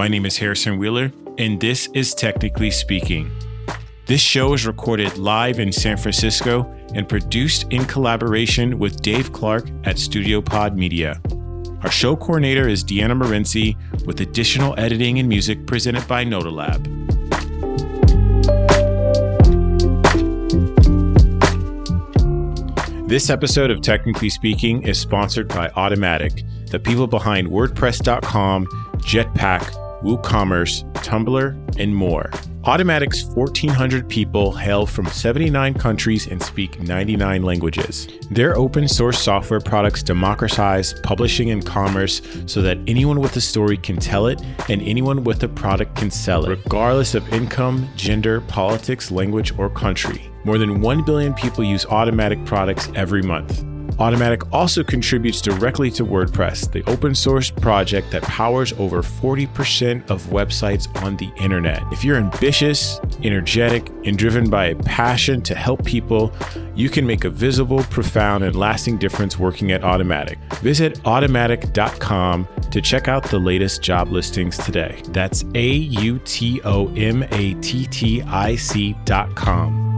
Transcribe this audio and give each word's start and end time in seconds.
My 0.00 0.08
name 0.08 0.24
is 0.24 0.38
Harrison 0.38 0.78
Wheeler, 0.78 1.12
and 1.36 1.60
this 1.60 1.86
is 1.92 2.14
Technically 2.14 2.70
Speaking. 2.70 3.30
This 4.06 4.22
show 4.22 4.54
is 4.54 4.66
recorded 4.66 5.18
live 5.18 5.60
in 5.60 5.70
San 5.70 5.98
Francisco 5.98 6.62
and 6.94 7.06
produced 7.06 7.66
in 7.70 7.84
collaboration 7.84 8.78
with 8.78 9.02
Dave 9.02 9.30
Clark 9.34 9.68
at 9.84 9.98
Studio 9.98 10.40
Pod 10.40 10.74
Media. 10.74 11.20
Our 11.82 11.90
show 11.90 12.16
coordinator 12.16 12.66
is 12.66 12.82
Deanna 12.82 13.12
Morenci, 13.12 13.76
with 14.06 14.22
additional 14.22 14.74
editing 14.80 15.18
and 15.18 15.28
music 15.28 15.66
presented 15.66 16.08
by 16.08 16.24
Nodalab. 16.24 16.82
This 23.06 23.28
episode 23.28 23.70
of 23.70 23.82
Technically 23.82 24.30
Speaking 24.30 24.82
is 24.84 24.98
sponsored 24.98 25.48
by 25.48 25.68
Automattic, 25.76 26.42
the 26.70 26.80
people 26.80 27.06
behind 27.06 27.48
WordPress.com, 27.48 28.64
Jetpack, 29.02 29.79
WooCommerce, 30.02 30.90
Tumblr, 30.94 31.78
and 31.78 31.94
more. 31.94 32.30
Automattic's 32.64 33.24
1,400 33.24 34.06
people 34.06 34.52
hail 34.52 34.84
from 34.84 35.06
79 35.06 35.72
countries 35.74 36.26
and 36.26 36.42
speak 36.42 36.78
99 36.82 37.42
languages. 37.42 38.06
Their 38.30 38.54
open 38.56 38.86
source 38.86 39.18
software 39.18 39.60
products 39.60 40.02
democratize 40.02 40.92
publishing 41.02 41.50
and 41.50 41.64
commerce 41.64 42.20
so 42.44 42.60
that 42.60 42.78
anyone 42.86 43.20
with 43.20 43.34
a 43.36 43.40
story 43.40 43.78
can 43.78 43.96
tell 43.96 44.26
it 44.26 44.42
and 44.68 44.82
anyone 44.82 45.24
with 45.24 45.42
a 45.42 45.48
product 45.48 45.96
can 45.96 46.10
sell 46.10 46.44
it, 46.44 46.50
regardless 46.50 47.14
of 47.14 47.26
income, 47.32 47.88
gender, 47.96 48.42
politics, 48.42 49.10
language, 49.10 49.58
or 49.58 49.70
country. 49.70 50.30
More 50.44 50.58
than 50.58 50.82
1 50.82 51.04
billion 51.04 51.32
people 51.32 51.64
use 51.64 51.86
Automattic 51.86 52.44
products 52.44 52.90
every 52.94 53.22
month. 53.22 53.64
Automattic 54.00 54.48
also 54.50 54.82
contributes 54.82 55.42
directly 55.42 55.90
to 55.90 56.06
WordPress, 56.06 56.72
the 56.72 56.82
open 56.90 57.14
source 57.14 57.50
project 57.50 58.10
that 58.12 58.22
powers 58.22 58.72
over 58.78 59.02
40% 59.02 60.08
of 60.08 60.22
websites 60.28 60.88
on 61.02 61.18
the 61.18 61.30
internet. 61.36 61.82
If 61.92 62.02
you're 62.02 62.16
ambitious, 62.16 62.98
energetic, 63.22 63.90
and 64.06 64.16
driven 64.16 64.48
by 64.48 64.66
a 64.68 64.74
passion 64.74 65.42
to 65.42 65.54
help 65.54 65.84
people, 65.84 66.32
you 66.74 66.88
can 66.88 67.06
make 67.06 67.24
a 67.24 67.30
visible, 67.30 67.82
profound, 67.84 68.42
and 68.42 68.56
lasting 68.56 68.96
difference 68.96 69.38
working 69.38 69.70
at 69.72 69.82
Automattic. 69.82 70.38
Visit 70.60 70.94
automattic.com 71.02 72.48
to 72.70 72.80
check 72.80 73.06
out 73.06 73.24
the 73.24 73.38
latest 73.38 73.82
job 73.82 74.08
listings 74.10 74.56
today. 74.56 75.02
That's 75.08 75.44
A 75.54 75.68
U 75.72 76.18
T 76.24 76.62
O 76.64 76.88
M 76.94 77.22
A 77.24 77.52
T 77.60 77.84
T 77.84 78.22
I 78.22 78.56
C.com. 78.56 79.89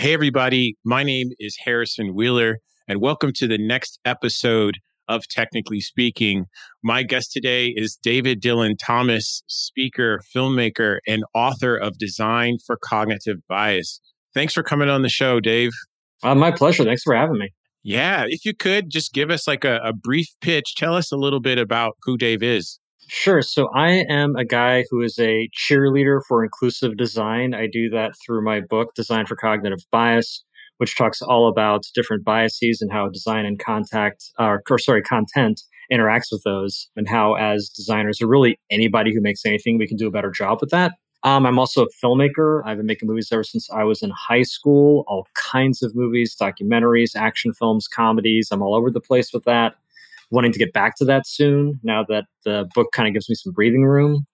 Hey, 0.00 0.14
everybody. 0.14 0.78
My 0.82 1.02
name 1.02 1.32
is 1.38 1.58
Harrison 1.62 2.14
Wheeler, 2.14 2.60
and 2.88 3.02
welcome 3.02 3.34
to 3.34 3.46
the 3.46 3.58
next 3.58 3.98
episode 4.02 4.78
of 5.06 5.28
Technically 5.28 5.82
Speaking. 5.82 6.46
My 6.82 7.02
guest 7.02 7.32
today 7.32 7.66
is 7.66 7.98
David 8.02 8.40
Dylan 8.40 8.76
Thomas, 8.82 9.42
speaker, 9.46 10.22
filmmaker, 10.34 11.00
and 11.06 11.22
author 11.34 11.76
of 11.76 11.98
Design 11.98 12.56
for 12.66 12.78
Cognitive 12.82 13.46
Bias. 13.46 14.00
Thanks 14.32 14.54
for 14.54 14.62
coming 14.62 14.88
on 14.88 15.02
the 15.02 15.10
show, 15.10 15.38
Dave. 15.38 15.72
Uh, 16.22 16.34
my 16.34 16.50
pleasure. 16.50 16.84
Thanks 16.84 17.02
for 17.02 17.14
having 17.14 17.38
me. 17.38 17.50
Yeah, 17.82 18.24
if 18.26 18.46
you 18.46 18.54
could 18.54 18.88
just 18.88 19.12
give 19.12 19.28
us 19.28 19.46
like 19.46 19.66
a, 19.66 19.80
a 19.84 19.92
brief 19.92 20.28
pitch, 20.40 20.76
tell 20.76 20.94
us 20.94 21.12
a 21.12 21.16
little 21.18 21.40
bit 21.40 21.58
about 21.58 21.98
who 22.04 22.16
Dave 22.16 22.42
is. 22.42 22.78
Sure. 23.12 23.42
So 23.42 23.68
I 23.74 24.04
am 24.08 24.36
a 24.36 24.44
guy 24.44 24.84
who 24.88 25.02
is 25.02 25.18
a 25.18 25.48
cheerleader 25.52 26.20
for 26.28 26.44
inclusive 26.44 26.96
design. 26.96 27.54
I 27.54 27.66
do 27.66 27.90
that 27.90 28.12
through 28.24 28.44
my 28.44 28.60
book, 28.60 28.94
Design 28.94 29.26
for 29.26 29.34
Cognitive 29.34 29.80
Bias, 29.90 30.44
which 30.78 30.96
talks 30.96 31.20
all 31.20 31.48
about 31.48 31.82
different 31.92 32.24
biases 32.24 32.80
and 32.80 32.92
how 32.92 33.08
design 33.08 33.46
and 33.46 33.58
contact, 33.58 34.30
uh, 34.38 34.58
or 34.70 34.78
sorry, 34.78 35.02
content 35.02 35.60
interacts 35.92 36.30
with 36.30 36.42
those, 36.44 36.88
and 36.94 37.08
how 37.08 37.34
as 37.34 37.68
designers, 37.68 38.22
or 38.22 38.28
really 38.28 38.56
anybody 38.70 39.12
who 39.12 39.20
makes 39.20 39.44
anything, 39.44 39.76
we 39.76 39.88
can 39.88 39.96
do 39.96 40.06
a 40.06 40.12
better 40.12 40.30
job 40.30 40.58
with 40.60 40.70
that. 40.70 40.92
Um, 41.24 41.46
I'm 41.46 41.58
also 41.58 41.84
a 41.84 41.88
filmmaker. 42.06 42.62
I've 42.64 42.76
been 42.76 42.86
making 42.86 43.08
movies 43.08 43.28
ever 43.32 43.42
since 43.42 43.68
I 43.72 43.82
was 43.82 44.02
in 44.02 44.10
high 44.10 44.42
school, 44.42 45.04
all 45.08 45.26
kinds 45.34 45.82
of 45.82 45.96
movies, 45.96 46.36
documentaries, 46.40 47.16
action 47.16 47.52
films, 47.54 47.88
comedies. 47.88 48.48
I'm 48.52 48.62
all 48.62 48.76
over 48.76 48.88
the 48.88 49.00
place 49.00 49.32
with 49.32 49.42
that 49.44 49.74
wanting 50.30 50.52
to 50.52 50.58
get 50.58 50.72
back 50.72 50.94
to 50.96 51.04
that 51.04 51.26
soon 51.26 51.80
now 51.82 52.04
that 52.08 52.24
the 52.44 52.68
book 52.74 52.88
kind 52.92 53.08
of 53.08 53.14
gives 53.14 53.28
me 53.28 53.34
some 53.34 53.52
breathing 53.52 53.84
room. 53.84 54.26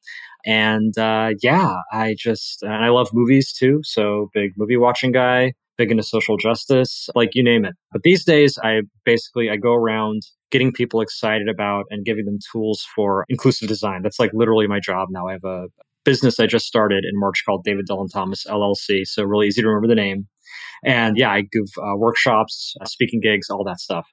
And 0.45 0.97
uh, 0.97 1.31
yeah, 1.43 1.75
I 1.93 2.15
just, 2.19 2.63
and 2.63 2.85
I 2.85 2.89
love 2.89 3.09
movies 3.13 3.53
too. 3.53 3.81
So 3.83 4.31
big 4.33 4.53
movie 4.57 4.77
watching 4.77 5.11
guy, 5.11 5.55
big 5.77 5.91
into 5.91 6.03
social 6.03 6.37
justice, 6.37 7.09
like 7.15 7.31
you 7.35 7.43
name 7.43 7.65
it. 7.65 7.75
But 7.93 8.03
these 8.03 8.25
days, 8.25 8.59
I 8.63 8.83
basically, 9.05 9.51
I 9.51 9.57
go 9.57 9.73
around 9.75 10.23
getting 10.51 10.73
people 10.73 11.01
excited 11.01 11.49
about 11.49 11.87
and 11.91 12.05
giving 12.05 12.25
them 12.25 12.39
tools 12.53 12.87
for 12.95 13.25
inclusive 13.29 13.69
design. 13.69 14.03
That's 14.03 14.21
like 14.21 14.31
literally 14.33 14.69
my 14.69 14.79
job 14.79 15.09
now. 15.11 15.27
I 15.27 15.33
have 15.33 15.45
a 15.45 15.67
business 16.05 16.39
I 16.39 16.47
just 16.47 16.67
started 16.67 17.05
in 17.05 17.19
March 17.19 17.43
called 17.45 17.65
David 17.65 17.87
Dylan 17.91 18.11
Thomas 18.13 18.45
LLC. 18.49 19.05
So 19.05 19.25
really 19.25 19.49
easy 19.49 19.61
to 19.63 19.69
remember 19.69 19.89
the 19.89 20.01
name. 20.01 20.29
And 20.85 21.17
yeah, 21.19 21.31
I 21.31 21.41
give 21.41 21.67
uh, 21.79 21.97
workshops, 21.97 22.75
uh, 22.81 22.85
speaking 22.85 23.21
gigs, 23.21 23.51
all 23.51 23.65
that 23.65 23.81
stuff. 23.81 24.07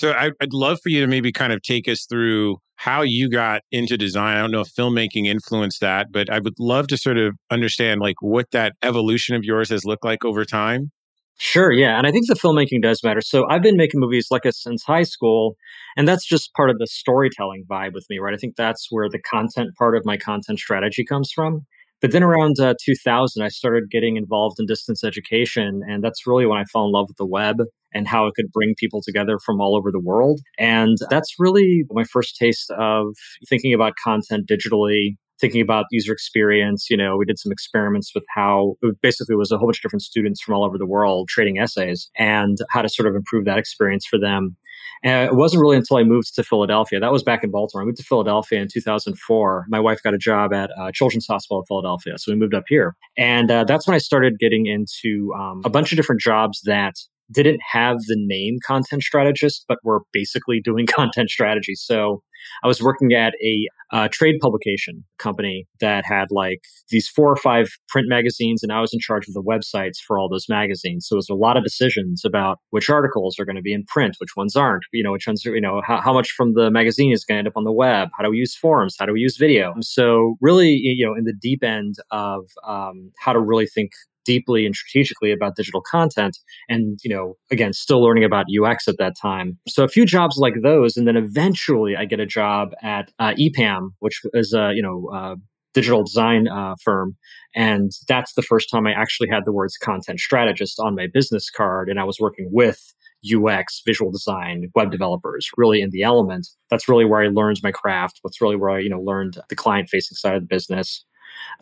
So 0.00 0.12
I, 0.12 0.30
would 0.40 0.54
love 0.54 0.78
for 0.82 0.88
you 0.88 1.02
to 1.02 1.06
maybe 1.06 1.30
kind 1.30 1.52
of 1.52 1.60
take 1.60 1.86
us 1.86 2.06
through 2.08 2.56
how 2.76 3.02
you 3.02 3.28
got 3.28 3.60
into 3.70 3.98
design. 3.98 4.38
I 4.38 4.40
don't 4.40 4.50
know 4.50 4.62
if 4.62 4.68
filmmaking 4.68 5.26
influenced 5.26 5.82
that, 5.82 6.06
but 6.10 6.30
I 6.30 6.38
would 6.38 6.54
love 6.58 6.86
to 6.86 6.96
sort 6.96 7.18
of 7.18 7.36
understand 7.50 8.00
like 8.00 8.16
what 8.22 8.50
that 8.52 8.72
evolution 8.82 9.36
of 9.36 9.44
yours 9.44 9.68
has 9.68 9.84
looked 9.84 10.02
like 10.02 10.24
over 10.24 10.46
time. 10.46 10.90
Sure, 11.36 11.70
yeah. 11.70 11.98
And 11.98 12.06
I 12.06 12.12
think 12.12 12.28
the 12.28 12.34
filmmaking 12.34 12.80
does 12.80 13.04
matter. 13.04 13.20
So 13.20 13.46
I've 13.50 13.60
been 13.60 13.76
making 13.76 14.00
movies 14.00 14.28
like 14.30 14.46
a, 14.46 14.52
since 14.52 14.84
high 14.84 15.02
school, 15.02 15.56
and 15.98 16.08
that's 16.08 16.24
just 16.24 16.54
part 16.54 16.70
of 16.70 16.78
the 16.78 16.86
storytelling 16.86 17.66
vibe 17.70 17.92
with 17.92 18.06
me, 18.08 18.18
right? 18.20 18.32
I 18.32 18.38
think 18.38 18.56
that's 18.56 18.86
where 18.88 19.10
the 19.10 19.20
content 19.20 19.76
part 19.76 19.94
of 19.94 20.06
my 20.06 20.16
content 20.16 20.60
strategy 20.60 21.04
comes 21.04 21.30
from. 21.30 21.66
But 22.00 22.12
then 22.12 22.22
around 22.22 22.58
uh, 22.58 22.74
2000, 22.84 23.42
I 23.42 23.48
started 23.48 23.90
getting 23.90 24.16
involved 24.16 24.58
in 24.58 24.66
distance 24.66 25.04
education. 25.04 25.82
And 25.86 26.02
that's 26.02 26.26
really 26.26 26.46
when 26.46 26.58
I 26.58 26.64
fell 26.64 26.86
in 26.86 26.92
love 26.92 27.06
with 27.08 27.18
the 27.18 27.26
web 27.26 27.56
and 27.92 28.06
how 28.06 28.26
it 28.26 28.34
could 28.34 28.52
bring 28.52 28.74
people 28.78 29.02
together 29.02 29.38
from 29.44 29.60
all 29.60 29.76
over 29.76 29.90
the 29.90 30.00
world. 30.00 30.40
And 30.58 30.96
that's 31.10 31.34
really 31.38 31.84
my 31.90 32.04
first 32.04 32.36
taste 32.36 32.70
of 32.78 33.08
thinking 33.48 33.74
about 33.74 33.94
content 34.02 34.48
digitally 34.48 35.16
thinking 35.40 35.60
about 35.60 35.86
user 35.90 36.12
experience. 36.12 36.88
You 36.90 36.96
know, 36.96 37.16
we 37.16 37.24
did 37.24 37.38
some 37.38 37.52
experiments 37.52 38.12
with 38.14 38.24
how 38.34 38.76
it 38.82 39.00
basically 39.00 39.36
was 39.36 39.50
a 39.50 39.58
whole 39.58 39.68
bunch 39.68 39.78
of 39.78 39.82
different 39.82 40.02
students 40.02 40.40
from 40.40 40.54
all 40.54 40.64
over 40.64 40.78
the 40.78 40.86
world 40.86 41.28
trading 41.28 41.58
essays 41.58 42.10
and 42.16 42.58
how 42.70 42.82
to 42.82 42.88
sort 42.88 43.08
of 43.08 43.14
improve 43.14 43.44
that 43.46 43.58
experience 43.58 44.06
for 44.06 44.18
them. 44.18 44.56
And 45.02 45.30
it 45.30 45.34
wasn't 45.34 45.62
really 45.62 45.76
until 45.76 45.96
I 45.96 46.02
moved 46.02 46.34
to 46.34 46.42
Philadelphia. 46.42 47.00
That 47.00 47.12
was 47.12 47.22
back 47.22 47.42
in 47.42 47.50
Baltimore. 47.50 47.82
I 47.82 47.86
moved 47.86 47.96
to 47.98 48.02
Philadelphia 48.02 48.60
in 48.60 48.68
2004. 48.70 49.66
My 49.68 49.80
wife 49.80 50.02
got 50.02 50.12
a 50.12 50.18
job 50.18 50.52
at 50.52 50.70
uh, 50.78 50.90
Children's 50.92 51.26
Hospital 51.26 51.60
of 51.60 51.66
Philadelphia. 51.66 52.18
So 52.18 52.30
we 52.30 52.36
moved 52.36 52.54
up 52.54 52.64
here. 52.68 52.96
And 53.16 53.50
uh, 53.50 53.64
that's 53.64 53.86
when 53.86 53.94
I 53.94 53.98
started 53.98 54.38
getting 54.38 54.66
into 54.66 55.32
um, 55.38 55.62
a 55.64 55.70
bunch 55.70 55.90
of 55.92 55.96
different 55.96 56.20
jobs 56.20 56.60
that 56.64 56.96
didn't 57.32 57.60
have 57.72 57.98
the 58.06 58.16
name 58.18 58.58
content 58.66 59.02
strategist, 59.02 59.64
but 59.68 59.78
were 59.84 60.02
basically 60.12 60.60
doing 60.60 60.86
content 60.94 61.30
strategy. 61.30 61.74
So 61.74 62.22
I 62.62 62.66
was 62.66 62.82
working 62.82 63.12
at 63.12 63.34
a 63.42 63.66
uh, 63.92 64.08
trade 64.10 64.36
publication 64.40 65.04
company 65.18 65.66
that 65.80 66.04
had 66.06 66.26
like 66.30 66.60
these 66.90 67.08
four 67.08 67.30
or 67.30 67.36
five 67.36 67.68
print 67.88 68.08
magazines, 68.08 68.62
and 68.62 68.72
I 68.72 68.80
was 68.80 68.92
in 68.92 69.00
charge 69.00 69.26
of 69.28 69.34
the 69.34 69.42
websites 69.42 69.98
for 69.98 70.18
all 70.18 70.28
those 70.28 70.46
magazines. 70.48 71.06
So 71.08 71.16
it 71.16 71.18
was 71.18 71.28
a 71.28 71.34
lot 71.34 71.56
of 71.56 71.64
decisions 71.64 72.22
about 72.24 72.58
which 72.70 72.88
articles 72.88 73.38
are 73.38 73.44
going 73.44 73.56
to 73.56 73.62
be 73.62 73.72
in 73.72 73.84
print, 73.84 74.16
which 74.18 74.36
ones 74.36 74.56
aren't, 74.56 74.84
you 74.92 75.02
know, 75.02 75.12
which 75.12 75.26
ones 75.26 75.44
are, 75.46 75.54
you 75.54 75.60
know, 75.60 75.82
how, 75.84 76.00
how 76.00 76.12
much 76.12 76.30
from 76.30 76.54
the 76.54 76.70
magazine 76.70 77.12
is 77.12 77.24
going 77.24 77.36
to 77.36 77.38
end 77.40 77.48
up 77.48 77.56
on 77.56 77.64
the 77.64 77.72
web, 77.72 78.08
how 78.16 78.24
do 78.24 78.30
we 78.30 78.38
use 78.38 78.54
forums, 78.54 78.96
how 78.98 79.06
do 79.06 79.12
we 79.12 79.20
use 79.20 79.36
video. 79.36 79.74
So 79.80 80.36
really, 80.40 80.70
you 80.70 81.06
know, 81.06 81.14
in 81.14 81.24
the 81.24 81.34
deep 81.34 81.64
end 81.64 81.96
of 82.10 82.44
um, 82.66 83.10
how 83.18 83.32
to 83.32 83.40
really 83.40 83.66
think 83.66 83.90
deeply 84.24 84.66
and 84.66 84.74
strategically 84.74 85.32
about 85.32 85.56
digital 85.56 85.80
content 85.80 86.38
and 86.68 86.98
you 87.02 87.10
know 87.10 87.36
again 87.50 87.72
still 87.72 88.02
learning 88.02 88.24
about 88.24 88.46
ux 88.62 88.88
at 88.88 88.98
that 88.98 89.14
time 89.20 89.58
so 89.68 89.84
a 89.84 89.88
few 89.88 90.04
jobs 90.04 90.36
like 90.36 90.54
those 90.62 90.96
and 90.96 91.06
then 91.06 91.16
eventually 91.16 91.96
i 91.96 92.04
get 92.04 92.20
a 92.20 92.26
job 92.26 92.70
at 92.82 93.10
uh, 93.18 93.32
epam 93.34 93.88
which 94.00 94.20
is 94.34 94.52
a 94.52 94.72
you 94.74 94.82
know 94.82 95.36
digital 95.72 96.02
design 96.02 96.48
uh, 96.48 96.74
firm 96.82 97.16
and 97.54 97.92
that's 98.08 98.34
the 98.34 98.42
first 98.42 98.68
time 98.70 98.86
i 98.86 98.92
actually 98.92 99.28
had 99.28 99.44
the 99.44 99.52
words 99.52 99.76
content 99.76 100.18
strategist 100.18 100.80
on 100.80 100.94
my 100.94 101.06
business 101.12 101.50
card 101.50 101.88
and 101.88 102.00
i 102.00 102.04
was 102.04 102.18
working 102.20 102.48
with 102.50 102.92
UX, 103.24 103.82
visual 103.84 104.10
design, 104.10 104.70
web 104.74 104.90
developers, 104.90 105.50
really 105.56 105.80
in 105.80 105.90
the 105.90 106.02
element. 106.02 106.48
That's 106.70 106.88
really 106.88 107.04
where 107.04 107.22
I 107.22 107.28
learned 107.28 107.60
my 107.62 107.72
craft. 107.72 108.20
That's 108.24 108.40
really 108.40 108.56
where 108.56 108.70
I, 108.70 108.78
you 108.78 108.88
know, 108.88 109.00
learned 109.00 109.38
the 109.48 109.56
client 109.56 109.88
facing 109.88 110.16
side 110.16 110.34
of 110.34 110.42
the 110.42 110.46
business. 110.46 111.04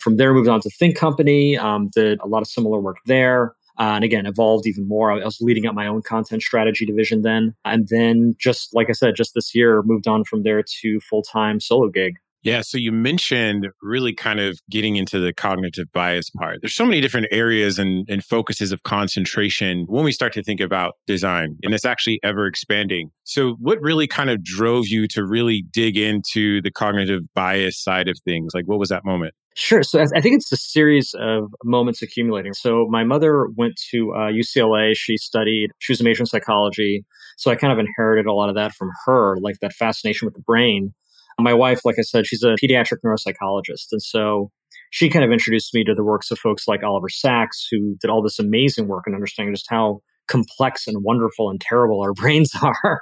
From 0.00 0.16
there, 0.16 0.32
moved 0.32 0.48
on 0.48 0.60
to 0.60 0.70
Think 0.70 0.96
Company, 0.96 1.56
um, 1.56 1.90
did 1.94 2.20
a 2.20 2.26
lot 2.26 2.42
of 2.42 2.48
similar 2.48 2.80
work 2.80 2.98
there. 3.06 3.54
Uh, 3.78 3.94
and 3.94 4.04
again, 4.04 4.26
evolved 4.26 4.66
even 4.66 4.88
more. 4.88 5.12
I 5.12 5.24
was 5.24 5.40
leading 5.40 5.66
up 5.66 5.74
my 5.74 5.86
own 5.86 6.02
content 6.02 6.42
strategy 6.42 6.84
division 6.84 7.22
then. 7.22 7.54
And 7.64 7.86
then, 7.88 8.34
just 8.38 8.74
like 8.74 8.88
I 8.88 8.92
said, 8.92 9.14
just 9.14 9.34
this 9.34 9.54
year, 9.54 9.82
moved 9.82 10.08
on 10.08 10.24
from 10.24 10.42
there 10.42 10.64
to 10.80 11.00
full 11.00 11.22
time 11.22 11.60
solo 11.60 11.88
gig. 11.88 12.14
Yeah. 12.42 12.60
So 12.62 12.78
you 12.78 12.92
mentioned 12.92 13.66
really 13.82 14.14
kind 14.14 14.38
of 14.38 14.60
getting 14.70 14.96
into 14.96 15.18
the 15.18 15.32
cognitive 15.32 15.86
bias 15.92 16.30
part. 16.30 16.58
There's 16.62 16.74
so 16.74 16.84
many 16.84 17.00
different 17.00 17.26
areas 17.32 17.78
and, 17.78 18.08
and 18.08 18.24
focuses 18.24 18.70
of 18.70 18.84
concentration 18.84 19.84
when 19.88 20.04
we 20.04 20.12
start 20.12 20.32
to 20.34 20.42
think 20.42 20.60
about 20.60 20.94
design, 21.06 21.56
and 21.62 21.74
it's 21.74 21.84
actually 21.84 22.20
ever 22.22 22.46
expanding. 22.46 23.10
So, 23.24 23.56
what 23.58 23.78
really 23.80 24.06
kind 24.06 24.30
of 24.30 24.42
drove 24.42 24.86
you 24.86 25.08
to 25.08 25.26
really 25.26 25.64
dig 25.72 25.96
into 25.96 26.62
the 26.62 26.70
cognitive 26.70 27.22
bias 27.34 27.82
side 27.82 28.08
of 28.08 28.18
things? 28.24 28.52
Like, 28.54 28.66
what 28.66 28.78
was 28.78 28.88
that 28.90 29.04
moment? 29.04 29.34
Sure. 29.60 29.82
So 29.82 29.98
I 30.00 30.20
think 30.20 30.36
it's 30.36 30.52
a 30.52 30.56
series 30.56 31.16
of 31.18 31.52
moments 31.64 32.00
accumulating. 32.00 32.54
So 32.54 32.86
my 32.88 33.02
mother 33.02 33.48
went 33.56 33.74
to 33.90 34.12
uh, 34.14 34.30
UCLA. 34.30 34.94
She 34.94 35.16
studied, 35.16 35.70
she 35.80 35.90
was 35.92 36.00
a 36.00 36.04
major 36.04 36.22
in 36.22 36.26
psychology. 36.26 37.04
So 37.38 37.50
I 37.50 37.56
kind 37.56 37.72
of 37.72 37.80
inherited 37.80 38.26
a 38.26 38.32
lot 38.32 38.48
of 38.50 38.54
that 38.54 38.70
from 38.70 38.90
her, 39.04 39.36
like 39.40 39.56
that 39.60 39.72
fascination 39.72 40.26
with 40.26 40.34
the 40.34 40.42
brain. 40.42 40.94
My 41.40 41.54
wife, 41.54 41.80
like 41.84 41.96
I 41.98 42.02
said, 42.02 42.24
she's 42.24 42.44
a 42.44 42.54
pediatric 42.62 42.98
neuropsychologist. 43.04 43.86
And 43.90 44.00
so 44.00 44.52
she 44.92 45.10
kind 45.10 45.24
of 45.24 45.32
introduced 45.32 45.74
me 45.74 45.82
to 45.82 45.94
the 45.94 46.04
works 46.04 46.30
of 46.30 46.38
folks 46.38 46.68
like 46.68 46.84
Oliver 46.84 47.08
Sacks, 47.08 47.66
who 47.68 47.96
did 48.00 48.10
all 48.10 48.22
this 48.22 48.38
amazing 48.38 48.86
work 48.86 49.06
in 49.08 49.14
understanding 49.14 49.52
just 49.56 49.66
how 49.68 50.02
complex 50.28 50.86
and 50.86 51.02
wonderful 51.02 51.50
and 51.50 51.60
terrible 51.60 52.00
our 52.00 52.12
brains 52.14 52.52
are. 52.62 53.00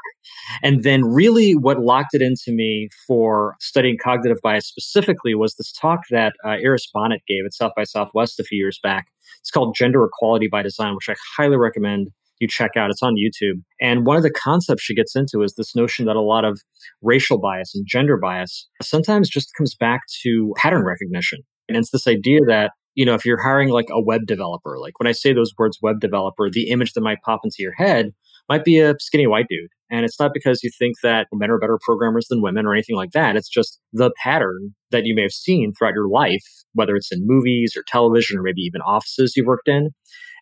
and 0.62 0.82
then, 0.82 1.04
really, 1.04 1.52
what 1.52 1.80
locked 1.80 2.14
it 2.14 2.22
into 2.22 2.52
me 2.52 2.88
for 3.06 3.56
studying 3.60 3.96
cognitive 4.02 4.38
bias 4.42 4.66
specifically 4.66 5.34
was 5.34 5.54
this 5.54 5.72
talk 5.72 6.00
that 6.10 6.32
uh, 6.44 6.50
Iris 6.50 6.88
Bohnet 6.94 7.20
gave 7.28 7.44
at 7.44 7.54
South 7.54 7.72
by 7.76 7.84
Southwest 7.84 8.40
a 8.40 8.44
few 8.44 8.58
years 8.58 8.78
back. 8.82 9.06
It's 9.40 9.50
called 9.50 9.74
Gender 9.76 10.04
Equality 10.04 10.48
by 10.50 10.62
Design, 10.62 10.94
which 10.94 11.08
I 11.08 11.14
highly 11.36 11.56
recommend 11.56 12.08
you 12.40 12.48
check 12.48 12.72
out. 12.76 12.90
It's 12.90 13.02
on 13.02 13.14
YouTube. 13.14 13.62
And 13.80 14.06
one 14.06 14.16
of 14.16 14.22
the 14.22 14.30
concepts 14.30 14.82
she 14.82 14.94
gets 14.94 15.16
into 15.16 15.42
is 15.42 15.54
this 15.54 15.74
notion 15.74 16.06
that 16.06 16.16
a 16.16 16.20
lot 16.20 16.44
of 16.44 16.60
racial 17.02 17.38
bias 17.38 17.74
and 17.74 17.86
gender 17.86 18.16
bias 18.16 18.68
sometimes 18.82 19.28
just 19.28 19.54
comes 19.56 19.74
back 19.74 20.02
to 20.22 20.52
pattern 20.56 20.84
recognition. 20.84 21.40
And 21.68 21.76
it's 21.76 21.90
this 21.90 22.06
idea 22.06 22.40
that 22.46 22.72
you 22.96 23.04
know, 23.04 23.14
if 23.14 23.24
you're 23.24 23.40
hiring 23.40 23.68
like 23.68 23.88
a 23.90 24.02
web 24.02 24.22
developer, 24.26 24.78
like 24.80 24.98
when 24.98 25.06
I 25.06 25.12
say 25.12 25.32
those 25.32 25.52
words 25.56 25.78
web 25.82 26.00
developer, 26.00 26.50
the 26.50 26.70
image 26.70 26.94
that 26.94 27.02
might 27.02 27.22
pop 27.22 27.40
into 27.44 27.58
your 27.60 27.74
head 27.74 28.12
might 28.48 28.64
be 28.64 28.80
a 28.80 28.94
skinny 28.98 29.26
white 29.26 29.46
dude. 29.48 29.68
And 29.90 30.04
it's 30.04 30.18
not 30.18 30.32
because 30.32 30.62
you 30.64 30.70
think 30.76 30.96
that 31.02 31.28
men 31.32 31.50
are 31.50 31.58
better 31.58 31.78
programmers 31.80 32.26
than 32.28 32.42
women 32.42 32.66
or 32.66 32.72
anything 32.72 32.96
like 32.96 33.12
that. 33.12 33.36
It's 33.36 33.50
just 33.50 33.78
the 33.92 34.10
pattern 34.22 34.74
that 34.90 35.04
you 35.04 35.14
may 35.14 35.22
have 35.22 35.32
seen 35.32 35.72
throughout 35.72 35.94
your 35.94 36.08
life, 36.08 36.44
whether 36.72 36.96
it's 36.96 37.12
in 37.12 37.26
movies 37.26 37.74
or 37.76 37.84
television 37.86 38.38
or 38.38 38.42
maybe 38.42 38.62
even 38.62 38.80
offices 38.80 39.34
you've 39.36 39.46
worked 39.46 39.68
in. 39.68 39.90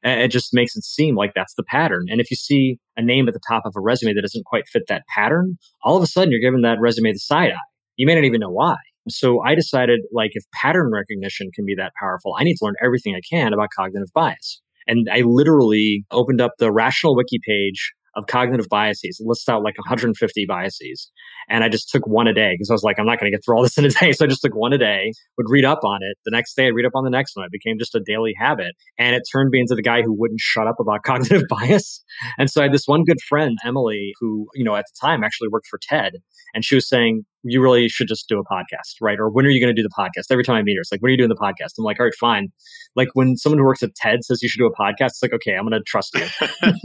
It 0.05 0.29
just 0.29 0.55
makes 0.55 0.77
it 0.77 0.85
seem 0.85 1.17
like 1.17 1.33
that's 1.35 1.55
the 1.55 1.65
pattern. 1.65 2.06
And 2.09 2.21
if 2.21 2.31
you 2.31 2.37
see 2.37 2.79
a 2.97 3.03
name 3.03 3.27
at 3.27 3.35
the 3.35 3.41
top 3.49 3.62
of 3.65 3.73
a 3.77 3.81
resume 3.81 4.15
that 4.15 4.23
doesn't 4.23 4.45
quite 4.45 4.69
fit 4.69 4.85
that 4.89 5.03
pattern, 5.12 5.56
all 5.83 5.97
of 5.97 6.03
a 6.03 6.06
sudden 6.06 6.31
you're 6.31 6.41
giving 6.41 6.62
that 6.62 6.79
resume 6.79 7.12
the 7.12 7.19
side 7.19 7.51
eye. 7.51 7.69
You 7.97 8.06
may 8.06 8.15
not 8.15 8.25
even 8.25 8.41
know 8.41 8.51
why. 8.51 8.77
So 9.09 9.41
I 9.43 9.55
decided 9.55 10.01
like 10.12 10.31
if 10.35 10.45
pattern 10.53 10.91
recognition 10.93 11.51
can 11.55 11.65
be 11.65 11.75
that 11.77 11.93
powerful, 12.01 12.35
I 12.39 12.45
need 12.45 12.56
to 12.56 12.65
learn 12.65 12.75
everything 12.83 13.15
I 13.15 13.21
can 13.29 13.53
about 13.53 13.69
cognitive 13.77 14.12
bias. 14.15 14.61
And 14.87 15.09
I 15.11 15.21
literally 15.21 16.05
opened 16.11 16.41
up 16.41 16.53
the 16.59 16.73
rational 16.73 17.17
wiki 17.17 17.39
page 17.47 17.93
of 18.17 18.27
cognitive 18.27 18.69
biases. 18.69 19.19
It 19.21 19.27
lists 19.27 19.49
out 19.49 19.62
like 19.62 19.77
150 19.79 20.47
biases. 20.47 21.11
And 21.49 21.65
I 21.65 21.69
just 21.69 21.91
took 21.91 22.06
one 22.06 22.27
a 22.27 22.33
day 22.33 22.53
because 22.55 22.71
I 22.71 22.73
was 22.73 22.83
like, 22.83 22.99
I'm 22.99 23.06
not 23.06 23.19
going 23.19 23.31
to 23.31 23.37
get 23.37 23.45
through 23.45 23.56
all 23.56 23.62
this 23.62 23.77
in 23.77 23.85
a 23.85 23.89
day. 23.89 24.12
So 24.15 24.25
I 24.25 24.29
just 24.29 24.43
took 24.43 24.55
one 24.55 24.73
a 24.73 24.79
day, 24.79 25.12
would 25.37 25.47
read 25.49 25.65
up 25.65 25.81
on 25.83 25.99
it. 26.03 26.17
The 26.25 26.31
next 26.31 26.55
day, 26.55 26.67
I'd 26.69 26.75
read 26.75 26.87
up 26.87 26.93
on 26.95 27.03
the 27.03 27.11
next 27.11 27.37
one. 27.37 27.45
It 27.45 27.51
became 27.51 27.79
just 27.79 27.95
a 27.95 28.01
daily 28.06 28.33
habit. 28.39 28.75
And 28.99 29.17
it 29.17 29.23
turned 29.31 29.51
me 29.51 29.61
into 29.61 29.75
the 29.75 29.83
guy 29.83 30.03
who 30.03 30.15
wouldn't 30.17 30.41
shut 30.41 30.67
up 30.69 30.77
about 30.79 31.03
cognitive 31.05 31.43
bias. 31.49 32.05
And 32.39 32.49
so 32.49 32.61
I 32.61 32.65
had 32.65 32.73
this 32.73 32.87
one 32.87 33.05
good 33.05 33.21
friend, 33.29 33.59
Emily, 33.65 34.12
who, 34.21 34.47
you 34.55 34.65
know, 34.65 34.77
at 34.77 34.85
the 34.85 35.06
time 35.06 35.25
actually 35.25 35.49
worked 35.49 35.67
for 35.67 35.79
TED. 35.83 36.15
And 36.55 36.65
she 36.65 36.77
was 36.77 36.89
saying, 36.89 37.25
you 37.44 37.61
really 37.62 37.88
should 37.88 38.08
just 38.08 38.29
do 38.29 38.38
a 38.38 38.44
podcast, 38.44 38.96
right? 39.00 39.19
Or 39.19 39.31
when 39.31 39.46
are 39.46 39.50
you 39.50 39.61
going 39.61 39.75
to 39.75 39.81
do 39.81 39.87
the 39.87 39.94
podcast? 39.96 40.26
Every 40.31 40.44
time 40.44 40.56
I 40.56 40.62
meet 40.62 40.76
her, 40.76 40.81
it's 40.81 40.91
like, 40.91 41.00
when 41.02 41.11
are 41.11 41.12
you 41.12 41.19
doing 41.19 41.29
the 41.29 41.37
podcast? 41.37 41.79
I'm 41.79 41.85
like, 41.85 42.00
all 42.00 42.06
right, 42.06 42.14
fine. 42.19 42.49
Like 42.96 43.08
when 43.14 43.37
someone 43.37 43.58
who 43.58 43.64
works 43.64 43.82
at 43.82 43.94
TED 43.94 44.25
says 44.25 44.43
you 44.43 44.49
should 44.49 44.58
do 44.58 44.67
a 44.67 44.75
podcast, 44.75 45.11
it's 45.11 45.23
like, 45.23 45.32
okay, 45.35 45.55
I'm 45.55 45.69
going 45.69 45.73
to 45.73 45.82
trust 45.87 46.14
you. 46.14 46.26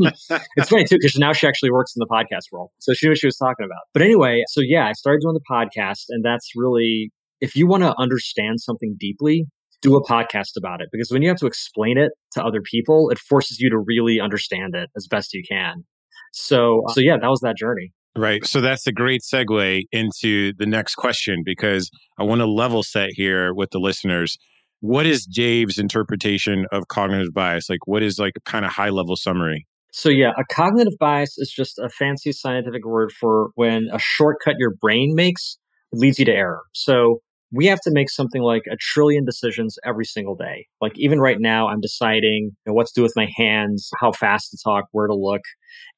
it's 0.57 0.69
funny 0.69 0.83
too, 0.83 0.97
because 0.97 1.17
now 1.17 1.33
she 1.33 1.47
actually 1.47 1.71
works 1.71 1.95
in 1.95 1.99
the 1.99 2.07
podcast 2.07 2.51
world. 2.51 2.71
So 2.79 2.93
she 2.93 3.07
knew 3.07 3.11
what 3.11 3.19
she 3.19 3.27
was 3.27 3.37
talking 3.37 3.65
about. 3.65 3.81
But 3.93 4.01
anyway, 4.01 4.43
so 4.49 4.61
yeah, 4.61 4.87
I 4.87 4.93
started 4.93 5.21
doing 5.21 5.35
the 5.35 5.41
podcast 5.49 6.05
and 6.09 6.23
that's 6.23 6.51
really, 6.55 7.11
if 7.41 7.55
you 7.55 7.65
want 7.67 7.83
to 7.83 7.95
understand 7.97 8.59
something 8.59 8.95
deeply, 8.99 9.45
do 9.81 9.95
a 9.95 10.05
podcast 10.05 10.57
about 10.57 10.81
it 10.81 10.89
because 10.91 11.09
when 11.09 11.21
you 11.21 11.29
have 11.29 11.37
to 11.37 11.45
explain 11.45 11.97
it 11.97 12.11
to 12.33 12.43
other 12.43 12.61
people, 12.61 13.09
it 13.09 13.17
forces 13.17 13.59
you 13.59 13.69
to 13.69 13.77
really 13.77 14.19
understand 14.19 14.75
it 14.75 14.89
as 14.97 15.07
best 15.07 15.33
you 15.33 15.41
can. 15.49 15.85
So, 16.33 16.83
uh, 16.87 16.93
so 16.93 16.99
yeah, 16.99 17.17
that 17.17 17.29
was 17.29 17.39
that 17.41 17.55
journey. 17.55 17.93
Right. 18.15 18.45
So 18.45 18.59
that's 18.59 18.87
a 18.87 18.91
great 18.91 19.21
segue 19.21 19.83
into 19.91 20.53
the 20.57 20.65
next 20.65 20.95
question 20.95 21.43
because 21.45 21.89
I 22.17 22.23
want 22.23 22.41
to 22.41 22.47
level 22.47 22.83
set 22.83 23.09
here 23.13 23.53
with 23.53 23.69
the 23.71 23.79
listeners. 23.79 24.37
What 24.81 25.05
is 25.05 25.25
Dave's 25.25 25.77
interpretation 25.77 26.65
of 26.71 26.87
cognitive 26.87 27.33
bias? 27.33 27.69
Like, 27.69 27.85
what 27.85 28.01
is 28.01 28.17
like 28.17 28.33
a 28.37 28.49
kind 28.49 28.65
of 28.65 28.71
high 28.71 28.89
level 28.89 29.15
summary? 29.15 29.67
So, 29.91 30.09
yeah, 30.09 30.31
a 30.37 30.43
cognitive 30.53 30.97
bias 30.99 31.37
is 31.37 31.51
just 31.51 31.79
a 31.79 31.89
fancy 31.89 32.31
scientific 32.31 32.85
word 32.85 33.11
for 33.11 33.49
when 33.55 33.89
a 33.91 33.99
shortcut 33.99 34.55
your 34.57 34.73
brain 34.75 35.15
makes 35.15 35.57
leads 35.91 36.19
you 36.19 36.25
to 36.25 36.31
error. 36.31 36.61
So, 36.73 37.21
we 37.51 37.65
have 37.65 37.81
to 37.81 37.91
make 37.91 38.09
something 38.09 38.41
like 38.41 38.63
a 38.71 38.77
trillion 38.79 39.25
decisions 39.25 39.77
every 39.83 40.05
single 40.05 40.35
day. 40.35 40.67
Like 40.81 40.93
even 40.95 41.19
right 41.19 41.37
now, 41.39 41.67
I'm 41.67 41.81
deciding 41.81 42.51
you 42.51 42.53
know, 42.67 42.73
what 42.73 42.87
to 42.87 42.93
do 42.95 43.01
with 43.01 43.13
my 43.15 43.27
hands, 43.35 43.89
how 43.99 44.11
fast 44.11 44.51
to 44.51 44.57
talk, 44.63 44.85
where 44.91 45.07
to 45.07 45.15
look. 45.15 45.41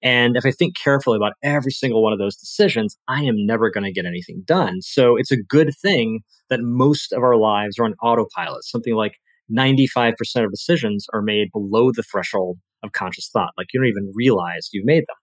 And 0.01 0.38
if 0.38 0.45
I 0.45 0.51
think 0.51 0.75
carefully 0.75 1.18
about 1.18 1.33
every 1.44 1.71
single 1.71 2.03
one 2.03 2.13
of 2.13 2.19
those 2.19 2.38
decisions, 2.38 2.98
I 3.07 3.24
am 3.24 3.45
never 3.45 3.69
going 3.69 3.83
to 3.83 3.92
get 3.92 4.06
anything 4.06 4.44
done. 4.45 4.81
So 4.81 5.18
it's 5.18 5.31
a 5.31 5.42
good 5.42 5.74
thing 5.81 6.21
that 6.50 6.62
most 6.62 7.12
of 7.12 7.21
our 7.21 7.38
lives 7.38 7.77
are 7.80 7.86
on 7.86 7.95
autopilot. 8.01 8.63
Something 8.63 8.95
like 8.95 9.13
95% 9.51 10.13
of 10.45 10.51
decisions 10.51 11.06
are 11.13 11.21
made 11.21 11.50
below 11.51 11.92
the 11.92 12.03
threshold 12.03 12.59
of 12.83 12.92
conscious 12.94 13.30
thought. 13.30 13.51
Like 13.57 13.68
you 13.74 13.80
don't 13.80 13.88
even 13.88 14.12
realize 14.13 14.69
you've 14.72 14.86
made 14.86 15.01
them. 15.01 15.16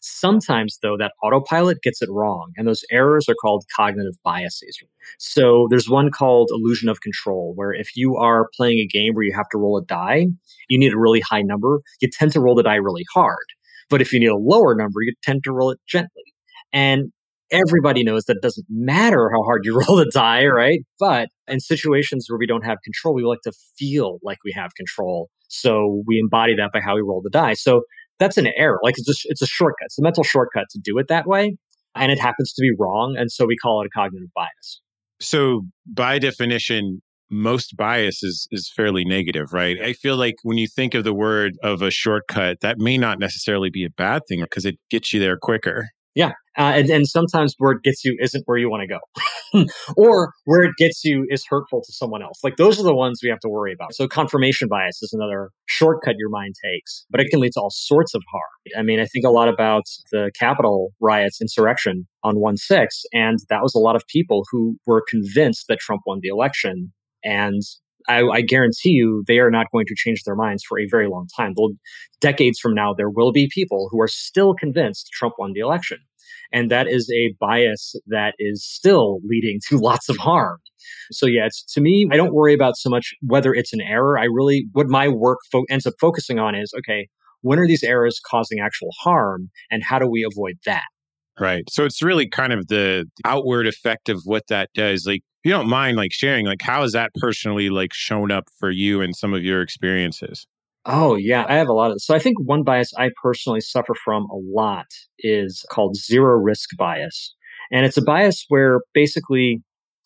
Sometimes, 0.00 0.78
though, 0.82 0.96
that 0.96 1.12
autopilot 1.22 1.82
gets 1.82 2.00
it 2.00 2.08
wrong, 2.10 2.52
and 2.56 2.68
those 2.68 2.84
errors 2.90 3.28
are 3.28 3.34
called 3.34 3.64
cognitive 3.74 4.14
biases. 4.22 4.78
So 5.18 5.66
there's 5.70 5.88
one 5.88 6.10
called 6.10 6.50
illusion 6.52 6.88
of 6.88 7.00
control, 7.00 7.52
where 7.56 7.72
if 7.72 7.96
you 7.96 8.16
are 8.16 8.48
playing 8.54 8.78
a 8.78 8.86
game 8.86 9.14
where 9.14 9.24
you 9.24 9.34
have 9.34 9.48
to 9.50 9.58
roll 9.58 9.76
a 9.76 9.84
die, 9.84 10.26
you 10.68 10.78
need 10.78 10.92
a 10.92 10.98
really 10.98 11.20
high 11.20 11.42
number, 11.42 11.80
you 12.00 12.08
tend 12.10 12.32
to 12.32 12.40
roll 12.40 12.54
the 12.54 12.62
die 12.62 12.76
really 12.76 13.04
hard. 13.12 13.44
But 13.88 14.00
if 14.00 14.12
you 14.12 14.20
need 14.20 14.26
a 14.26 14.36
lower 14.36 14.74
number, 14.74 15.02
you 15.02 15.14
tend 15.22 15.44
to 15.44 15.52
roll 15.52 15.70
it 15.70 15.80
gently. 15.86 16.22
And 16.72 17.12
everybody 17.50 18.02
knows 18.02 18.24
that 18.24 18.36
it 18.36 18.42
doesn't 18.42 18.66
matter 18.68 19.30
how 19.32 19.42
hard 19.42 19.62
you 19.64 19.80
roll 19.88 19.96
the 19.96 20.10
die, 20.12 20.46
right? 20.46 20.80
But 20.98 21.28
in 21.46 21.60
situations 21.60 22.26
where 22.28 22.38
we 22.38 22.46
don't 22.46 22.64
have 22.64 22.78
control, 22.84 23.14
we 23.14 23.22
like 23.24 23.42
to 23.44 23.52
feel 23.78 24.18
like 24.22 24.38
we 24.44 24.52
have 24.52 24.74
control. 24.74 25.28
So 25.48 26.02
we 26.06 26.18
embody 26.18 26.56
that 26.56 26.70
by 26.72 26.80
how 26.80 26.96
we 26.96 27.02
roll 27.02 27.20
the 27.22 27.30
die. 27.30 27.54
So 27.54 27.82
that's 28.18 28.36
an 28.36 28.48
error. 28.56 28.78
Like 28.82 28.94
it's 28.98 29.08
a, 29.08 29.28
it's 29.30 29.42
a 29.42 29.46
shortcut. 29.46 29.86
It's 29.86 29.98
a 29.98 30.02
mental 30.02 30.24
shortcut 30.24 30.66
to 30.70 30.80
do 30.82 30.98
it 30.98 31.06
that 31.08 31.26
way. 31.26 31.56
And 31.94 32.12
it 32.12 32.18
happens 32.18 32.52
to 32.52 32.60
be 32.60 32.72
wrong. 32.78 33.16
And 33.18 33.30
so 33.30 33.46
we 33.46 33.56
call 33.56 33.82
it 33.82 33.86
a 33.86 33.90
cognitive 33.90 34.28
bias. 34.34 34.80
So 35.20 35.62
by 35.86 36.18
definition, 36.18 37.00
most 37.30 37.76
bias 37.76 38.22
is 38.22 38.46
is 38.52 38.70
fairly 38.74 39.04
negative, 39.04 39.52
right? 39.52 39.80
I 39.80 39.94
feel 39.94 40.16
like 40.16 40.36
when 40.42 40.58
you 40.58 40.68
think 40.68 40.94
of 40.94 41.04
the 41.04 41.14
word 41.14 41.54
of 41.62 41.82
a 41.82 41.90
shortcut, 41.90 42.60
that 42.60 42.78
may 42.78 42.98
not 42.98 43.18
necessarily 43.18 43.70
be 43.70 43.84
a 43.84 43.90
bad 43.90 44.22
thing 44.28 44.40
because 44.42 44.64
it 44.64 44.76
gets 44.90 45.12
you 45.12 45.20
there 45.20 45.36
quicker. 45.36 45.88
Yeah. 46.14 46.32
Uh, 46.58 46.72
and, 46.74 46.88
and 46.88 47.06
sometimes 47.06 47.54
where 47.58 47.72
it 47.72 47.82
gets 47.82 48.04
you 48.04 48.16
isn't 48.20 48.42
where 48.46 48.56
you 48.56 48.70
want 48.70 48.82
to 48.82 48.86
go. 48.86 48.98
or 49.96 50.32
where 50.44 50.64
it 50.64 50.72
gets 50.78 51.04
you 51.04 51.26
is 51.28 51.44
hurtful 51.48 51.82
to 51.82 51.92
someone 51.92 52.22
else. 52.22 52.40
Like 52.42 52.56
those 52.56 52.80
are 52.80 52.82
the 52.82 52.94
ones 52.94 53.20
we 53.22 53.28
have 53.28 53.40
to 53.40 53.48
worry 53.48 53.72
about. 53.72 53.94
So 53.94 54.08
confirmation 54.08 54.68
bias 54.68 55.02
is 55.02 55.12
another 55.12 55.50
shortcut 55.66 56.16
your 56.18 56.30
mind 56.30 56.54
takes, 56.64 57.04
but 57.10 57.20
it 57.20 57.28
can 57.30 57.40
lead 57.40 57.52
to 57.52 57.60
all 57.60 57.70
sorts 57.70 58.14
of 58.14 58.22
harm. 58.30 58.78
I 58.78 58.82
mean, 58.82 59.00
I 59.00 59.06
think 59.06 59.24
a 59.24 59.30
lot 59.30 59.48
about 59.48 59.84
the 60.12 60.30
Capitol 60.38 60.92
riots, 61.00 61.40
insurrection 61.40 62.06
on 62.24 62.40
1 62.40 62.56
6, 62.56 63.02
and 63.12 63.38
that 63.48 63.62
was 63.62 63.74
a 63.74 63.78
lot 63.78 63.96
of 63.96 64.02
people 64.08 64.44
who 64.50 64.76
were 64.86 65.04
convinced 65.08 65.66
that 65.68 65.78
Trump 65.78 66.02
won 66.06 66.20
the 66.22 66.28
election. 66.28 66.92
And 67.22 67.62
I, 68.08 68.22
I, 68.22 68.40
guarantee 68.40 68.90
you 68.90 69.24
they 69.26 69.38
are 69.40 69.50
not 69.50 69.66
going 69.72 69.86
to 69.86 69.94
change 69.96 70.22
their 70.24 70.36
minds 70.36 70.62
for 70.62 70.78
a 70.78 70.86
very 70.88 71.08
long 71.08 71.26
time. 71.36 71.54
Decades 72.20 72.60
from 72.60 72.74
now, 72.74 72.94
there 72.94 73.10
will 73.10 73.32
be 73.32 73.50
people 73.52 73.88
who 73.90 74.00
are 74.00 74.08
still 74.08 74.54
convinced 74.54 75.10
Trump 75.12 75.34
won 75.38 75.52
the 75.52 75.60
election. 75.60 75.98
And 76.52 76.70
that 76.70 76.86
is 76.88 77.10
a 77.10 77.34
bias 77.40 77.94
that 78.06 78.34
is 78.38 78.64
still 78.64 79.20
leading 79.24 79.60
to 79.68 79.76
lots 79.78 80.08
of 80.08 80.16
harm. 80.16 80.58
So 81.10 81.26
yeah, 81.26 81.46
it's 81.46 81.62
to 81.74 81.80
me, 81.80 82.08
I 82.10 82.16
don't 82.16 82.34
worry 82.34 82.54
about 82.54 82.76
so 82.76 82.90
much 82.90 83.14
whether 83.22 83.52
it's 83.52 83.72
an 83.72 83.80
error. 83.80 84.18
I 84.18 84.24
really, 84.24 84.66
what 84.72 84.88
my 84.88 85.08
work 85.08 85.38
fo- 85.50 85.64
ends 85.68 85.86
up 85.86 85.94
focusing 86.00 86.38
on 86.38 86.54
is, 86.54 86.72
okay, 86.78 87.08
when 87.42 87.58
are 87.58 87.66
these 87.66 87.82
errors 87.82 88.20
causing 88.24 88.60
actual 88.60 88.90
harm 89.00 89.50
and 89.70 89.82
how 89.82 89.98
do 89.98 90.08
we 90.08 90.24
avoid 90.24 90.58
that? 90.64 90.84
Right. 91.38 91.68
So 91.68 91.84
it's 91.84 92.02
really 92.02 92.28
kind 92.28 92.52
of 92.52 92.68
the 92.68 93.06
outward 93.24 93.66
effect 93.66 94.08
of 94.08 94.22
what 94.24 94.46
that 94.48 94.70
does. 94.74 95.06
Like, 95.06 95.22
you 95.44 95.52
don't 95.52 95.68
mind 95.68 95.96
like 95.96 96.12
sharing, 96.12 96.46
like, 96.46 96.62
how 96.62 96.82
has 96.82 96.92
that 96.92 97.12
personally 97.14 97.68
like 97.68 97.92
shown 97.92 98.32
up 98.32 98.48
for 98.58 98.70
you 98.70 99.00
and 99.00 99.14
some 99.14 99.34
of 99.34 99.44
your 99.44 99.60
experiences? 99.60 100.46
Oh, 100.88 101.16
yeah, 101.16 101.44
I 101.48 101.56
have 101.56 101.66
a 101.68 101.72
lot 101.72 101.90
of. 101.90 102.00
So 102.00 102.14
I 102.14 102.20
think 102.20 102.38
one 102.38 102.62
bias 102.62 102.92
I 102.96 103.10
personally 103.20 103.60
suffer 103.60 103.92
from 104.04 104.24
a 104.30 104.36
lot 104.36 104.86
is 105.18 105.64
called 105.68 105.96
zero 105.96 106.36
risk 106.36 106.70
bias. 106.78 107.34
And 107.72 107.84
it's 107.84 107.96
a 107.96 108.02
bias 108.02 108.44
where 108.48 108.80
basically 108.94 109.62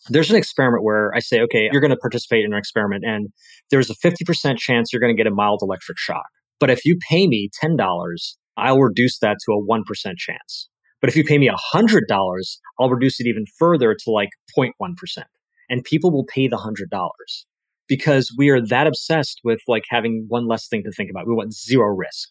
there's 0.09 0.31
an 0.31 0.37
experiment 0.37 0.83
where 0.83 1.11
I 1.15 1.19
say, 1.19 1.39
okay, 1.41 1.69
you're 1.71 1.81
going 1.81 1.91
to 1.91 1.97
participate 1.97 2.43
in 2.43 2.53
an 2.53 2.57
experiment 2.57 3.03
and 3.05 3.27
there's 3.69 3.91
a 3.91 3.95
50% 3.95 4.57
chance 4.57 4.91
you're 4.91 4.99
going 4.99 5.15
to 5.15 5.23
get 5.23 5.31
a 5.31 5.35
mild 5.35 5.59
electric 5.61 5.99
shock. 5.99 6.25
But 6.59 6.71
if 6.71 6.83
you 6.83 6.97
pay 7.07 7.27
me 7.27 7.49
$10, 7.63 7.77
I'll 8.57 8.79
reduce 8.79 9.19
that 9.19 9.37
to 9.45 9.51
a 9.51 9.63
1% 9.63 9.83
chance. 10.17 10.69
But 10.99 11.11
if 11.11 11.15
you 11.15 11.23
pay 11.23 11.37
me 11.37 11.51
$100, 11.73 12.57
I'll 12.79 12.89
reduce 12.89 13.19
it 13.19 13.27
even 13.27 13.45
further 13.59 13.93
to 13.93 14.11
like 14.11 14.29
0.1%. 14.57 14.73
And 15.69 15.83
people 15.83 16.11
will 16.11 16.25
pay 16.25 16.47
the 16.47 16.57
$100 16.57 16.97
because 17.91 18.33
we 18.37 18.47
are 18.47 18.65
that 18.65 18.87
obsessed 18.87 19.41
with 19.43 19.59
like 19.67 19.83
having 19.89 20.23
one 20.29 20.47
less 20.47 20.65
thing 20.69 20.81
to 20.81 20.91
think 20.91 21.09
about. 21.11 21.27
We 21.27 21.33
want 21.33 21.53
zero 21.53 21.93
risk. 21.93 22.29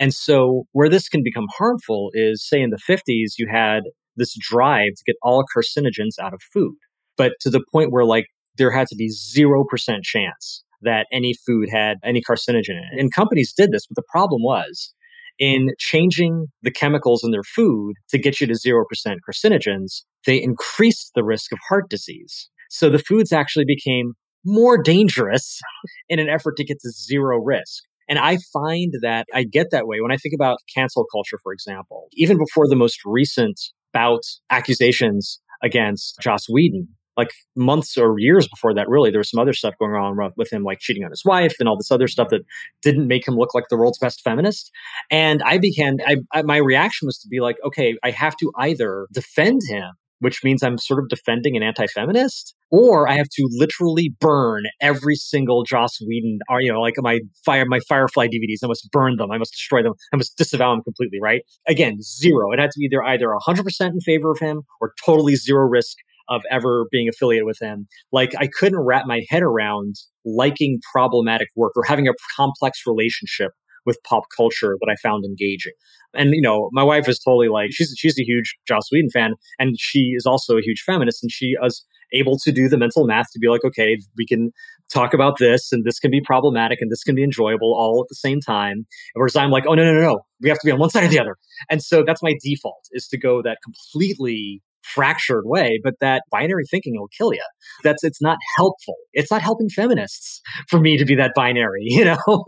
And 0.00 0.14
so 0.14 0.64
where 0.72 0.88
this 0.88 1.10
can 1.10 1.22
become 1.22 1.44
harmful 1.58 2.08
is 2.14 2.42
say 2.42 2.62
in 2.62 2.70
the 2.70 2.78
50s, 2.88 3.32
you 3.36 3.46
had 3.52 3.82
this 4.16 4.34
drive 4.40 4.92
to 4.96 5.04
get 5.06 5.16
all 5.20 5.44
carcinogens 5.54 6.18
out 6.18 6.32
of 6.32 6.40
food, 6.40 6.76
but 7.18 7.32
to 7.42 7.50
the 7.50 7.62
point 7.70 7.92
where 7.92 8.06
like 8.06 8.28
there 8.56 8.70
had 8.70 8.86
to 8.86 8.96
be 8.96 9.10
0% 9.10 9.66
chance 10.02 10.64
that 10.80 11.06
any 11.12 11.34
food 11.34 11.68
had 11.70 11.98
any 12.02 12.22
carcinogen 12.22 12.70
in 12.70 12.88
it. 12.90 12.98
And 12.98 13.12
companies 13.12 13.52
did 13.54 13.72
this, 13.72 13.86
but 13.86 13.96
the 13.96 14.08
problem 14.10 14.40
was 14.42 14.94
in 15.38 15.72
changing 15.78 16.46
the 16.62 16.70
chemicals 16.70 17.22
in 17.22 17.30
their 17.30 17.42
food 17.42 17.96
to 18.08 18.16
get 18.16 18.40
you 18.40 18.46
to 18.46 18.54
0% 18.54 18.84
carcinogens, 19.28 20.04
they 20.24 20.42
increased 20.42 21.10
the 21.14 21.24
risk 21.24 21.52
of 21.52 21.58
heart 21.68 21.90
disease. 21.90 22.48
So 22.70 22.88
the 22.88 22.98
foods 22.98 23.32
actually 23.32 23.66
became 23.66 24.14
more 24.44 24.80
dangerous 24.80 25.60
in 26.08 26.18
an 26.18 26.28
effort 26.28 26.56
to 26.56 26.64
get 26.64 26.80
to 26.80 26.90
zero 26.90 27.38
risk. 27.38 27.84
And 28.08 28.18
I 28.18 28.38
find 28.52 28.92
that 29.00 29.26
I 29.32 29.44
get 29.44 29.70
that 29.70 29.86
way 29.86 30.00
when 30.00 30.12
I 30.12 30.16
think 30.16 30.34
about 30.34 30.58
cancel 30.74 31.06
culture, 31.10 31.38
for 31.42 31.52
example. 31.52 32.08
Even 32.12 32.36
before 32.36 32.68
the 32.68 32.76
most 32.76 33.00
recent 33.04 33.60
bout 33.92 34.22
accusations 34.50 35.40
against 35.62 36.18
Joss 36.20 36.46
Whedon, 36.48 36.88
like 37.16 37.30
months 37.56 37.96
or 37.96 38.18
years 38.18 38.48
before 38.48 38.74
that, 38.74 38.88
really, 38.88 39.10
there 39.10 39.20
was 39.20 39.30
some 39.30 39.40
other 39.40 39.52
stuff 39.52 39.74
going 39.78 39.92
on 39.92 40.18
with 40.36 40.52
him, 40.52 40.64
like 40.64 40.80
cheating 40.80 41.04
on 41.04 41.10
his 41.10 41.24
wife 41.24 41.54
and 41.60 41.68
all 41.68 41.76
this 41.76 41.90
other 41.90 42.08
stuff 42.08 42.28
that 42.30 42.42
didn't 42.82 43.06
make 43.06 43.26
him 43.26 43.36
look 43.36 43.54
like 43.54 43.64
the 43.70 43.76
world's 43.76 43.98
best 43.98 44.20
feminist. 44.22 44.70
And 45.10 45.42
I 45.42 45.58
began, 45.58 45.98
I, 46.06 46.16
I, 46.32 46.42
my 46.42 46.56
reaction 46.56 47.06
was 47.06 47.18
to 47.20 47.28
be 47.28 47.40
like, 47.40 47.56
okay, 47.64 47.96
I 48.02 48.10
have 48.10 48.36
to 48.38 48.52
either 48.58 49.06
defend 49.12 49.60
him 49.68 49.92
which 50.24 50.42
means 50.42 50.62
I'm 50.62 50.78
sort 50.78 51.00
of 51.00 51.08
defending 51.08 51.56
an 51.56 51.62
anti-feminist, 51.62 52.54
or 52.70 53.06
I 53.08 53.12
have 53.12 53.28
to 53.28 53.48
literally 53.52 54.14
burn 54.20 54.64
every 54.80 55.16
single 55.16 55.64
Joss 55.64 55.98
Whedon, 56.00 56.38
or 56.48 56.60
you 56.60 56.72
know, 56.72 56.80
like 56.80 56.94
my 56.98 57.20
fire, 57.44 57.64
my 57.66 57.80
Firefly 57.88 58.28
DVDs. 58.28 58.64
I 58.64 58.66
must 58.66 58.90
burn 58.90 59.16
them. 59.16 59.30
I 59.30 59.38
must 59.38 59.52
destroy 59.52 59.82
them. 59.82 59.92
I 60.12 60.16
must 60.16 60.36
disavow 60.36 60.72
them 60.72 60.82
completely. 60.82 61.18
Right? 61.20 61.42
Again, 61.68 62.00
zero. 62.02 62.52
It 62.52 62.58
had 62.58 62.70
to 62.70 62.78
be 62.78 62.86
either 62.86 63.04
either 63.04 63.28
100 63.32 63.62
percent 63.62 63.92
in 63.94 64.00
favor 64.00 64.30
of 64.30 64.38
him 64.40 64.62
or 64.80 64.94
totally 65.04 65.36
zero 65.36 65.68
risk 65.68 65.98
of 66.28 66.42
ever 66.50 66.86
being 66.90 67.08
affiliated 67.08 67.44
with 67.44 67.58
him. 67.60 67.86
Like 68.10 68.34
I 68.38 68.46
couldn't 68.46 68.80
wrap 68.80 69.04
my 69.06 69.20
head 69.28 69.42
around 69.42 69.96
liking 70.24 70.80
problematic 70.92 71.48
work 71.54 71.72
or 71.76 71.84
having 71.84 72.08
a 72.08 72.12
complex 72.34 72.80
relationship 72.86 73.52
with 73.86 73.98
pop 74.04 74.24
culture 74.36 74.76
that 74.80 74.90
I 74.90 74.96
found 74.96 75.24
engaging. 75.24 75.72
And 76.14 76.30
you 76.32 76.40
know, 76.40 76.70
my 76.72 76.82
wife 76.82 77.08
is 77.08 77.18
totally 77.18 77.48
like 77.48 77.72
she's 77.72 77.94
she's 77.96 78.18
a 78.18 78.24
huge 78.24 78.56
Joss 78.66 78.90
Whedon 78.92 79.10
fan, 79.10 79.34
and 79.58 79.76
she 79.78 80.12
is 80.16 80.26
also 80.26 80.56
a 80.56 80.62
huge 80.62 80.82
feminist, 80.84 81.22
and 81.22 81.30
she 81.30 81.54
is 81.62 81.84
able 82.12 82.38
to 82.38 82.52
do 82.52 82.68
the 82.68 82.78
mental 82.78 83.06
math 83.06 83.32
to 83.32 83.38
be 83.38 83.48
like, 83.48 83.64
okay, 83.64 83.96
we 84.16 84.26
can 84.26 84.52
talk 84.92 85.12
about 85.14 85.38
this, 85.38 85.72
and 85.72 85.84
this 85.84 85.98
can 85.98 86.10
be 86.10 86.20
problematic, 86.20 86.80
and 86.80 86.90
this 86.90 87.02
can 87.02 87.14
be 87.14 87.24
enjoyable 87.24 87.74
all 87.74 88.00
at 88.00 88.08
the 88.08 88.14
same 88.14 88.40
time. 88.40 88.86
Whereas 89.14 89.36
I'm 89.36 89.50
like, 89.50 89.64
oh 89.66 89.74
no 89.74 89.84
no 89.84 89.92
no 89.92 90.00
no, 90.00 90.20
we 90.40 90.48
have 90.48 90.58
to 90.58 90.66
be 90.66 90.70
on 90.70 90.78
one 90.78 90.90
side 90.90 91.04
or 91.04 91.08
the 91.08 91.18
other, 91.18 91.36
and 91.70 91.82
so 91.82 92.04
that's 92.06 92.22
my 92.22 92.34
default 92.42 92.86
is 92.92 93.08
to 93.08 93.18
go 93.18 93.42
that 93.42 93.58
completely 93.64 94.62
fractured 94.84 95.44
way, 95.46 95.80
but 95.82 95.94
that 96.00 96.22
binary 96.30 96.64
thinking 96.70 96.94
will 96.98 97.08
kill 97.16 97.32
you. 97.32 97.44
That's 97.82 98.04
it's 98.04 98.20
not 98.20 98.38
helpful. 98.56 98.94
It's 99.12 99.30
not 99.30 99.42
helping 99.42 99.68
feminists 99.68 100.40
for 100.68 100.78
me 100.78 100.96
to 100.98 101.04
be 101.04 101.14
that 101.16 101.32
binary, 101.34 101.82
you 101.84 102.04
know. 102.04 102.44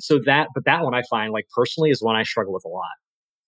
so 0.00 0.18
that, 0.26 0.48
but 0.54 0.64
that 0.64 0.82
one 0.82 0.94
I 0.94 1.02
find 1.10 1.32
like 1.32 1.44
personally 1.54 1.90
is 1.90 2.02
one 2.02 2.16
I 2.16 2.22
struggle 2.22 2.52
with 2.52 2.64
a 2.64 2.68
lot. 2.68 2.92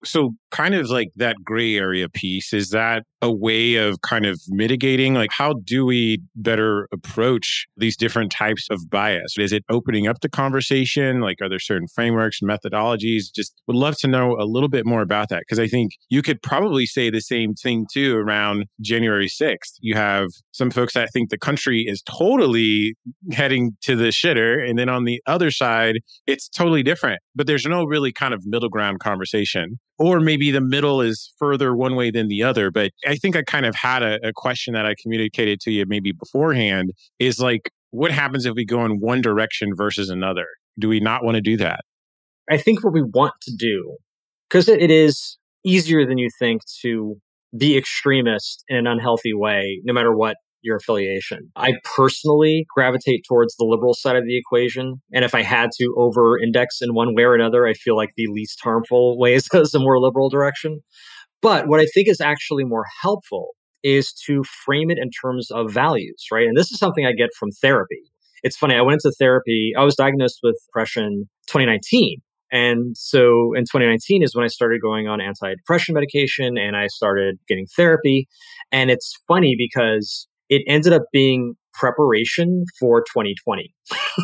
So, 0.04 0.34
kind 0.50 0.74
of 0.74 0.90
like 0.90 1.08
that 1.16 1.36
gray 1.42 1.76
area 1.76 2.08
piece, 2.08 2.52
is 2.52 2.68
that 2.70 3.04
a 3.26 3.32
way 3.32 3.74
of 3.74 4.00
kind 4.02 4.24
of 4.24 4.40
mitigating? 4.48 5.14
Like, 5.14 5.32
how 5.32 5.54
do 5.64 5.84
we 5.84 6.22
better 6.36 6.88
approach 6.92 7.66
these 7.76 7.96
different 7.96 8.30
types 8.30 8.68
of 8.70 8.88
bias? 8.88 9.34
Is 9.36 9.52
it 9.52 9.64
opening 9.68 10.06
up 10.06 10.20
the 10.20 10.28
conversation? 10.28 11.20
Like, 11.20 11.38
are 11.42 11.48
there 11.48 11.58
certain 11.58 11.88
frameworks, 11.92 12.40
and 12.40 12.48
methodologies? 12.48 13.24
Just 13.34 13.60
would 13.66 13.76
love 13.76 13.96
to 13.98 14.08
know 14.08 14.36
a 14.38 14.46
little 14.46 14.68
bit 14.68 14.86
more 14.86 15.02
about 15.02 15.28
that. 15.30 15.40
Because 15.40 15.58
I 15.58 15.66
think 15.66 15.92
you 16.08 16.22
could 16.22 16.40
probably 16.40 16.86
say 16.86 17.10
the 17.10 17.20
same 17.20 17.54
thing 17.54 17.86
too 17.92 18.16
around 18.16 18.66
January 18.80 19.28
6th. 19.28 19.74
You 19.80 19.96
have 19.96 20.28
some 20.52 20.70
folks 20.70 20.94
that 20.94 21.10
think 21.12 21.30
the 21.30 21.38
country 21.38 21.84
is 21.86 22.02
totally 22.02 22.94
heading 23.32 23.72
to 23.82 23.96
the 23.96 24.08
shitter. 24.08 24.64
And 24.64 24.78
then 24.78 24.88
on 24.88 25.04
the 25.04 25.20
other 25.26 25.50
side, 25.50 25.96
it's 26.28 26.48
totally 26.48 26.84
different. 26.84 27.20
But 27.34 27.48
there's 27.48 27.66
no 27.66 27.84
really 27.84 28.12
kind 28.12 28.32
of 28.32 28.42
middle 28.46 28.68
ground 28.68 29.00
conversation 29.00 29.80
or 29.98 30.20
maybe 30.20 30.50
the 30.50 30.60
middle 30.60 31.00
is 31.00 31.32
further 31.38 31.74
one 31.74 31.96
way 31.96 32.10
than 32.10 32.28
the 32.28 32.42
other. 32.42 32.70
But 32.70 32.90
I 33.06 33.15
think 33.16 33.36
I 33.36 33.42
kind 33.42 33.66
of 33.66 33.74
had 33.74 34.02
a, 34.02 34.28
a, 34.28 34.32
question 34.32 34.74
that 34.74 34.86
I 34.86 34.94
communicated 35.00 35.60
to 35.60 35.70
you 35.70 35.84
maybe 35.86 36.12
beforehand 36.12 36.92
is 37.18 37.40
like, 37.40 37.70
what 37.90 38.10
happens 38.10 38.46
if 38.46 38.54
we 38.54 38.64
go 38.64 38.84
in 38.84 38.98
one 39.00 39.20
direction 39.20 39.72
versus 39.74 40.10
another? 40.10 40.46
Do 40.78 40.88
we 40.88 41.00
not 41.00 41.24
want 41.24 41.36
to 41.36 41.40
do 41.40 41.56
that? 41.58 41.80
I 42.50 42.58
think 42.58 42.84
what 42.84 42.92
we 42.92 43.02
want 43.02 43.34
to 43.42 43.52
do, 43.56 43.96
because 44.48 44.68
it 44.68 44.90
is 44.90 45.38
easier 45.64 46.06
than 46.06 46.18
you 46.18 46.28
think 46.38 46.62
to 46.82 47.16
be 47.56 47.76
extremist 47.76 48.64
in 48.68 48.76
an 48.76 48.86
unhealthy 48.86 49.32
way, 49.34 49.80
no 49.84 49.92
matter 49.92 50.14
what 50.14 50.36
your 50.66 50.76
affiliation. 50.76 51.50
I 51.54 51.74
personally 51.96 52.66
gravitate 52.74 53.24
towards 53.26 53.56
the 53.56 53.64
liberal 53.64 53.94
side 53.94 54.16
of 54.16 54.24
the 54.24 54.36
equation. 54.36 55.00
And 55.12 55.24
if 55.24 55.34
I 55.34 55.42
had 55.42 55.70
to 55.78 55.94
over 55.96 56.38
index 56.38 56.82
in 56.82 56.92
one 56.92 57.14
way 57.14 57.22
or 57.22 57.34
another, 57.34 57.66
I 57.66 57.72
feel 57.72 57.96
like 57.96 58.10
the 58.16 58.26
least 58.28 58.60
harmful 58.62 59.18
way 59.18 59.34
is 59.34 59.74
a 59.74 59.78
more 59.78 59.98
liberal 59.98 60.28
direction. 60.28 60.80
But 61.42 61.68
what 61.68 61.80
I 61.80 61.86
think 61.94 62.08
is 62.08 62.20
actually 62.20 62.64
more 62.64 62.84
helpful 63.02 63.50
is 63.82 64.12
to 64.26 64.42
frame 64.64 64.90
it 64.90 64.98
in 64.98 65.10
terms 65.10 65.50
of 65.50 65.72
values, 65.72 66.26
right? 66.32 66.46
And 66.46 66.56
this 66.56 66.70
is 66.72 66.78
something 66.78 67.06
I 67.06 67.12
get 67.12 67.30
from 67.38 67.50
therapy. 67.62 68.02
It's 68.42 68.56
funny, 68.56 68.74
I 68.74 68.82
went 68.82 69.00
into 69.04 69.14
therapy, 69.18 69.72
I 69.76 69.84
was 69.84 69.96
diagnosed 69.96 70.40
with 70.42 70.56
depression 70.66 71.28
2019. 71.48 72.20
And 72.52 72.96
so 72.96 73.54
in 73.54 73.62
2019 73.62 74.22
is 74.22 74.34
when 74.34 74.44
I 74.44 74.48
started 74.48 74.80
going 74.80 75.08
on 75.08 75.18
antidepressant 75.18 75.94
medication 75.94 76.56
and 76.56 76.76
I 76.76 76.86
started 76.86 77.38
getting 77.48 77.66
therapy. 77.76 78.28
And 78.70 78.90
it's 78.90 79.14
funny 79.26 79.56
because 79.58 80.28
it 80.48 80.62
ended 80.66 80.92
up 80.92 81.02
being 81.12 81.54
preparation 81.78 82.64
for 82.78 83.00
2020. 83.00 83.72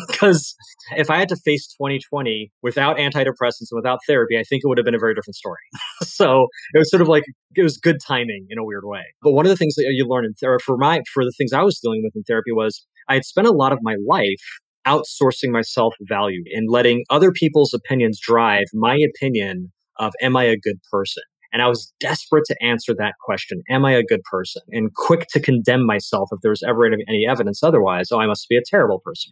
Because 0.07 0.55
if 0.97 1.09
I 1.09 1.17
had 1.17 1.29
to 1.29 1.35
face 1.35 1.67
2020 1.67 2.51
without 2.61 2.97
antidepressants 2.97 3.69
and 3.71 3.77
without 3.77 3.99
therapy, 4.07 4.37
I 4.37 4.43
think 4.43 4.63
it 4.63 4.67
would 4.67 4.77
have 4.77 4.85
been 4.85 4.95
a 4.95 4.99
very 4.99 5.13
different 5.13 5.35
story. 5.35 5.59
so 6.01 6.47
it 6.73 6.79
was 6.79 6.89
sort 6.89 7.01
of 7.01 7.07
like 7.07 7.23
it 7.55 7.63
was 7.63 7.77
good 7.77 7.97
timing 8.05 8.47
in 8.49 8.57
a 8.57 8.63
weird 8.63 8.83
way. 8.85 9.03
But 9.21 9.31
one 9.31 9.45
of 9.45 9.49
the 9.49 9.57
things 9.57 9.75
that 9.75 9.85
you 9.89 10.05
learn 10.07 10.25
in 10.25 10.33
therapy 10.33 10.63
for 10.65 10.77
my 10.77 11.01
for 11.13 11.23
the 11.23 11.33
things 11.37 11.53
I 11.53 11.61
was 11.61 11.79
dealing 11.79 12.01
with 12.03 12.15
in 12.15 12.23
therapy 12.23 12.51
was 12.51 12.85
I 13.07 13.15
had 13.15 13.25
spent 13.25 13.47
a 13.47 13.51
lot 13.51 13.73
of 13.73 13.79
my 13.81 13.95
life 14.07 14.41
outsourcing 14.85 15.49
my 15.49 15.61
self 15.61 15.93
value 16.01 16.43
and 16.53 16.69
letting 16.69 17.03
other 17.09 17.31
people's 17.31 17.73
opinions 17.73 18.19
drive 18.19 18.65
my 18.73 18.97
opinion 18.97 19.71
of 19.99 20.13
am 20.21 20.35
I 20.35 20.45
a 20.45 20.57
good 20.57 20.79
person? 20.91 21.23
And 21.53 21.61
I 21.61 21.67
was 21.67 21.93
desperate 21.99 22.45
to 22.47 22.55
answer 22.61 22.93
that 22.97 23.13
question 23.23 23.61
Am 23.69 23.85
I 23.85 23.93
a 23.93 24.03
good 24.03 24.23
person? 24.23 24.63
And 24.71 24.93
quick 24.93 25.27
to 25.29 25.39
condemn 25.39 25.85
myself 25.85 26.29
if 26.31 26.41
there 26.41 26.51
was 26.51 26.63
ever 26.63 26.85
any 26.85 27.27
evidence 27.29 27.63
otherwise. 27.63 28.11
Oh, 28.11 28.19
I 28.19 28.25
must 28.25 28.49
be 28.49 28.57
a 28.57 28.63
terrible 28.65 28.99
person. 28.99 29.31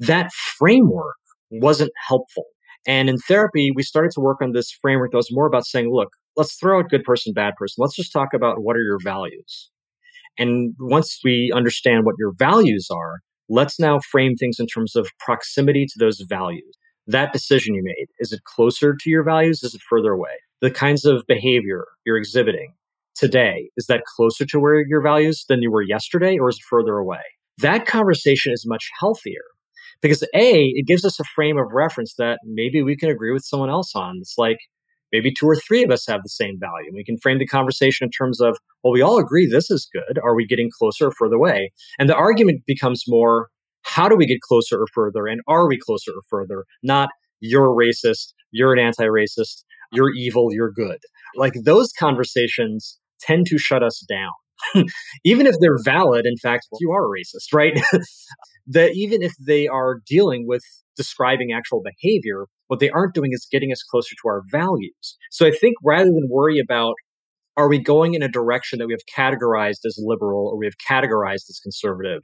That 0.00 0.32
framework 0.32 1.14
wasn't 1.50 1.92
helpful. 2.08 2.44
And 2.86 3.08
in 3.08 3.16
therapy, 3.16 3.70
we 3.74 3.82
started 3.82 4.10
to 4.12 4.20
work 4.20 4.42
on 4.42 4.52
this 4.52 4.70
framework 4.70 5.12
that 5.12 5.16
was 5.16 5.32
more 5.32 5.46
about 5.46 5.64
saying, 5.64 5.90
look, 5.90 6.10
let's 6.36 6.56
throw 6.56 6.80
out 6.80 6.90
good 6.90 7.04
person, 7.04 7.32
bad 7.32 7.54
person. 7.56 7.80
Let's 7.80 7.96
just 7.96 8.12
talk 8.12 8.34
about 8.34 8.62
what 8.62 8.76
are 8.76 8.82
your 8.82 8.98
values. 9.02 9.70
And 10.36 10.74
once 10.78 11.20
we 11.24 11.52
understand 11.54 12.04
what 12.04 12.16
your 12.18 12.32
values 12.36 12.88
are, 12.90 13.20
let's 13.48 13.78
now 13.78 14.00
frame 14.00 14.34
things 14.34 14.56
in 14.58 14.66
terms 14.66 14.96
of 14.96 15.08
proximity 15.18 15.86
to 15.86 15.94
those 15.98 16.20
values. 16.28 16.76
That 17.06 17.32
decision 17.32 17.74
you 17.74 17.82
made, 17.84 18.06
is 18.18 18.32
it 18.32 18.42
closer 18.44 18.96
to 18.98 19.10
your 19.10 19.22
values? 19.22 19.62
Is 19.62 19.74
it 19.74 19.82
further 19.88 20.12
away? 20.12 20.32
The 20.64 20.70
kinds 20.70 21.04
of 21.04 21.26
behavior 21.28 21.84
you're 22.06 22.16
exhibiting 22.16 22.72
today, 23.14 23.68
is 23.76 23.84
that 23.84 24.02
closer 24.16 24.46
to 24.46 24.58
where 24.58 24.82
your 24.88 25.02
values 25.02 25.44
than 25.46 25.60
you 25.60 25.70
were 25.70 25.82
yesterday 25.82 26.38
or 26.38 26.48
is 26.48 26.56
it 26.56 26.64
further 26.66 26.96
away? 26.96 27.20
That 27.58 27.84
conversation 27.84 28.50
is 28.50 28.64
much 28.66 28.90
healthier 28.98 29.42
because 30.00 30.22
A, 30.34 30.72
it 30.74 30.86
gives 30.86 31.04
us 31.04 31.20
a 31.20 31.24
frame 31.24 31.58
of 31.58 31.66
reference 31.70 32.14
that 32.16 32.38
maybe 32.46 32.82
we 32.82 32.96
can 32.96 33.10
agree 33.10 33.30
with 33.30 33.44
someone 33.44 33.68
else 33.68 33.94
on. 33.94 34.16
It's 34.22 34.38
like 34.38 34.56
maybe 35.12 35.34
two 35.34 35.46
or 35.46 35.54
three 35.54 35.84
of 35.84 35.90
us 35.90 36.06
have 36.06 36.22
the 36.22 36.30
same 36.30 36.58
value. 36.58 36.90
We 36.94 37.04
can 37.04 37.18
frame 37.18 37.38
the 37.38 37.46
conversation 37.46 38.06
in 38.06 38.10
terms 38.10 38.40
of, 38.40 38.56
well, 38.82 38.94
we 38.94 39.02
all 39.02 39.18
agree 39.18 39.46
this 39.46 39.70
is 39.70 39.86
good. 39.92 40.18
Are 40.24 40.34
we 40.34 40.46
getting 40.46 40.70
closer 40.78 41.08
or 41.08 41.12
further 41.12 41.36
away? 41.36 41.72
And 41.98 42.08
the 42.08 42.16
argument 42.16 42.62
becomes 42.66 43.04
more, 43.06 43.48
how 43.82 44.08
do 44.08 44.16
we 44.16 44.24
get 44.24 44.40
closer 44.40 44.80
or 44.80 44.86
further? 44.94 45.26
And 45.26 45.42
are 45.46 45.68
we 45.68 45.78
closer 45.78 46.12
or 46.12 46.22
further? 46.30 46.64
Not 46.82 47.10
you're 47.40 47.68
racist, 47.68 48.32
you're 48.50 48.72
an 48.72 48.78
anti 48.78 49.04
racist, 49.04 49.64
you're 49.92 50.12
evil, 50.12 50.48
you're 50.52 50.72
good. 50.72 50.98
Like 51.36 51.54
those 51.64 51.92
conversations 51.98 52.98
tend 53.20 53.46
to 53.46 53.58
shut 53.58 53.82
us 53.82 54.04
down. 54.08 54.84
even 55.24 55.46
if 55.46 55.54
they're 55.60 55.82
valid, 55.84 56.26
in 56.26 56.36
fact, 56.36 56.66
you 56.80 56.90
are 56.92 57.06
a 57.06 57.18
racist, 57.18 57.52
right? 57.52 57.78
that 58.66 58.92
even 58.94 59.22
if 59.22 59.32
they 59.44 59.68
are 59.68 60.00
dealing 60.06 60.46
with 60.46 60.62
describing 60.96 61.52
actual 61.52 61.82
behavior, 61.82 62.46
what 62.68 62.80
they 62.80 62.90
aren't 62.90 63.14
doing 63.14 63.30
is 63.32 63.46
getting 63.50 63.72
us 63.72 63.82
closer 63.82 64.14
to 64.14 64.28
our 64.28 64.42
values. 64.50 65.16
So 65.30 65.46
I 65.46 65.50
think 65.50 65.74
rather 65.82 66.06
than 66.06 66.28
worry 66.30 66.58
about 66.58 66.94
are 67.56 67.68
we 67.68 67.78
going 67.78 68.14
in 68.14 68.22
a 68.22 68.28
direction 68.28 68.78
that 68.78 68.86
we 68.86 68.94
have 68.94 69.02
categorized 69.16 69.84
as 69.86 69.96
liberal 69.98 70.48
or 70.48 70.58
we 70.58 70.66
have 70.66 70.74
categorized 70.88 71.48
as 71.48 71.60
conservative, 71.62 72.22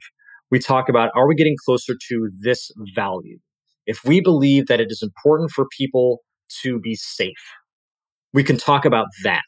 we 0.49 0.59
talk 0.59 0.89
about 0.89 1.11
are 1.15 1.27
we 1.27 1.35
getting 1.35 1.55
closer 1.65 1.93
to 2.09 2.29
this 2.41 2.71
value? 2.95 3.37
If 3.85 4.03
we 4.03 4.21
believe 4.21 4.67
that 4.67 4.81
it 4.81 4.87
is 4.89 5.01
important 5.01 5.51
for 5.51 5.65
people 5.77 6.19
to 6.63 6.79
be 6.79 6.95
safe, 6.95 7.33
we 8.33 8.43
can 8.43 8.57
talk 8.57 8.85
about 8.85 9.07
that. 9.23 9.43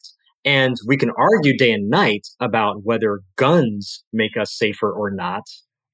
And 0.45 0.75
we 0.85 0.97
can 0.97 1.11
argue 1.17 1.57
day 1.57 1.71
and 1.71 1.89
night 1.89 2.27
about 2.39 2.83
whether 2.83 3.21
guns 3.37 4.03
make 4.11 4.35
us 4.35 4.53
safer 4.53 4.91
or 4.91 5.09
not, 5.09 5.43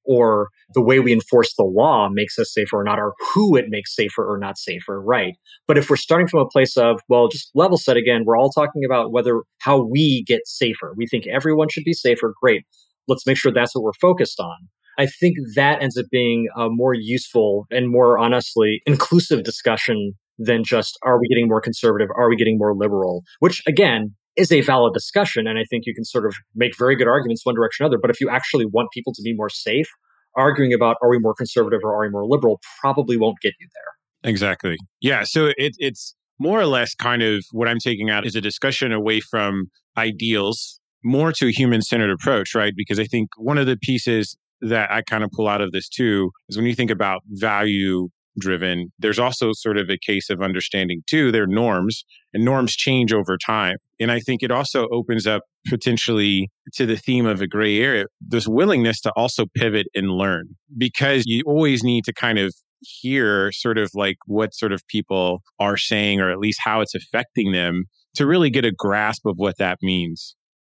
or 0.04 0.50
the 0.74 0.82
way 0.82 1.00
we 1.00 1.14
enforce 1.14 1.54
the 1.56 1.64
law 1.64 2.10
makes 2.12 2.40
us 2.40 2.52
safer 2.52 2.80
or 2.80 2.84
not, 2.84 2.98
or 2.98 3.14
who 3.34 3.56
it 3.56 3.66
makes 3.70 3.96
safer 3.96 4.28
or 4.28 4.40
not 4.40 4.58
safer, 4.58 5.00
right? 5.00 5.36
But 5.68 5.78
if 5.78 5.88
we're 5.88 5.98
starting 5.98 6.28
from 6.28 6.40
a 6.40 6.50
place 6.50 6.78
of, 6.78 7.00
well, 7.08 7.28
just 7.28 7.52
level 7.54 7.78
set 7.78 7.96
again, 7.96 8.24
we're 8.26 8.38
all 8.38 8.50
talking 8.50 8.84
about 8.84 9.12
whether 9.12 9.42
how 9.60 9.84
we 9.84 10.24
get 10.26 10.42
safer. 10.48 10.94
We 10.98 11.06
think 11.06 11.28
everyone 11.28 11.70
should 11.70 11.84
be 11.84 11.94
safer. 11.94 12.34
Great. 12.42 12.64
Let's 13.08 13.28
make 13.28 13.38
sure 13.38 13.52
that's 13.52 13.76
what 13.76 13.84
we're 13.84 13.92
focused 14.02 14.40
on. 14.40 14.56
I 14.98 15.06
think 15.06 15.38
that 15.56 15.82
ends 15.82 15.98
up 15.98 16.08
being 16.12 16.48
a 16.58 16.70
more 16.70 16.94
useful 16.94 17.68
and 17.72 17.90
more 17.90 18.18
honestly 18.18 18.82
inclusive 18.88 19.44
discussion 19.44 20.14
than 20.40 20.64
just 20.64 20.98
are 21.04 21.20
we 21.20 21.28
getting 21.28 21.48
more 21.48 21.62
conservative? 21.62 22.10
Are 22.18 22.30
we 22.30 22.36
getting 22.36 22.58
more 22.58 22.74
liberal? 22.74 23.24
Which 23.40 23.62
again, 23.68 24.16
is 24.36 24.52
a 24.52 24.62
valid 24.62 24.94
discussion. 24.94 25.48
And 25.48 25.60
I 25.60 25.64
think 25.70 25.86
you 25.86 25.94
can 25.94 26.06
sort 26.06 26.26
of 26.26 26.34
make 26.56 26.78
very 26.78 26.96
good 26.96 27.08
arguments 27.08 27.46
one 27.46 27.56
direction 27.56 27.84
or 27.84 27.88
other. 27.88 27.98
But 28.02 28.10
if 28.10 28.22
you 28.22 28.30
actually 28.30 28.66
want 28.66 28.90
people 28.92 29.14
to 29.14 29.22
be 29.22 29.34
more 29.36 29.50
safe, 29.50 29.88
arguing 30.36 30.74
about 30.74 30.96
are 31.02 31.10
we 31.10 31.20
more 31.20 31.34
conservative 31.34 31.82
or 31.84 31.94
are 31.96 32.08
we 32.08 32.10
more 32.10 32.26
liberal 32.26 32.60
probably 32.80 33.18
won't 33.18 33.38
get 33.42 33.54
you 33.60 33.68
there. 33.74 34.32
Exactly. 34.32 34.78
Yeah. 35.02 35.24
So 35.26 35.48
it, 35.58 35.74
it's 35.78 36.16
more 36.40 36.60
or 36.60 36.66
less 36.66 36.96
kind 36.96 37.22
of 37.22 37.44
what 37.52 37.68
I'm 37.68 37.80
taking 37.80 38.10
out 38.10 38.26
is 38.26 38.36
a 38.36 38.42
discussion 38.42 38.92
away 38.94 39.20
from 39.20 39.66
ideals 39.98 40.80
more 41.04 41.32
to 41.34 41.48
a 41.48 41.52
human 41.52 41.82
centered 41.82 42.12
approach, 42.12 42.54
right? 42.56 42.74
Because 42.76 43.00
I 43.00 43.06
think 43.06 43.30
one 43.38 43.58
of 43.58 43.66
the 43.66 43.78
pieces 43.78 44.38
that 44.62 44.92
I 44.92 45.02
kind 45.02 45.24
of 45.24 45.32
pull 45.32 45.48
out 45.48 45.62
of 45.62 45.72
this 45.72 45.88
too 45.88 46.32
is 46.50 46.58
when 46.58 46.66
you 46.66 46.76
think 46.76 46.92
about 46.92 47.22
value 47.28 48.10
driven, 48.40 48.92
there's 48.98 49.20
also 49.20 49.52
sort 49.54 49.78
of 49.78 49.90
a 49.90 49.98
case 49.98 50.30
of 50.30 50.42
understanding 50.42 51.04
too, 51.08 51.32
their 51.32 51.48
norms 51.48 52.04
and 52.34 52.44
norms 52.44 52.76
change 52.76 53.14
over 53.14 53.38
time. 53.38 53.78
And 54.00 54.12
I 54.12 54.20
think 54.20 54.42
it 54.42 54.52
also 54.52 54.88
opens 54.90 55.28
up 55.28 55.44
potentially 55.68 56.50
to 56.74 56.86
the 56.86 56.96
theme 56.96 57.26
of 57.26 57.42
a 57.42 57.48
gray 57.48 57.80
area, 57.80 58.06
this 58.22 58.48
willingness 58.48 59.02
to 59.02 59.12
also 59.16 59.46
pivot 59.56 59.88
and 59.94 60.12
learn 60.12 60.56
because 60.78 61.24
you 61.26 61.44
always 61.46 61.84
need 61.84 62.06
to 62.06 62.14
kind 62.14 62.40
of 62.40 62.54
hear 62.82 63.52
sort 63.52 63.78
of 63.78 63.92
like 63.94 64.18
what 64.26 64.54
sort 64.54 64.72
of 64.72 64.86
people 64.88 65.42
are 65.60 65.78
saying 65.78 66.20
or 66.20 66.32
at 66.32 66.40
least 66.40 66.60
how 66.64 66.82
it's 66.82 66.96
affecting 66.96 67.52
them 67.52 67.84
to 68.16 68.26
really 68.26 68.50
get 68.50 68.66
a 68.66 68.72
grasp 68.72 69.26
of 69.26 69.36
what 69.38 69.58
that 69.58 69.78
means. 69.82 70.36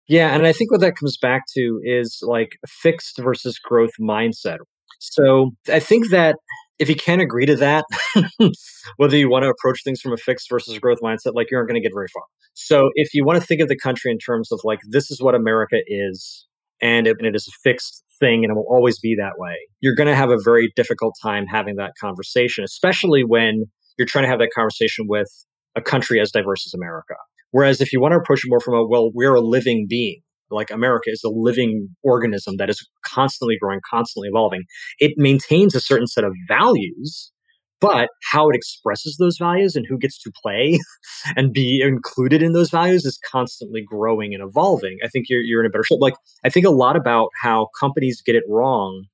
Yeah, 0.07 0.35
and 0.35 0.45
I 0.45 0.51
think 0.51 0.71
what 0.71 0.81
that 0.81 0.97
comes 0.97 1.17
back 1.17 1.43
to 1.55 1.79
is 1.83 2.19
like 2.21 2.57
fixed 2.67 3.17
versus 3.19 3.59
growth 3.59 3.91
mindset. 3.99 4.57
So 4.99 5.51
I 5.71 5.79
think 5.79 6.09
that 6.09 6.35
if 6.81 6.89
you 6.89 6.95
can't 6.95 7.21
agree 7.21 7.45
to 7.45 7.55
that, 7.57 7.85
whether 8.97 9.15
you 9.15 9.29
want 9.29 9.43
to 9.43 9.49
approach 9.49 9.83
things 9.83 10.01
from 10.01 10.13
a 10.13 10.17
fixed 10.17 10.49
versus 10.49 10.75
a 10.75 10.79
growth 10.79 10.97
mindset, 11.01 11.35
like 11.35 11.51
you 11.51 11.57
aren't 11.57 11.69
going 11.69 11.79
to 11.79 11.87
get 11.87 11.93
very 11.93 12.07
far. 12.11 12.23
So 12.55 12.89
if 12.95 13.13
you 13.13 13.23
want 13.23 13.39
to 13.39 13.45
think 13.45 13.61
of 13.61 13.67
the 13.67 13.77
country 13.77 14.11
in 14.11 14.17
terms 14.17 14.51
of 14.51 14.59
like, 14.63 14.79
this 14.89 15.11
is 15.11 15.21
what 15.21 15.35
America 15.35 15.77
is, 15.85 16.47
and 16.81 17.05
it, 17.05 17.17
and 17.19 17.27
it 17.27 17.35
is 17.35 17.47
a 17.47 17.51
fixed 17.63 18.03
thing 18.19 18.43
and 18.43 18.51
it 18.51 18.55
will 18.55 18.65
always 18.67 18.99
be 18.99 19.15
that 19.15 19.33
way, 19.37 19.55
you're 19.79 19.93
going 19.93 20.07
to 20.07 20.15
have 20.15 20.31
a 20.31 20.37
very 20.43 20.73
difficult 20.75 21.13
time 21.21 21.45
having 21.45 21.75
that 21.75 21.91
conversation, 22.01 22.63
especially 22.63 23.23
when 23.23 23.65
you're 23.99 24.07
trying 24.07 24.25
to 24.25 24.29
have 24.29 24.39
that 24.39 24.49
conversation 24.55 25.05
with 25.07 25.29
a 25.75 25.81
country 25.81 26.19
as 26.19 26.31
diverse 26.31 26.65
as 26.65 26.73
America. 26.73 27.13
Whereas 27.51 27.79
if 27.79 27.93
you 27.93 28.01
want 28.01 28.13
to 28.13 28.17
approach 28.17 28.43
it 28.43 28.49
more 28.49 28.59
from 28.59 28.73
a, 28.73 28.87
well, 28.87 29.11
we're 29.13 29.35
a 29.35 29.41
living 29.41 29.85
being, 29.87 30.21
like 30.51 30.71
America 30.71 31.09
is 31.09 31.23
a 31.23 31.29
living 31.29 31.89
organism 32.03 32.57
that 32.57 32.69
is 32.69 32.87
constantly 33.05 33.57
growing, 33.59 33.79
constantly 33.89 34.29
evolving. 34.29 34.63
It 34.99 35.13
maintains 35.17 35.75
a 35.75 35.81
certain 35.81 36.07
set 36.07 36.23
of 36.23 36.33
values, 36.47 37.31
but 37.79 38.09
how 38.31 38.49
it 38.49 38.55
expresses 38.55 39.17
those 39.17 39.37
values 39.37 39.75
and 39.75 39.85
who 39.87 39.97
gets 39.97 40.21
to 40.21 40.31
play 40.41 40.79
and 41.35 41.51
be 41.51 41.81
included 41.81 42.41
in 42.41 42.53
those 42.53 42.69
values 42.69 43.05
is 43.05 43.19
constantly 43.29 43.83
growing 43.85 44.33
and 44.33 44.43
evolving. 44.43 44.97
I 45.03 45.07
think 45.07 45.25
you're, 45.29 45.41
you're 45.41 45.61
in 45.61 45.65
a 45.65 45.69
better 45.69 45.83
shape. 45.83 45.99
Like, 45.99 46.15
I 46.45 46.49
think 46.49 46.65
a 46.65 46.71
lot 46.71 46.95
about 46.95 47.29
how 47.41 47.67
companies 47.79 48.21
get 48.21 48.35
it 48.35 48.43
wrong 48.47 49.05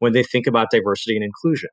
when 0.00 0.12
they 0.12 0.22
think 0.22 0.46
about 0.46 0.70
diversity 0.70 1.16
and 1.16 1.24
inclusion. 1.24 1.70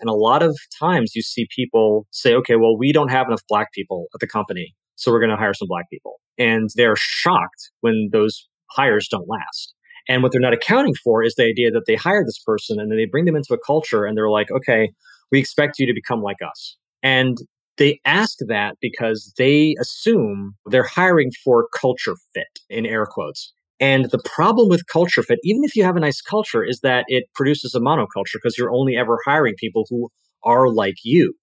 And 0.00 0.10
a 0.10 0.14
lot 0.14 0.42
of 0.42 0.58
times 0.78 1.14
you 1.14 1.22
see 1.22 1.46
people 1.54 2.06
say, 2.10 2.34
okay, 2.34 2.56
well, 2.56 2.76
we 2.76 2.92
don't 2.92 3.10
have 3.10 3.28
enough 3.28 3.42
black 3.48 3.72
people 3.72 4.06
at 4.14 4.20
the 4.20 4.26
company. 4.26 4.74
So 4.96 5.10
we're 5.10 5.20
going 5.20 5.30
to 5.30 5.36
hire 5.36 5.54
some 5.54 5.68
black 5.68 5.88
people. 5.90 6.20
And 6.38 6.68
they're 6.74 6.96
shocked 6.96 7.70
when 7.80 8.10
those 8.12 8.48
hires 8.74 9.08
don't 9.08 9.28
last. 9.28 9.74
And 10.08 10.22
what 10.22 10.32
they're 10.32 10.40
not 10.40 10.52
accounting 10.52 10.94
for 11.02 11.22
is 11.22 11.34
the 11.34 11.44
idea 11.44 11.70
that 11.70 11.84
they 11.86 11.94
hire 11.94 12.24
this 12.24 12.38
person 12.38 12.78
and 12.78 12.90
then 12.90 12.98
they 12.98 13.06
bring 13.06 13.24
them 13.24 13.36
into 13.36 13.54
a 13.54 13.58
culture 13.58 14.04
and 14.04 14.16
they're 14.16 14.30
like, 14.30 14.50
okay, 14.50 14.90
we 15.32 15.38
expect 15.38 15.78
you 15.78 15.86
to 15.86 15.94
become 15.94 16.22
like 16.22 16.36
us. 16.46 16.76
And 17.02 17.38
they 17.76 18.00
ask 18.04 18.38
that 18.46 18.76
because 18.80 19.32
they 19.36 19.74
assume 19.80 20.54
they're 20.66 20.84
hiring 20.84 21.32
for 21.42 21.68
culture 21.78 22.14
fit 22.34 22.60
in 22.68 22.86
air 22.86 23.06
quotes. 23.06 23.52
And 23.80 24.10
the 24.10 24.22
problem 24.24 24.68
with 24.68 24.86
culture 24.86 25.22
fit, 25.22 25.40
even 25.42 25.64
if 25.64 25.74
you 25.74 25.82
have 25.84 25.96
a 25.96 26.00
nice 26.00 26.20
culture, 26.20 26.62
is 26.62 26.80
that 26.80 27.04
it 27.08 27.24
produces 27.34 27.74
a 27.74 27.80
monoculture 27.80 28.34
because 28.34 28.56
you're 28.56 28.72
only 28.72 28.96
ever 28.96 29.18
hiring 29.24 29.54
people 29.58 29.86
who 29.90 30.10
are 30.44 30.68
like 30.68 30.96
you. 31.02 31.34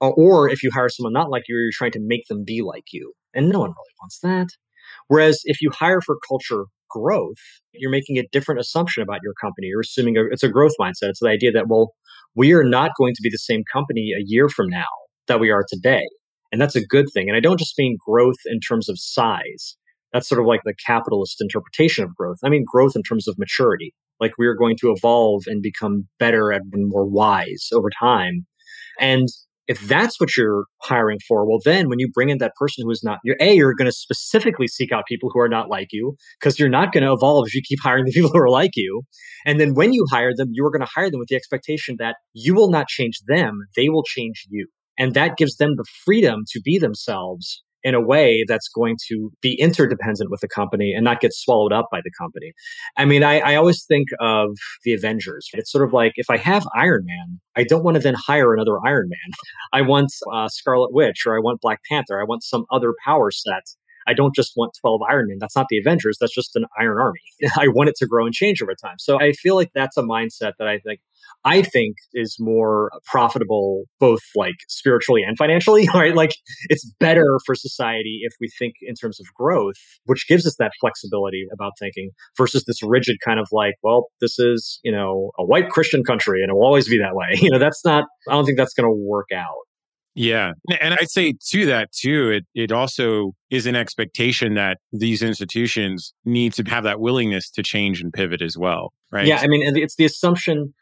Or 0.00 0.48
if 0.48 0.62
you 0.62 0.70
hire 0.72 0.88
someone 0.88 1.12
not 1.12 1.30
like 1.30 1.44
you, 1.48 1.56
you're 1.56 1.70
trying 1.72 1.92
to 1.92 2.00
make 2.00 2.26
them 2.28 2.44
be 2.44 2.62
like 2.62 2.92
you. 2.92 3.12
And 3.34 3.48
no 3.48 3.60
one 3.60 3.70
really 3.70 3.94
wants 4.00 4.18
that. 4.20 4.48
Whereas 5.12 5.42
if 5.44 5.60
you 5.60 5.70
hire 5.70 6.00
for 6.00 6.16
culture 6.26 6.64
growth, 6.88 7.36
you're 7.74 7.90
making 7.90 8.16
a 8.16 8.26
different 8.32 8.62
assumption 8.62 9.02
about 9.02 9.20
your 9.22 9.34
company. 9.38 9.66
You're 9.66 9.82
assuming 9.82 10.14
it's 10.30 10.42
a 10.42 10.48
growth 10.48 10.72
mindset. 10.80 11.10
It's 11.10 11.20
the 11.20 11.28
idea 11.28 11.52
that, 11.52 11.68
well, 11.68 11.92
we 12.34 12.54
are 12.54 12.64
not 12.64 12.92
going 12.96 13.12
to 13.12 13.20
be 13.22 13.28
the 13.28 13.36
same 13.36 13.62
company 13.70 14.14
a 14.18 14.22
year 14.24 14.48
from 14.48 14.70
now 14.70 14.88
that 15.28 15.38
we 15.38 15.50
are 15.50 15.66
today. 15.68 16.08
And 16.50 16.58
that's 16.58 16.76
a 16.76 16.86
good 16.86 17.08
thing. 17.12 17.28
And 17.28 17.36
I 17.36 17.40
don't 17.40 17.58
just 17.58 17.76
mean 17.76 17.98
growth 18.08 18.38
in 18.46 18.58
terms 18.58 18.88
of 18.88 18.98
size. 18.98 19.76
That's 20.14 20.26
sort 20.26 20.40
of 20.40 20.46
like 20.46 20.62
the 20.64 20.72
capitalist 20.86 21.42
interpretation 21.42 22.04
of 22.04 22.16
growth. 22.16 22.38
I 22.42 22.48
mean 22.48 22.64
growth 22.66 22.96
in 22.96 23.02
terms 23.02 23.28
of 23.28 23.38
maturity. 23.38 23.92
Like 24.18 24.38
we 24.38 24.46
are 24.46 24.56
going 24.56 24.78
to 24.78 24.94
evolve 24.96 25.42
and 25.46 25.60
become 25.60 26.08
better 26.18 26.50
and 26.50 26.62
more 26.74 27.04
wise 27.04 27.68
over 27.74 27.90
time. 28.00 28.46
And 28.98 29.28
if 29.68 29.80
that's 29.86 30.18
what 30.20 30.36
you're 30.36 30.64
hiring 30.82 31.18
for, 31.26 31.48
well, 31.48 31.60
then 31.64 31.88
when 31.88 31.98
you 31.98 32.08
bring 32.12 32.30
in 32.30 32.38
that 32.38 32.54
person 32.56 32.84
who 32.84 32.90
is 32.90 33.02
not 33.04 33.18
your 33.24 33.36
A, 33.40 33.54
you're 33.54 33.74
going 33.74 33.86
to 33.86 33.96
specifically 33.96 34.66
seek 34.66 34.92
out 34.92 35.04
people 35.06 35.30
who 35.32 35.40
are 35.40 35.48
not 35.48 35.68
like 35.68 35.88
you 35.92 36.16
because 36.40 36.58
you're 36.58 36.68
not 36.68 36.92
going 36.92 37.04
to 37.04 37.12
evolve 37.12 37.46
if 37.46 37.54
you 37.54 37.62
keep 37.64 37.78
hiring 37.80 38.04
the 38.06 38.12
people 38.12 38.30
who 38.30 38.38
are 38.38 38.50
like 38.50 38.72
you. 38.74 39.02
And 39.46 39.60
then 39.60 39.74
when 39.74 39.92
you 39.92 40.04
hire 40.10 40.32
them, 40.34 40.48
you 40.52 40.64
are 40.66 40.70
going 40.70 40.84
to 40.84 40.92
hire 40.92 41.10
them 41.10 41.20
with 41.20 41.28
the 41.28 41.36
expectation 41.36 41.96
that 41.98 42.16
you 42.32 42.54
will 42.54 42.70
not 42.70 42.88
change 42.88 43.20
them, 43.26 43.60
they 43.76 43.88
will 43.88 44.04
change 44.04 44.46
you. 44.48 44.66
And 44.98 45.14
that 45.14 45.36
gives 45.36 45.56
them 45.56 45.76
the 45.76 45.86
freedom 46.04 46.42
to 46.48 46.60
be 46.60 46.78
themselves 46.78 47.62
in 47.84 47.94
a 47.94 48.00
way 48.00 48.44
that's 48.46 48.68
going 48.68 48.96
to 49.08 49.30
be 49.40 49.54
interdependent 49.54 50.30
with 50.30 50.40
the 50.40 50.48
company 50.48 50.92
and 50.92 51.04
not 51.04 51.20
get 51.20 51.32
swallowed 51.32 51.72
up 51.72 51.88
by 51.90 52.00
the 52.02 52.10
company. 52.18 52.52
I 52.96 53.04
mean, 53.04 53.22
I, 53.24 53.40
I, 53.40 53.54
always 53.56 53.84
think 53.84 54.08
of 54.20 54.56
the 54.84 54.92
Avengers. 54.92 55.48
It's 55.52 55.70
sort 55.70 55.84
of 55.84 55.92
like 55.92 56.12
if 56.16 56.30
I 56.30 56.36
have 56.36 56.64
Iron 56.74 57.04
Man, 57.06 57.40
I 57.56 57.64
don't 57.64 57.82
want 57.82 57.96
to 57.96 58.02
then 58.02 58.14
hire 58.14 58.54
another 58.54 58.78
Iron 58.86 59.08
Man. 59.08 59.32
I 59.72 59.82
want 59.82 60.10
uh, 60.32 60.48
Scarlet 60.48 60.92
Witch 60.92 61.24
or 61.26 61.36
I 61.36 61.40
want 61.40 61.60
Black 61.60 61.80
Panther. 61.90 62.20
I 62.20 62.24
want 62.24 62.42
some 62.42 62.64
other 62.70 62.94
power 63.04 63.30
set. 63.30 63.62
I 64.06 64.14
don't 64.14 64.34
just 64.34 64.52
want 64.56 64.72
12 64.80 65.00
Iron 65.08 65.28
Men. 65.28 65.38
That's 65.40 65.56
not 65.56 65.66
the 65.68 65.78
Avengers. 65.78 66.16
That's 66.20 66.34
just 66.34 66.56
an 66.56 66.64
Iron 66.78 66.98
Army. 67.00 67.20
I 67.58 67.68
want 67.68 67.88
it 67.88 67.96
to 67.96 68.06
grow 68.06 68.24
and 68.24 68.34
change 68.34 68.62
over 68.62 68.74
time. 68.74 68.96
So 68.98 69.20
I 69.20 69.32
feel 69.32 69.54
like 69.54 69.70
that's 69.74 69.96
a 69.96 70.02
mindset 70.02 70.52
that 70.58 70.68
I 70.68 70.78
think 70.78 71.00
I 71.44 71.62
think 71.62 71.96
is 72.14 72.36
more 72.38 72.90
profitable, 73.04 73.84
both 73.98 74.20
like 74.36 74.54
spiritually 74.68 75.22
and 75.22 75.36
financially, 75.36 75.88
right? 75.94 76.14
Like 76.14 76.34
it's 76.68 76.88
better 77.00 77.38
for 77.44 77.54
society 77.54 78.20
if 78.22 78.32
we 78.40 78.48
think 78.58 78.74
in 78.82 78.94
terms 78.94 79.20
of 79.20 79.26
growth, 79.34 79.76
which 80.04 80.28
gives 80.28 80.46
us 80.46 80.56
that 80.58 80.72
flexibility 80.80 81.46
about 81.52 81.72
thinking 81.78 82.10
versus 82.36 82.64
this 82.64 82.82
rigid 82.82 83.18
kind 83.24 83.40
of 83.40 83.48
like, 83.52 83.74
well, 83.82 84.08
this 84.20 84.38
is, 84.38 84.80
you 84.84 84.92
know, 84.92 85.30
a 85.38 85.44
white 85.44 85.70
Christian 85.70 86.04
country 86.04 86.42
and 86.42 86.50
it 86.50 86.54
will 86.54 86.64
always 86.64 86.88
be 86.88 86.98
that 86.98 87.14
way. 87.14 87.26
You 87.42 87.50
know, 87.50 87.58
that's 87.58 87.84
not, 87.84 88.04
I 88.28 88.34
don't 88.34 88.44
think 88.44 88.56
that's 88.56 88.72
going 88.72 88.88
to 88.88 88.94
work 89.04 89.26
out. 89.34 89.66
Yeah. 90.14 90.52
And 90.80 90.94
I'd 90.94 91.10
say 91.10 91.34
to 91.50 91.66
that 91.66 91.90
too, 91.92 92.30
it, 92.30 92.44
it 92.54 92.72
also 92.72 93.32
is 93.50 93.66
an 93.66 93.76
expectation 93.76 94.54
that 94.54 94.78
these 94.92 95.22
institutions 95.22 96.12
need 96.24 96.52
to 96.54 96.64
have 96.64 96.84
that 96.84 97.00
willingness 97.00 97.50
to 97.52 97.62
change 97.62 98.00
and 98.02 98.12
pivot 98.12 98.42
as 98.42 98.56
well. 98.58 98.92
Right. 99.10 99.26
Yeah. 99.26 99.40
I 99.40 99.46
mean, 99.46 99.76
it's 99.76 99.96
the 99.96 100.04
assumption 100.04 100.74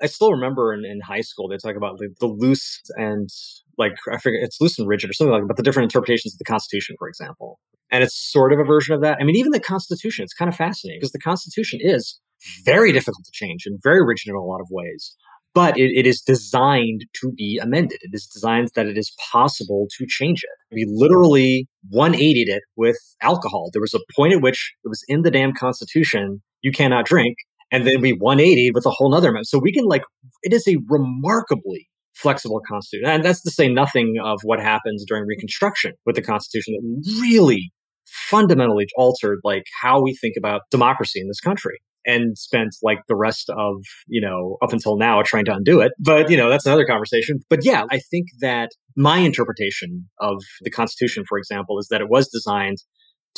I 0.00 0.06
still 0.06 0.30
remember 0.30 0.72
in, 0.72 0.84
in 0.84 1.00
high 1.00 1.22
school, 1.22 1.48
they 1.48 1.56
talk 1.56 1.76
about 1.76 1.98
the, 1.98 2.08
the 2.20 2.26
loose 2.26 2.80
and 2.96 3.28
like, 3.76 3.92
I 4.10 4.18
forget, 4.18 4.40
it's 4.42 4.60
loose 4.60 4.78
and 4.78 4.88
rigid 4.88 5.10
or 5.10 5.12
something 5.12 5.32
like 5.32 5.42
that, 5.42 5.48
but 5.48 5.56
the 5.56 5.62
different 5.62 5.92
interpretations 5.92 6.34
of 6.34 6.38
the 6.38 6.44
Constitution, 6.44 6.96
for 6.98 7.08
example. 7.08 7.58
And 7.90 8.02
it's 8.02 8.14
sort 8.14 8.52
of 8.52 8.58
a 8.58 8.64
version 8.64 8.94
of 8.94 9.00
that. 9.02 9.18
I 9.20 9.24
mean, 9.24 9.36
even 9.36 9.52
the 9.52 9.60
Constitution, 9.60 10.22
it's 10.22 10.34
kind 10.34 10.48
of 10.48 10.56
fascinating 10.56 11.00
because 11.00 11.12
the 11.12 11.18
Constitution 11.18 11.80
is 11.82 12.20
very 12.64 12.92
difficult 12.92 13.24
to 13.24 13.30
change 13.32 13.64
and 13.66 13.78
very 13.82 14.04
rigid 14.04 14.28
in 14.28 14.34
a 14.34 14.42
lot 14.42 14.60
of 14.60 14.68
ways. 14.70 15.16
But 15.54 15.78
it, 15.78 15.90
it 15.96 16.06
is 16.06 16.20
designed 16.20 17.06
to 17.20 17.32
be 17.32 17.58
amended. 17.60 17.98
It 18.02 18.10
is 18.12 18.26
designed 18.26 18.68
that 18.74 18.86
it 18.86 18.98
is 18.98 19.12
possible 19.32 19.86
to 19.96 20.06
change 20.06 20.44
it. 20.44 20.74
We 20.74 20.86
literally 20.88 21.66
180'd 21.92 22.48
it 22.48 22.62
with 22.76 22.98
alcohol. 23.22 23.70
There 23.72 23.80
was 23.80 23.94
a 23.94 24.00
point 24.14 24.34
at 24.34 24.42
which 24.42 24.74
it 24.84 24.88
was 24.88 25.02
in 25.08 25.22
the 25.22 25.30
damn 25.30 25.52
Constitution, 25.52 26.42
you 26.60 26.70
cannot 26.70 27.06
drink. 27.06 27.36
And 27.70 27.86
then 27.86 28.00
we 28.00 28.12
180 28.12 28.70
with 28.72 28.86
a 28.86 28.90
whole 28.90 29.14
other 29.14 29.28
amendment. 29.28 29.48
So 29.48 29.58
we 29.58 29.72
can 29.72 29.84
like, 29.84 30.02
it 30.42 30.52
is 30.52 30.66
a 30.68 30.76
remarkably 30.88 31.88
flexible 32.14 32.60
constitution. 32.66 33.08
And 33.08 33.24
that's 33.24 33.42
to 33.42 33.50
say 33.50 33.68
nothing 33.68 34.16
of 34.22 34.40
what 34.42 34.60
happens 34.60 35.04
during 35.06 35.24
Reconstruction 35.26 35.92
with 36.04 36.16
the 36.16 36.22
Constitution 36.22 36.74
that 36.74 37.20
really 37.20 37.72
fundamentally 38.06 38.86
altered 38.96 39.38
like 39.44 39.64
how 39.82 40.00
we 40.00 40.14
think 40.14 40.34
about 40.36 40.62
democracy 40.70 41.20
in 41.20 41.28
this 41.28 41.40
country 41.40 41.78
and 42.08 42.36
spent 42.38 42.74
like 42.82 42.98
the 43.06 43.14
rest 43.14 43.50
of, 43.50 43.84
you 44.06 44.20
know, 44.20 44.56
up 44.62 44.72
until 44.72 44.96
now 44.96 45.22
trying 45.22 45.44
to 45.44 45.52
undo 45.52 45.80
it. 45.80 45.92
But, 46.00 46.30
you 46.30 46.36
know, 46.36 46.48
that's 46.48 46.66
another 46.66 46.86
conversation. 46.86 47.40
But 47.50 47.64
yeah, 47.64 47.84
I 47.90 48.00
think 48.10 48.28
that 48.40 48.70
my 48.96 49.18
interpretation 49.18 50.08
of 50.18 50.42
the 50.62 50.70
Constitution, 50.70 51.24
for 51.28 51.38
example, 51.38 51.78
is 51.78 51.88
that 51.90 52.00
it 52.00 52.08
was 52.08 52.28
designed 52.28 52.78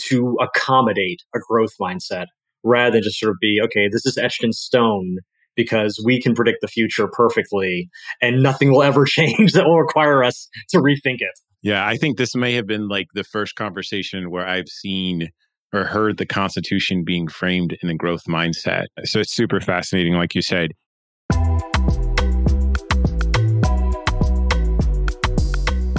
to 0.08 0.36
accommodate 0.40 1.22
a 1.34 1.38
growth 1.48 1.72
mindset 1.80 2.26
rather 2.62 2.92
than 2.92 3.02
just 3.02 3.18
sort 3.18 3.30
of 3.30 3.36
be, 3.40 3.60
okay, 3.64 3.88
this 3.90 4.06
is 4.06 4.16
etched 4.16 4.44
in 4.44 4.52
stone 4.52 5.16
because 5.56 6.00
we 6.04 6.22
can 6.22 6.34
predict 6.34 6.58
the 6.62 6.68
future 6.68 7.08
perfectly 7.08 7.90
and 8.22 8.40
nothing 8.42 8.70
will 8.70 8.84
ever 8.84 9.04
change 9.06 9.52
that 9.52 9.66
will 9.66 9.80
require 9.80 10.22
us 10.22 10.48
to 10.68 10.78
rethink 10.78 11.16
it. 11.18 11.38
Yeah, 11.62 11.84
I 11.84 11.96
think 11.96 12.16
this 12.16 12.34
may 12.36 12.54
have 12.54 12.66
been 12.66 12.88
like 12.88 13.08
the 13.14 13.24
first 13.24 13.56
conversation 13.56 14.30
where 14.30 14.46
I've 14.46 14.68
seen 14.68 15.30
or 15.72 15.84
heard 15.84 16.16
the 16.16 16.26
Constitution 16.26 17.04
being 17.04 17.28
framed 17.28 17.76
in 17.82 17.88
a 17.88 17.94
growth 17.94 18.24
mindset. 18.24 18.86
So 19.04 19.20
it's 19.20 19.32
super 19.32 19.60
fascinating, 19.60 20.14
like 20.14 20.34
you 20.34 20.42
said. 20.42 20.72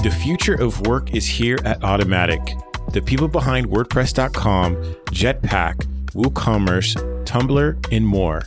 The 0.03 0.17
future 0.23 0.55
of 0.55 0.87
work 0.87 1.13
is 1.13 1.27
here 1.27 1.59
at 1.63 1.79
Automattic. 1.81 2.59
The 2.91 3.01
people 3.01 3.27
behind 3.27 3.67
WordPress.com, 3.67 4.75
Jetpack, 5.11 5.75
WooCommerce, 6.13 6.95
Tumblr, 7.25 7.95
and 7.95 8.07
more. 8.07 8.41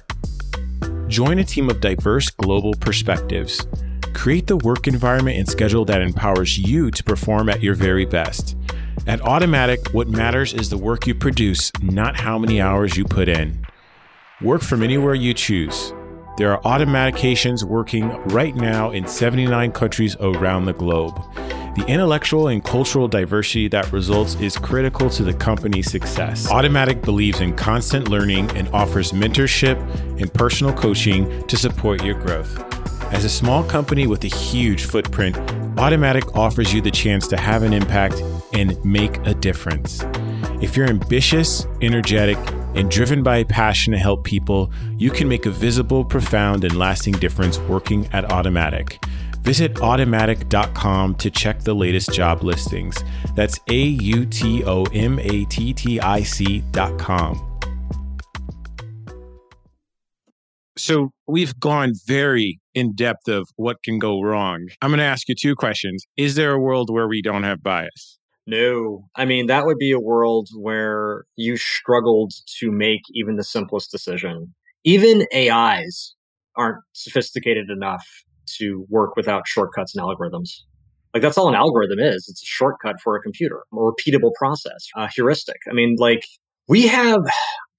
Join 1.09 1.39
a 1.39 1.45
team 1.45 1.71
of 1.71 1.81
diverse 1.81 2.29
global 2.29 2.75
perspectives. 2.75 3.65
Create 4.15 4.49
the 4.49 4.57
work 4.57 4.89
environment 4.89 5.39
and 5.39 5.49
schedule 5.49 5.85
that 5.85 6.01
empowers 6.01 6.59
you 6.59 6.91
to 6.91 7.05
perform 7.05 7.49
at 7.49 7.63
your 7.63 7.75
very 7.75 8.05
best. 8.05 8.57
At 9.07 9.21
Automattic, 9.21 9.93
what 9.93 10.09
matters 10.09 10.55
is 10.55 10.71
the 10.71 10.79
work 10.79 11.07
you 11.07 11.15
produce, 11.15 11.71
not 11.83 12.17
how 12.17 12.39
many 12.39 12.61
hours 12.61 12.97
you 12.97 13.05
put 13.05 13.29
in. 13.29 13.67
Work 14.41 14.63
from 14.63 14.83
anywhere 14.83 15.15
you 15.15 15.35
choose. 15.35 15.93
There 16.37 16.53
are 16.53 16.61
Automatticians 16.63 17.63
working 17.63 18.09
right 18.29 18.55
now 18.55 18.91
in 18.91 19.07
79 19.07 19.73
countries 19.73 20.17
around 20.21 20.65
the 20.65 20.73
globe. 20.73 21.15
The 21.77 21.85
intellectual 21.87 22.49
and 22.49 22.65
cultural 22.65 23.07
diversity 23.09 23.69
that 23.69 23.93
results 23.93 24.37
is 24.37 24.57
critical 24.57 25.11
to 25.11 25.23
the 25.23 25.35
company's 25.35 25.91
success. 25.91 26.51
Automattic 26.51 27.03
believes 27.03 27.41
in 27.41 27.55
constant 27.55 28.09
learning 28.09 28.51
and 28.57 28.69
offers 28.69 29.13
mentorship 29.13 29.77
and 30.21 30.33
personal 30.33 30.73
coaching 30.73 31.47
to 31.47 31.57
support 31.57 32.03
your 32.03 32.15
growth. 32.15 32.59
As 33.13 33.25
a 33.25 33.29
small 33.29 33.63
company 33.63 34.07
with 34.07 34.25
a 34.25 34.29
huge 34.29 34.85
footprint, 34.85 35.37
Automattic 35.77 36.37
offers 36.37 36.73
you 36.73 36.81
the 36.81 36.91
chance 36.91 37.27
to 37.29 37.37
have 37.37 37.63
an 37.63 37.73
impact 37.73 38.23
and 38.53 38.83
make 38.85 39.17
a 39.27 39.35
difference. 39.35 40.05
If 40.63 40.77
you're 40.77 40.89
ambitious, 40.89 41.67
energetic, 41.83 42.39
and 42.75 42.91
driven 42.91 43.23
by 43.23 43.39
a 43.39 43.45
passion 43.45 43.93
to 43.93 43.99
help 43.99 44.25
people, 44.25 44.71
you 44.97 45.11
can 45.11 45.29
make 45.29 45.47
a 45.47 45.51
visible, 45.51 46.05
profound, 46.05 46.65
and 46.65 46.79
lasting 46.79 47.15
difference 47.15 47.59
working 47.59 48.09
at 48.13 48.25
Automattic. 48.25 49.05
Visit 49.43 49.75
automattic.com 49.75 51.17
to 51.17 51.31
check 51.31 51.61
the 51.61 51.75
latest 51.75 52.13
job 52.13 52.43
listings. 52.43 52.97
That's 53.35 53.61
A 53.69 53.77
U 53.77 54.25
T 54.25 54.65
O 54.65 54.85
M 54.95 55.19
A 55.19 55.45
T 55.45 55.75
T 55.75 56.01
I 56.01 56.23
C.com. 56.23 57.54
So 60.85 61.12
we've 61.27 61.59
gone 61.59 61.94
very 62.07 62.61
in 62.75 62.94
depth 62.94 63.27
of 63.27 63.49
what 63.57 63.83
can 63.83 63.99
go 63.99 64.20
wrong. 64.20 64.66
I'm 64.83 64.90
going 64.90 64.99
to 64.99 65.05
ask 65.05 65.31
you 65.31 65.35
two 65.35 65.55
questions. 65.55 66.05
Is 66.18 66.35
there 66.35 66.53
a 66.53 66.61
world 66.61 66.90
where 66.92 67.09
we 67.09 67.23
don't 67.23 67.42
have 67.42 67.62
bias? 67.62 68.18
No. 68.47 69.09
I 69.16 69.25
mean, 69.25 69.47
that 69.47 69.64
would 69.64 69.79
be 69.79 69.92
a 69.92 69.99
world 69.99 70.51
where 70.55 71.25
you 71.37 71.57
struggled 71.57 72.35
to 72.59 72.70
make 72.70 73.01
even 73.14 73.37
the 73.37 73.44
simplest 73.44 73.90
decision. 73.90 74.55
Even 74.85 75.27
AIs 75.35 76.14
aren't 76.55 76.83
sophisticated 76.92 77.70
enough 77.70 78.05
to 78.59 78.85
work 78.90 79.16
without 79.16 79.49
shortcuts 79.49 79.97
and 79.97 80.05
algorithms. 80.05 80.51
Like 81.14 81.23
that's 81.23 81.38
all 81.38 81.49
an 81.49 81.55
algorithm 81.55 81.99
is. 81.99 82.29
It's 82.29 82.42
a 82.42 82.47
shortcut 82.47 82.97
for 83.03 83.16
a 83.16 83.23
computer, 83.23 83.62
a 83.73 83.77
repeatable 83.77 84.35
process, 84.35 84.87
a 84.97 85.09
heuristic. 85.09 85.57
I 85.66 85.73
mean, 85.73 85.97
like 85.99 86.27
we 86.68 86.87
have 86.88 87.25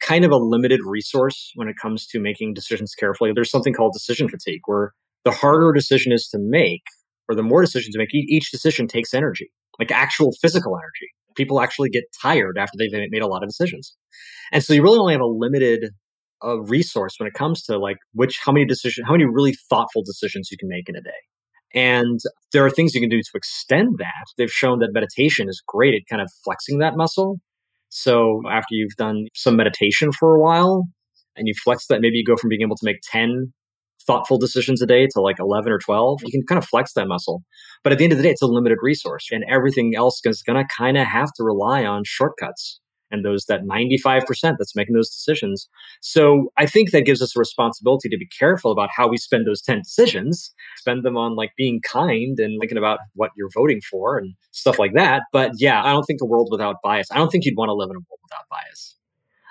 kind 0.01 0.25
of 0.25 0.31
a 0.31 0.37
limited 0.37 0.79
resource 0.85 1.51
when 1.55 1.67
it 1.67 1.75
comes 1.81 2.05
to 2.07 2.19
making 2.19 2.53
decisions 2.53 2.93
carefully. 2.93 3.31
There's 3.33 3.51
something 3.51 3.73
called 3.73 3.93
decision 3.93 4.27
fatigue, 4.27 4.61
where 4.65 4.93
the 5.23 5.31
harder 5.31 5.69
a 5.69 5.73
decision 5.73 6.11
is 6.11 6.27
to 6.29 6.37
make, 6.39 6.83
or 7.27 7.35
the 7.35 7.43
more 7.43 7.61
decisions 7.61 7.93
to 7.93 7.99
make, 7.99 8.13
each 8.13 8.51
decision 8.51 8.87
takes 8.87 9.13
energy, 9.13 9.51
like 9.79 9.91
actual 9.91 10.31
physical 10.41 10.75
energy. 10.75 11.11
People 11.35 11.59
actually 11.59 11.89
get 11.89 12.03
tired 12.21 12.57
after 12.57 12.77
they've 12.77 12.91
made 13.09 13.21
a 13.21 13.27
lot 13.27 13.43
of 13.43 13.49
decisions. 13.49 13.95
And 14.51 14.63
so 14.63 14.73
you 14.73 14.83
really 14.83 14.99
only 14.99 15.13
have 15.13 15.21
a 15.21 15.25
limited 15.25 15.89
uh, 16.43 16.61
resource 16.61 17.15
when 17.17 17.27
it 17.27 17.33
comes 17.33 17.63
to 17.63 17.77
like 17.77 17.97
which, 18.13 18.39
how 18.43 18.51
many 18.51 18.65
decisions, 18.65 19.05
how 19.05 19.13
many 19.13 19.25
really 19.25 19.53
thoughtful 19.69 20.03
decisions 20.05 20.49
you 20.51 20.57
can 20.57 20.69
make 20.69 20.87
in 20.87 20.95
a 20.95 21.01
day. 21.01 21.09
And 21.73 22.19
there 22.53 22.65
are 22.65 22.69
things 22.69 22.95
you 22.95 23.01
can 23.01 23.09
do 23.09 23.19
to 23.19 23.31
extend 23.33 23.97
that. 23.97 24.25
They've 24.37 24.51
shown 24.51 24.79
that 24.79 24.93
meditation 24.93 25.49
is 25.49 25.61
great 25.67 25.93
at 25.93 26.07
kind 26.09 26.21
of 26.21 26.29
flexing 26.43 26.77
that 26.79 26.95
muscle 26.95 27.39
so 27.95 28.41
after 28.51 28.67
you've 28.71 28.97
done 28.97 29.27
some 29.33 29.55
meditation 29.55 30.11
for 30.11 30.35
a 30.35 30.39
while 30.39 30.83
and 31.37 31.47
you 31.47 31.53
flex 31.63 31.87
that, 31.87 32.01
maybe 32.01 32.17
you 32.17 32.25
go 32.25 32.35
from 32.35 32.49
being 32.49 32.61
able 32.61 32.75
to 32.75 32.83
make 32.85 32.97
10 33.09 33.53
thoughtful 34.05 34.37
decisions 34.37 34.81
a 34.81 34.85
day 34.85 35.07
to 35.13 35.21
like 35.21 35.37
11 35.39 35.71
or 35.71 35.79
12, 35.79 36.19
you 36.25 36.29
can 36.29 36.45
kind 36.45 36.61
of 36.61 36.67
flex 36.67 36.91
that 36.93 37.07
muscle. 37.07 37.41
But 37.85 37.93
at 37.93 37.97
the 37.97 38.03
end 38.03 38.11
of 38.11 38.17
the 38.17 38.23
day, 38.23 38.31
it's 38.31 38.41
a 38.41 38.47
limited 38.47 38.79
resource 38.81 39.29
and 39.31 39.45
everything 39.49 39.93
else 39.95 40.19
is 40.25 40.43
going 40.45 40.61
to 40.61 40.75
kind 40.77 40.97
of 40.97 41.07
have 41.07 41.29
to 41.37 41.43
rely 41.43 41.85
on 41.85 42.03
shortcuts 42.05 42.81
and 43.11 43.23
those 43.23 43.45
that 43.45 43.63
95% 43.63 44.23
that's 44.57 44.75
making 44.75 44.95
those 44.95 45.09
decisions. 45.09 45.69
So 46.01 46.51
I 46.57 46.65
think 46.65 46.91
that 46.91 47.01
gives 47.01 47.21
us 47.21 47.35
a 47.35 47.39
responsibility 47.39 48.09
to 48.09 48.17
be 48.17 48.27
careful 48.27 48.71
about 48.71 48.89
how 48.95 49.07
we 49.07 49.17
spend 49.17 49.47
those 49.47 49.61
10 49.61 49.81
decisions, 49.81 50.53
spend 50.77 51.03
them 51.03 51.17
on 51.17 51.35
like 51.35 51.51
being 51.57 51.81
kind 51.81 52.39
and 52.39 52.59
thinking 52.59 52.77
about 52.77 52.99
what 53.13 53.31
you're 53.37 53.49
voting 53.53 53.81
for 53.81 54.17
and 54.17 54.33
stuff 54.51 54.79
like 54.79 54.93
that. 54.93 55.23
But 55.31 55.51
yeah, 55.57 55.83
I 55.83 55.91
don't 55.91 56.03
think 56.03 56.19
a 56.21 56.25
world 56.25 56.49
without 56.51 56.77
bias. 56.83 57.07
I 57.11 57.17
don't 57.17 57.31
think 57.31 57.45
you'd 57.45 57.57
want 57.57 57.69
to 57.69 57.73
live 57.73 57.89
in 57.89 57.95
a 57.95 57.99
world 57.99 58.19
without 58.23 58.45
bias. 58.49 58.95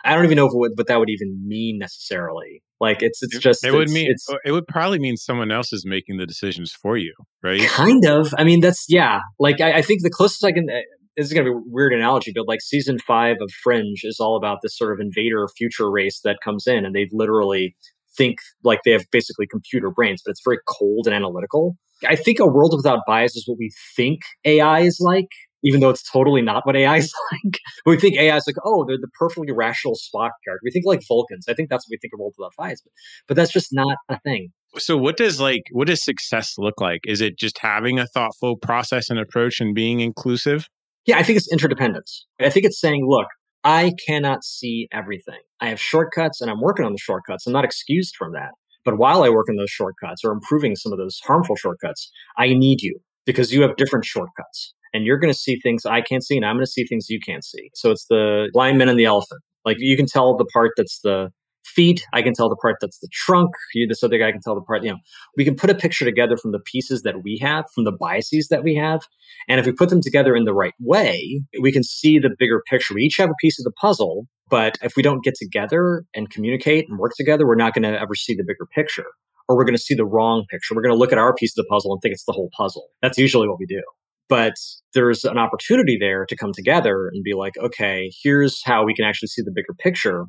I 0.04 0.14
don't 0.14 0.24
even 0.24 0.36
know 0.36 0.48
what, 0.48 0.72
what 0.74 0.86
that 0.88 0.98
would 0.98 1.08
even 1.08 1.42
mean 1.46 1.78
necessarily. 1.78 2.62
Like 2.80 3.02
it's 3.02 3.22
it's 3.22 3.38
just 3.38 3.64
it 3.64 3.72
would 3.72 3.88
mean 3.88 4.10
it's, 4.10 4.28
uh, 4.28 4.36
it 4.44 4.52
would 4.52 4.66
probably 4.66 4.98
mean 4.98 5.16
someone 5.16 5.50
else 5.50 5.72
is 5.72 5.86
making 5.86 6.18
the 6.18 6.26
decisions 6.26 6.72
for 6.72 6.98
you, 6.98 7.14
right? 7.42 7.62
Kind 7.62 8.04
of. 8.04 8.34
I 8.36 8.44
mean, 8.44 8.60
that's 8.60 8.84
yeah. 8.88 9.20
Like 9.38 9.62
I, 9.62 9.78
I 9.78 9.82
think 9.82 10.02
the 10.02 10.10
closest 10.10 10.44
I 10.44 10.52
can 10.52 10.68
uh, 10.68 10.80
this 11.16 11.26
is 11.26 11.32
going 11.32 11.46
to 11.46 11.52
be 11.52 11.56
a 11.56 11.60
weird 11.66 11.92
analogy, 11.92 12.32
but 12.34 12.48
like 12.48 12.60
season 12.60 12.98
five 12.98 13.36
of 13.40 13.50
Fringe 13.62 14.00
is 14.02 14.18
all 14.20 14.36
about 14.36 14.58
this 14.62 14.76
sort 14.76 14.92
of 14.92 15.00
invader 15.00 15.46
future 15.56 15.90
race 15.90 16.20
that 16.24 16.38
comes 16.42 16.66
in 16.66 16.84
and 16.84 16.94
they 16.94 17.08
literally 17.12 17.76
think 18.16 18.38
like 18.62 18.80
they 18.84 18.92
have 18.92 19.04
basically 19.10 19.46
computer 19.46 19.90
brains, 19.90 20.22
but 20.24 20.30
it's 20.30 20.42
very 20.44 20.58
cold 20.68 21.06
and 21.06 21.14
analytical. 21.14 21.76
I 22.06 22.16
think 22.16 22.38
a 22.38 22.46
world 22.46 22.74
without 22.76 23.00
bias 23.06 23.36
is 23.36 23.44
what 23.46 23.58
we 23.58 23.70
think 23.96 24.20
AI 24.44 24.80
is 24.80 24.98
like, 25.00 25.28
even 25.62 25.80
though 25.80 25.90
it's 25.90 26.08
totally 26.10 26.42
not 26.42 26.66
what 26.66 26.76
AI 26.76 26.98
is 26.98 27.12
like. 27.32 27.58
we 27.86 27.98
think 27.98 28.16
AI 28.16 28.36
is 28.36 28.44
like, 28.46 28.56
oh, 28.64 28.84
they're 28.84 28.98
the 28.98 29.08
perfectly 29.18 29.52
rational 29.52 29.94
Spock 29.94 30.30
character. 30.44 30.60
We 30.62 30.70
think 30.70 30.84
like 30.86 31.02
Vulcans. 31.08 31.46
I 31.48 31.54
think 31.54 31.70
that's 31.70 31.86
what 31.86 31.92
we 31.92 31.98
think 32.00 32.12
of 32.14 32.20
world 32.20 32.34
without 32.36 32.52
bias, 32.58 32.82
but, 32.82 32.92
but 33.28 33.36
that's 33.36 33.52
just 33.52 33.68
not 33.72 33.96
a 34.08 34.18
thing. 34.20 34.48
So 34.76 34.96
what 34.96 35.16
does 35.16 35.40
like 35.40 35.62
what 35.70 35.86
does 35.86 36.04
success 36.04 36.54
look 36.58 36.80
like? 36.80 37.00
Is 37.06 37.20
it 37.20 37.38
just 37.38 37.58
having 37.58 37.98
a 37.98 38.08
thoughtful 38.08 38.56
process 38.56 39.08
and 39.08 39.20
approach 39.20 39.60
and 39.60 39.74
being 39.74 40.00
inclusive? 40.00 40.68
Yeah, 41.06 41.18
I 41.18 41.22
think 41.22 41.36
it's 41.36 41.50
interdependence. 41.50 42.26
I 42.40 42.50
think 42.50 42.64
it's 42.64 42.80
saying, 42.80 43.06
look, 43.06 43.26
I 43.62 43.92
cannot 44.06 44.44
see 44.44 44.88
everything. 44.92 45.40
I 45.60 45.68
have 45.68 45.80
shortcuts 45.80 46.40
and 46.40 46.50
I'm 46.50 46.60
working 46.60 46.84
on 46.84 46.92
the 46.92 46.98
shortcuts. 46.98 47.46
I'm 47.46 47.52
not 47.52 47.64
excused 47.64 48.14
from 48.16 48.32
that. 48.32 48.50
But 48.84 48.98
while 48.98 49.22
I 49.22 49.30
work 49.30 49.48
on 49.48 49.56
those 49.56 49.70
shortcuts 49.70 50.22
or 50.24 50.32
improving 50.32 50.76
some 50.76 50.92
of 50.92 50.98
those 50.98 51.18
harmful 51.24 51.56
shortcuts, 51.56 52.10
I 52.36 52.52
need 52.52 52.82
you 52.82 52.98
because 53.24 53.52
you 53.52 53.62
have 53.62 53.76
different 53.76 54.04
shortcuts 54.04 54.74
and 54.92 55.04
you're 55.04 55.18
going 55.18 55.32
to 55.32 55.38
see 55.38 55.58
things 55.60 55.86
I 55.86 56.02
can't 56.02 56.22
see 56.22 56.36
and 56.36 56.44
I'm 56.44 56.56
going 56.56 56.66
to 56.66 56.70
see 56.70 56.84
things 56.84 57.08
you 57.08 57.18
can't 57.20 57.44
see. 57.44 57.70
So 57.74 57.90
it's 57.90 58.06
the 58.06 58.50
blind 58.52 58.78
man 58.78 58.90
and 58.90 58.98
the 58.98 59.06
elephant. 59.06 59.40
Like 59.64 59.78
you 59.80 59.96
can 59.96 60.06
tell 60.06 60.36
the 60.36 60.44
part 60.52 60.72
that's 60.76 61.00
the 61.00 61.30
feet. 61.64 62.06
I 62.12 62.22
can 62.22 62.34
tell 62.34 62.48
the 62.48 62.56
part 62.56 62.76
that's 62.80 62.98
the 62.98 63.08
trunk. 63.12 63.50
You, 63.74 63.86
this 63.86 64.02
other 64.02 64.18
guy 64.18 64.32
can 64.32 64.40
tell 64.40 64.54
the 64.54 64.60
part, 64.60 64.84
you 64.84 64.90
know, 64.90 64.98
we 65.36 65.44
can 65.44 65.54
put 65.54 65.70
a 65.70 65.74
picture 65.74 66.04
together 66.04 66.36
from 66.36 66.52
the 66.52 66.60
pieces 66.60 67.02
that 67.02 67.22
we 67.22 67.38
have, 67.38 67.64
from 67.74 67.84
the 67.84 67.92
biases 67.92 68.48
that 68.48 68.62
we 68.62 68.74
have. 68.74 69.02
And 69.48 69.60
if 69.60 69.66
we 69.66 69.72
put 69.72 69.90
them 69.90 70.00
together 70.00 70.34
in 70.36 70.44
the 70.44 70.54
right 70.54 70.74
way, 70.80 71.42
we 71.60 71.72
can 71.72 71.82
see 71.82 72.18
the 72.18 72.30
bigger 72.38 72.62
picture. 72.68 72.94
We 72.94 73.02
each 73.02 73.16
have 73.16 73.30
a 73.30 73.40
piece 73.40 73.58
of 73.58 73.64
the 73.64 73.72
puzzle, 73.72 74.26
but 74.50 74.78
if 74.82 74.96
we 74.96 75.02
don't 75.02 75.24
get 75.24 75.34
together 75.34 76.04
and 76.14 76.30
communicate 76.30 76.86
and 76.88 76.98
work 76.98 77.12
together, 77.16 77.46
we're 77.46 77.54
not 77.54 77.74
going 77.74 77.82
to 77.82 78.00
ever 78.00 78.14
see 78.14 78.34
the 78.34 78.44
bigger 78.46 78.66
picture 78.74 79.06
or 79.48 79.56
we're 79.56 79.64
going 79.64 79.76
to 79.76 79.82
see 79.82 79.94
the 79.94 80.06
wrong 80.06 80.44
picture. 80.50 80.74
We're 80.74 80.82
going 80.82 80.94
to 80.94 80.98
look 80.98 81.12
at 81.12 81.18
our 81.18 81.34
piece 81.34 81.56
of 81.56 81.64
the 81.64 81.68
puzzle 81.68 81.92
and 81.92 82.00
think 82.00 82.14
it's 82.14 82.24
the 82.24 82.32
whole 82.32 82.50
puzzle. 82.56 82.88
That's 83.02 83.18
usually 83.18 83.48
what 83.48 83.58
we 83.58 83.66
do. 83.66 83.82
But 84.28 84.54
there's 84.94 85.24
an 85.24 85.38
opportunity 85.38 85.98
there 86.00 86.24
to 86.26 86.36
come 86.36 86.52
together 86.52 87.08
and 87.12 87.22
be 87.22 87.34
like, 87.34 87.58
okay, 87.58 88.10
here's 88.22 88.62
how 88.64 88.84
we 88.84 88.94
can 88.94 89.04
actually 89.04 89.28
see 89.28 89.42
the 89.42 89.52
bigger 89.54 89.74
picture. 89.78 90.24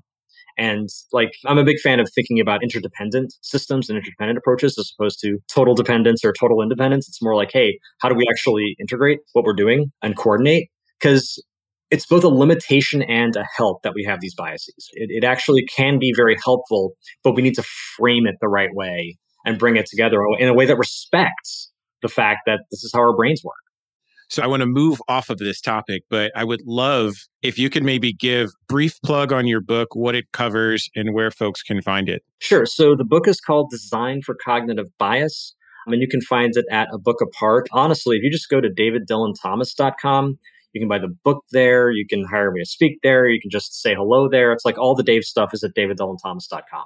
And 0.58 0.88
like, 1.12 1.32
I'm 1.46 1.58
a 1.58 1.64
big 1.64 1.80
fan 1.80 2.00
of 2.00 2.10
thinking 2.14 2.40
about 2.40 2.64
interdependent 2.64 3.34
systems 3.42 3.90
and 3.90 3.98
interdependent 3.98 4.38
approaches 4.38 4.78
as 4.78 4.92
opposed 4.98 5.20
to 5.22 5.38
total 5.54 5.76
dependence 5.76 6.24
or 6.24 6.34
total 6.34 6.62
independence. 6.62 7.08
It's 7.08 7.22
more 7.22 7.36
like, 7.36 7.50
hey, 7.52 7.80
how 8.00 8.10
do 8.10 8.16
we 8.16 8.26
actually 8.30 8.76
integrate 8.80 9.20
what 9.34 9.44
we're 9.44 9.54
doing 9.54 9.92
and 10.02 10.16
coordinate? 10.16 10.70
Because 11.00 11.44
it's 11.92 12.06
both 12.06 12.24
a 12.24 12.30
limitation 12.30 13.04
and 13.04 13.36
a 13.36 13.46
help 13.56 13.82
that 13.84 13.94
we 13.94 14.04
have 14.04 14.20
these 14.22 14.34
biases. 14.36 14.90
It, 14.94 15.10
it 15.12 15.24
actually 15.24 15.66
can 15.66 16.00
be 16.00 16.14
very 16.16 16.36
helpful, 16.44 16.94
but 17.24 17.36
we 17.36 17.42
need 17.42 17.56
to 17.56 17.64
frame 17.98 18.26
it 18.26 18.36
the 18.42 18.48
right 18.48 18.74
way 18.74 19.18
and 19.46 19.60
bring 19.60 19.76
it 19.76 19.86
together 19.86 20.18
in 20.40 20.48
a 20.48 20.54
way 20.54 20.66
that 20.66 20.78
respects 20.78 21.72
the 22.02 22.10
fact 22.10 22.40
that 22.46 22.60
this 22.72 22.84
is 22.84 22.92
how 22.94 23.00
our 23.00 23.16
brains 23.16 23.42
work. 23.44 23.56
So 24.30 24.42
I 24.42 24.48
want 24.48 24.62
to 24.62 24.66
move 24.66 25.02
off 25.08 25.30
of 25.30 25.38
this 25.38 25.62
topic, 25.62 26.04
but 26.10 26.32
I 26.36 26.44
would 26.44 26.62
love 26.66 27.14
if 27.42 27.60
you 27.60 27.70
could 27.70 27.84
maybe 27.84 28.12
give 28.12 28.52
brief 28.68 29.00
plug 29.04 29.32
on 29.32 29.48
your 29.48 29.62
book, 29.62 29.96
what 29.96 30.16
it 30.16 30.32
covers 30.32 30.90
and 30.96 31.14
where 31.14 31.32
folks 31.32 31.62
can 31.62 31.82
find 31.82 32.10
it. 32.10 32.24
Sure. 32.40 32.66
So 32.66 32.96
the 32.96 33.04
book 33.04 33.28
is 33.28 33.40
called 33.40 33.70
Design 33.70 34.22
for 34.22 34.36
Cognitive 34.36 34.88
Bias. 34.98 35.56
I 35.88 35.92
mean, 35.92 36.02
you 36.02 36.08
can 36.08 36.22
find 36.22 36.54
it 36.56 36.66
at 36.72 36.88
a 36.92 36.98
book 36.98 37.22
apart. 37.22 37.68
Honestly, 37.72 38.18
if 38.18 38.24
you 38.24 38.32
just 38.32 38.50
go 38.50 38.60
to 38.60 38.70
daviddylanthomas.com, 38.70 40.40
you 40.74 40.82
can 40.82 40.90
buy 40.90 41.00
the 41.00 41.16
book 41.24 41.44
there. 41.52 41.92
You 41.92 42.06
can 42.08 42.26
hire 42.26 42.52
me 42.52 42.62
to 42.62 42.66
speak 42.66 43.00
there. 43.04 43.30
You 43.30 43.40
can 43.40 43.52
just 43.52 43.80
say 43.82 43.96
hello 43.96 44.28
there. 44.30 44.52
It's 44.52 44.66
like 44.66 44.78
all 44.78 44.96
the 44.96 45.04
Dave 45.04 45.24
stuff 45.24 45.52
is 45.54 45.64
at 45.64 45.76
daviddylanthomas.com. 45.76 46.86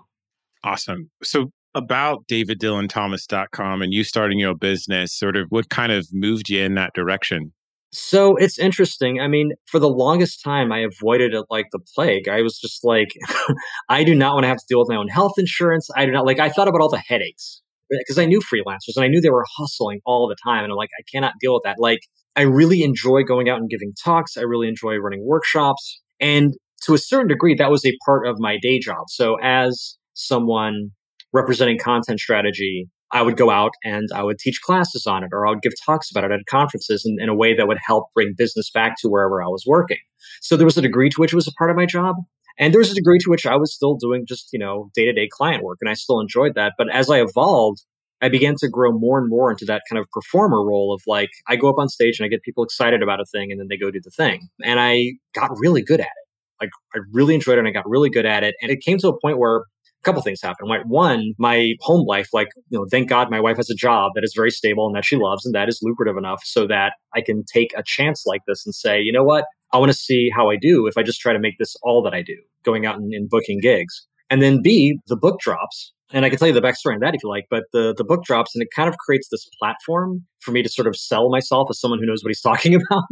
Awesome. 0.64 1.10
So 1.24 1.52
about 1.76 2.28
daviddylanthomas.com 2.28 3.82
and 3.82 3.94
you 3.94 4.04
starting 4.04 4.40
your 4.40 4.56
business, 4.56 5.14
sort 5.14 5.38
of 5.38 5.48
what 5.50 5.70
kind 5.70 5.92
of 5.92 6.08
moved 6.12 6.50
you 6.50 6.64
in 6.64 6.76
that 6.76 6.94
direction? 6.94 7.54
So 7.92 8.36
it's 8.36 8.60
interesting. 8.60 9.20
I 9.20 9.28
mean, 9.28 9.54
for 9.66 9.80
the 9.80 9.90
longest 9.90 10.44
time, 10.44 10.72
I 10.72 10.80
avoided 10.80 11.34
it 11.34 11.46
like 11.50 11.68
the 11.72 11.80
plague. 11.96 12.28
I 12.28 12.42
was 12.42 12.60
just 12.60 12.84
like, 12.84 13.10
I 13.90 14.04
do 14.04 14.14
not 14.14 14.36
want 14.36 14.44
to 14.44 14.48
have 14.48 14.58
to 14.58 14.66
deal 14.70 14.80
with 14.80 14.90
my 14.90 14.96
own 14.96 15.08
health 15.08 15.34
insurance. 15.38 15.90
I 15.96 16.06
do 16.06 16.12
not 16.12 16.26
like, 16.26 16.40
I 16.40 16.50
thought 16.50 16.68
about 16.68 16.82
all 16.82 16.90
the 16.90 17.00
headaches 17.00 17.62
because 17.90 18.20
I 18.20 18.26
knew 18.26 18.42
freelancers 18.42 18.96
and 18.96 19.04
I 19.04 19.08
knew 19.08 19.22
they 19.22 19.32
were 19.32 19.46
hustling 19.58 20.02
all 20.06 20.28
the 20.28 20.36
time. 20.44 20.64
And 20.64 20.72
I'm 20.72 20.78
like, 20.78 20.92
I 21.00 21.04
cannot 21.12 21.34
deal 21.42 21.56
with 21.56 21.64
that. 21.64 21.78
Like, 21.80 22.02
I 22.36 22.42
really 22.42 22.84
enjoy 22.84 23.24
going 23.24 23.50
out 23.50 23.60
and 23.60 23.70
giving 23.70 23.94
talks. 24.04 24.38
I 24.38 24.42
really 24.42 24.68
enjoy 24.68 24.98
running 24.98 25.26
workshops. 25.26 26.00
And 26.20 26.54
to 26.84 26.94
a 26.94 27.00
certain 27.00 27.28
degree, 27.28 27.56
that 27.56 27.72
was 27.72 27.86
a 27.86 27.98
part 28.06 28.28
of 28.28 28.36
my 28.40 28.58
day 28.62 28.80
job. 28.80 29.06
So 29.10 29.38
as 29.42 29.98
someone 30.14 30.92
representing 31.34 31.78
content 31.78 32.20
strategy, 32.20 32.90
I 33.12 33.22
would 33.22 33.38
go 33.38 33.50
out 33.50 33.72
and 33.84 34.08
I 34.14 34.24
would 34.24 34.38
teach 34.38 34.62
classes 34.62 35.08
on 35.08 35.24
it 35.24 35.30
or 35.34 35.48
I 35.48 35.50
would 35.50 35.62
give 35.62 35.74
talks 35.84 36.12
about 36.12 36.24
it 36.24 36.32
at 36.32 36.46
conferences 36.48 37.06
in, 37.06 37.18
in 37.20 37.30
a 37.30 37.36
way 37.36 37.56
that 37.56 37.68
would 37.68 37.80
help 37.84 38.06
bring 38.14 38.36
business 38.38 38.70
back 38.70 38.96
to 39.00 39.10
wherever 39.10 39.42
I 39.42 39.48
was 39.48 39.64
working. 39.66 39.98
So 40.42 40.56
there 40.56 40.66
was 40.66 40.78
a 40.78 40.82
degree 40.82 41.10
to 41.10 41.16
which 41.18 41.34
it 41.34 41.36
was 41.36 41.48
a 41.48 41.54
part 41.54 41.72
of 41.72 41.78
my 41.78 41.86
job. 41.86 42.18
And 42.60 42.74
there 42.74 42.80
was 42.80 42.92
a 42.92 42.96
degree 42.96 43.20
to 43.20 43.30
which 43.30 43.46
I 43.46 43.56
was 43.56 43.74
still 43.74 43.96
doing 43.96 44.26
just, 44.28 44.50
you 44.52 44.60
know, 44.60 44.92
day 44.94 45.06
to 45.06 45.14
day 45.14 45.30
client 45.32 45.64
work. 45.64 45.78
And 45.82 45.90
I 45.90 45.94
still 45.94 46.20
enjoyed 46.20 46.56
that. 46.56 46.74
But 46.78 46.94
as 46.94 47.10
I 47.10 47.22
evolved, 47.22 47.84
I 48.22 48.28
began 48.28 48.56
to 48.60 48.68
grow 48.68 48.92
more 48.92 49.18
and 49.18 49.30
more 49.30 49.50
into 49.50 49.64
that 49.66 49.84
kind 49.90 49.98
of 49.98 50.10
performer 50.12 50.64
role 50.64 50.94
of 50.94 51.02
like, 51.08 51.30
I 51.48 51.56
go 51.56 51.70
up 51.70 51.78
on 51.80 51.88
stage 51.88 52.20
and 52.20 52.26
I 52.26 52.30
get 52.30 52.44
people 52.44 52.66
excited 52.66 53.02
about 53.02 53.22
a 53.22 53.26
thing 53.26 53.50
and 53.50 53.60
then 53.60 53.68
they 53.70 53.78
go 53.78 53.90
do 53.90 54.02
the 54.04 54.12
thing. 54.12 54.50
And 54.62 54.80
I 54.80 55.14
got 55.34 55.52
really 55.58 55.82
good 55.82 56.02
at 56.02 56.08
it. 56.08 56.62
Like, 56.62 56.72
I 56.94 57.00
really 57.14 57.34
enjoyed 57.34 57.56
it 57.56 57.60
and 57.60 57.68
I 57.68 57.72
got 57.72 57.90
really 57.90 58.10
good 58.10 58.26
at 58.26 58.44
it. 58.44 58.56
And 58.62 58.70
it 58.70 58.82
came 58.82 58.98
to 58.98 59.08
a 59.08 59.20
point 59.22 59.38
where 59.38 59.64
a 60.02 60.04
couple 60.04 60.22
things 60.22 60.42
happened. 60.42 60.70
One, 60.86 61.34
my 61.38 61.74
home 61.82 62.06
life, 62.08 62.30
like, 62.34 62.48
you 62.70 62.80
know, 62.80 62.86
thank 62.90 63.10
God 63.10 63.30
my 63.30 63.40
wife 63.40 63.58
has 63.58 63.70
a 63.70 63.76
job 63.76 64.12
that 64.16 64.24
is 64.24 64.34
very 64.36 64.52
stable 64.52 64.88
and 64.88 64.96
that 64.96 65.06
she 65.06 65.16
loves 65.18 65.46
and 65.46 65.54
that 65.56 65.68
is 65.68 65.80
lucrative 65.82 66.18
enough 66.18 66.42
so 66.44 66.68
that 66.68 66.94
I 67.14 67.22
can 67.22 67.44
take 67.52 67.72
a 67.78 67.84
chance 67.86 68.26
like 68.26 68.42
this 68.48 68.66
and 68.66 68.74
say, 68.74 69.02
you 69.02 69.12
know 69.12 69.24
what? 69.24 69.46
I 69.74 69.78
want 69.78 69.92
to 69.92 69.98
see 69.98 70.30
how 70.36 70.50
I 70.50 70.56
do 70.56 70.88
if 70.88 70.98
I 70.98 71.04
just 71.04 71.20
try 71.20 71.34
to 71.34 71.40
make 71.40 71.58
this 71.60 71.76
all 71.84 72.02
that 72.04 72.14
I 72.14 72.22
do, 72.22 72.36
going 72.64 72.86
out 72.86 72.96
and, 72.96 73.14
and 73.14 73.30
booking 73.30 73.60
gigs. 73.60 74.06
And 74.30 74.42
then 74.42 74.62
B, 74.62 75.00
the 75.08 75.18
book 75.18 75.40
drops 75.40 75.94
and 76.12 76.26
I 76.26 76.30
can 76.30 76.40
tell 76.40 76.48
you 76.48 76.54
the 76.54 76.62
backstory 76.62 76.94
on 76.94 77.00
that 77.02 77.14
if 77.14 77.24
you 77.24 77.30
like, 77.30 77.46
but 77.50 77.66
the, 77.72 77.94
the 77.96 78.04
book 78.04 78.24
drops 78.24 78.56
and 78.56 78.64
it 78.64 78.70
kind 78.76 78.90
of 78.90 78.98
creates 78.98 79.28
this 79.30 79.48
platform 79.60 80.26
for 80.40 80.52
me 80.52 80.64
to 80.64 80.70
sort 80.70 80.88
of 80.88 80.96
sell 80.96 81.30
myself 81.30 81.68
as 81.70 81.80
someone 81.80 82.00
who 82.00 82.06
knows 82.06 82.24
what 82.24 82.30
he's 82.30 82.42
talking 82.50 82.74
about. 82.74 83.04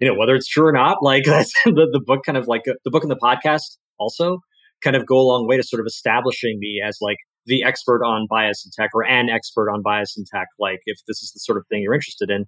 you 0.00 0.06
know, 0.06 0.14
whether 0.14 0.34
it's 0.36 0.46
true 0.46 0.66
or 0.66 0.72
not, 0.72 1.02
like 1.02 1.24
the, 1.24 1.42
the 1.64 2.00
book 2.04 2.24
kind 2.24 2.38
of 2.38 2.46
like 2.46 2.62
uh, 2.68 2.74
the 2.84 2.90
book 2.90 3.02
and 3.02 3.10
the 3.10 3.16
podcast 3.16 3.78
also 3.98 4.38
kind 4.82 4.96
of 4.96 5.06
go 5.06 5.18
a 5.18 5.26
long 5.26 5.46
way 5.46 5.56
to 5.56 5.62
sort 5.62 5.80
of 5.80 5.86
establishing 5.86 6.58
me 6.60 6.80
as 6.84 6.98
like 7.00 7.18
the 7.46 7.64
expert 7.64 8.04
on 8.04 8.26
bias 8.28 8.64
in 8.64 8.70
tech 8.70 8.90
or 8.94 9.04
an 9.04 9.30
expert 9.30 9.70
on 9.70 9.82
bias 9.82 10.16
in 10.16 10.24
tech, 10.24 10.48
like 10.58 10.80
if 10.84 11.00
this 11.08 11.22
is 11.22 11.32
the 11.32 11.40
sort 11.40 11.58
of 11.58 11.66
thing 11.66 11.82
you're 11.82 11.94
interested 11.94 12.30
in. 12.30 12.44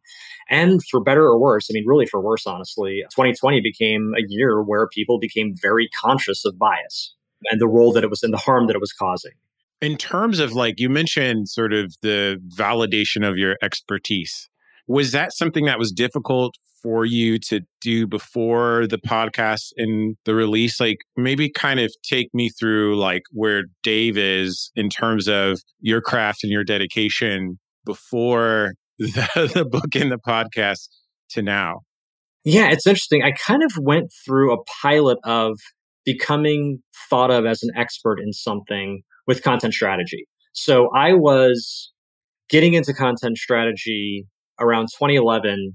And 0.48 0.80
for 0.90 1.00
better 1.00 1.24
or 1.24 1.40
worse, 1.40 1.68
I 1.70 1.72
mean, 1.72 1.84
really 1.86 2.06
for 2.06 2.20
worse, 2.20 2.46
honestly, 2.46 3.02
2020 3.10 3.60
became 3.62 4.12
a 4.16 4.22
year 4.28 4.62
where 4.62 4.86
people 4.88 5.18
became 5.18 5.54
very 5.60 5.88
conscious 5.98 6.44
of 6.44 6.58
bias 6.58 7.14
and 7.50 7.60
the 7.60 7.68
role 7.68 7.92
that 7.92 8.04
it 8.04 8.10
was 8.10 8.22
and 8.22 8.32
the 8.32 8.38
harm 8.38 8.66
that 8.66 8.76
it 8.76 8.80
was 8.80 8.92
causing. 8.92 9.32
In 9.80 9.96
terms 9.96 10.38
of 10.38 10.52
like 10.52 10.78
you 10.78 10.90
mentioned 10.90 11.48
sort 11.48 11.72
of 11.72 11.94
the 12.02 12.38
validation 12.54 13.26
of 13.26 13.38
your 13.38 13.56
expertise, 13.62 14.50
was 14.86 15.12
that 15.12 15.32
something 15.32 15.64
that 15.64 15.78
was 15.78 15.92
difficult 15.92 16.56
for 16.82 17.04
you 17.04 17.38
to 17.38 17.60
do 17.80 18.06
before 18.06 18.86
the 18.86 18.98
podcast 18.98 19.72
and 19.76 20.16
the 20.24 20.34
release? 20.34 20.80
Like 20.80 20.98
maybe 21.16 21.50
kind 21.50 21.80
of 21.80 21.92
take 22.02 22.28
me 22.34 22.50
through 22.50 22.98
like 22.98 23.22
where 23.32 23.64
Dave 23.82 24.16
is 24.16 24.70
in 24.74 24.88
terms 24.88 25.28
of 25.28 25.60
your 25.80 26.00
craft 26.00 26.44
and 26.44 26.52
your 26.52 26.64
dedication 26.64 27.58
before 27.84 28.74
the, 28.98 29.50
the 29.54 29.64
book 29.64 29.94
and 29.94 30.10
the 30.10 30.18
podcast 30.18 30.88
to 31.30 31.42
now. 31.42 31.80
Yeah, 32.44 32.70
it's 32.70 32.86
interesting. 32.86 33.22
I 33.22 33.32
kind 33.32 33.62
of 33.62 33.72
went 33.80 34.10
through 34.24 34.52
a 34.52 34.58
pilot 34.82 35.18
of 35.24 35.58
becoming 36.04 36.82
thought 37.10 37.30
of 37.30 37.44
as 37.44 37.62
an 37.62 37.70
expert 37.76 38.18
in 38.20 38.32
something 38.32 39.02
with 39.26 39.42
content 39.42 39.74
strategy. 39.74 40.26
So 40.52 40.88
I 40.94 41.12
was 41.12 41.92
getting 42.48 42.74
into 42.74 42.92
content 42.92 43.38
strategy 43.38 44.26
around 44.58 44.88
2011. 44.98 45.74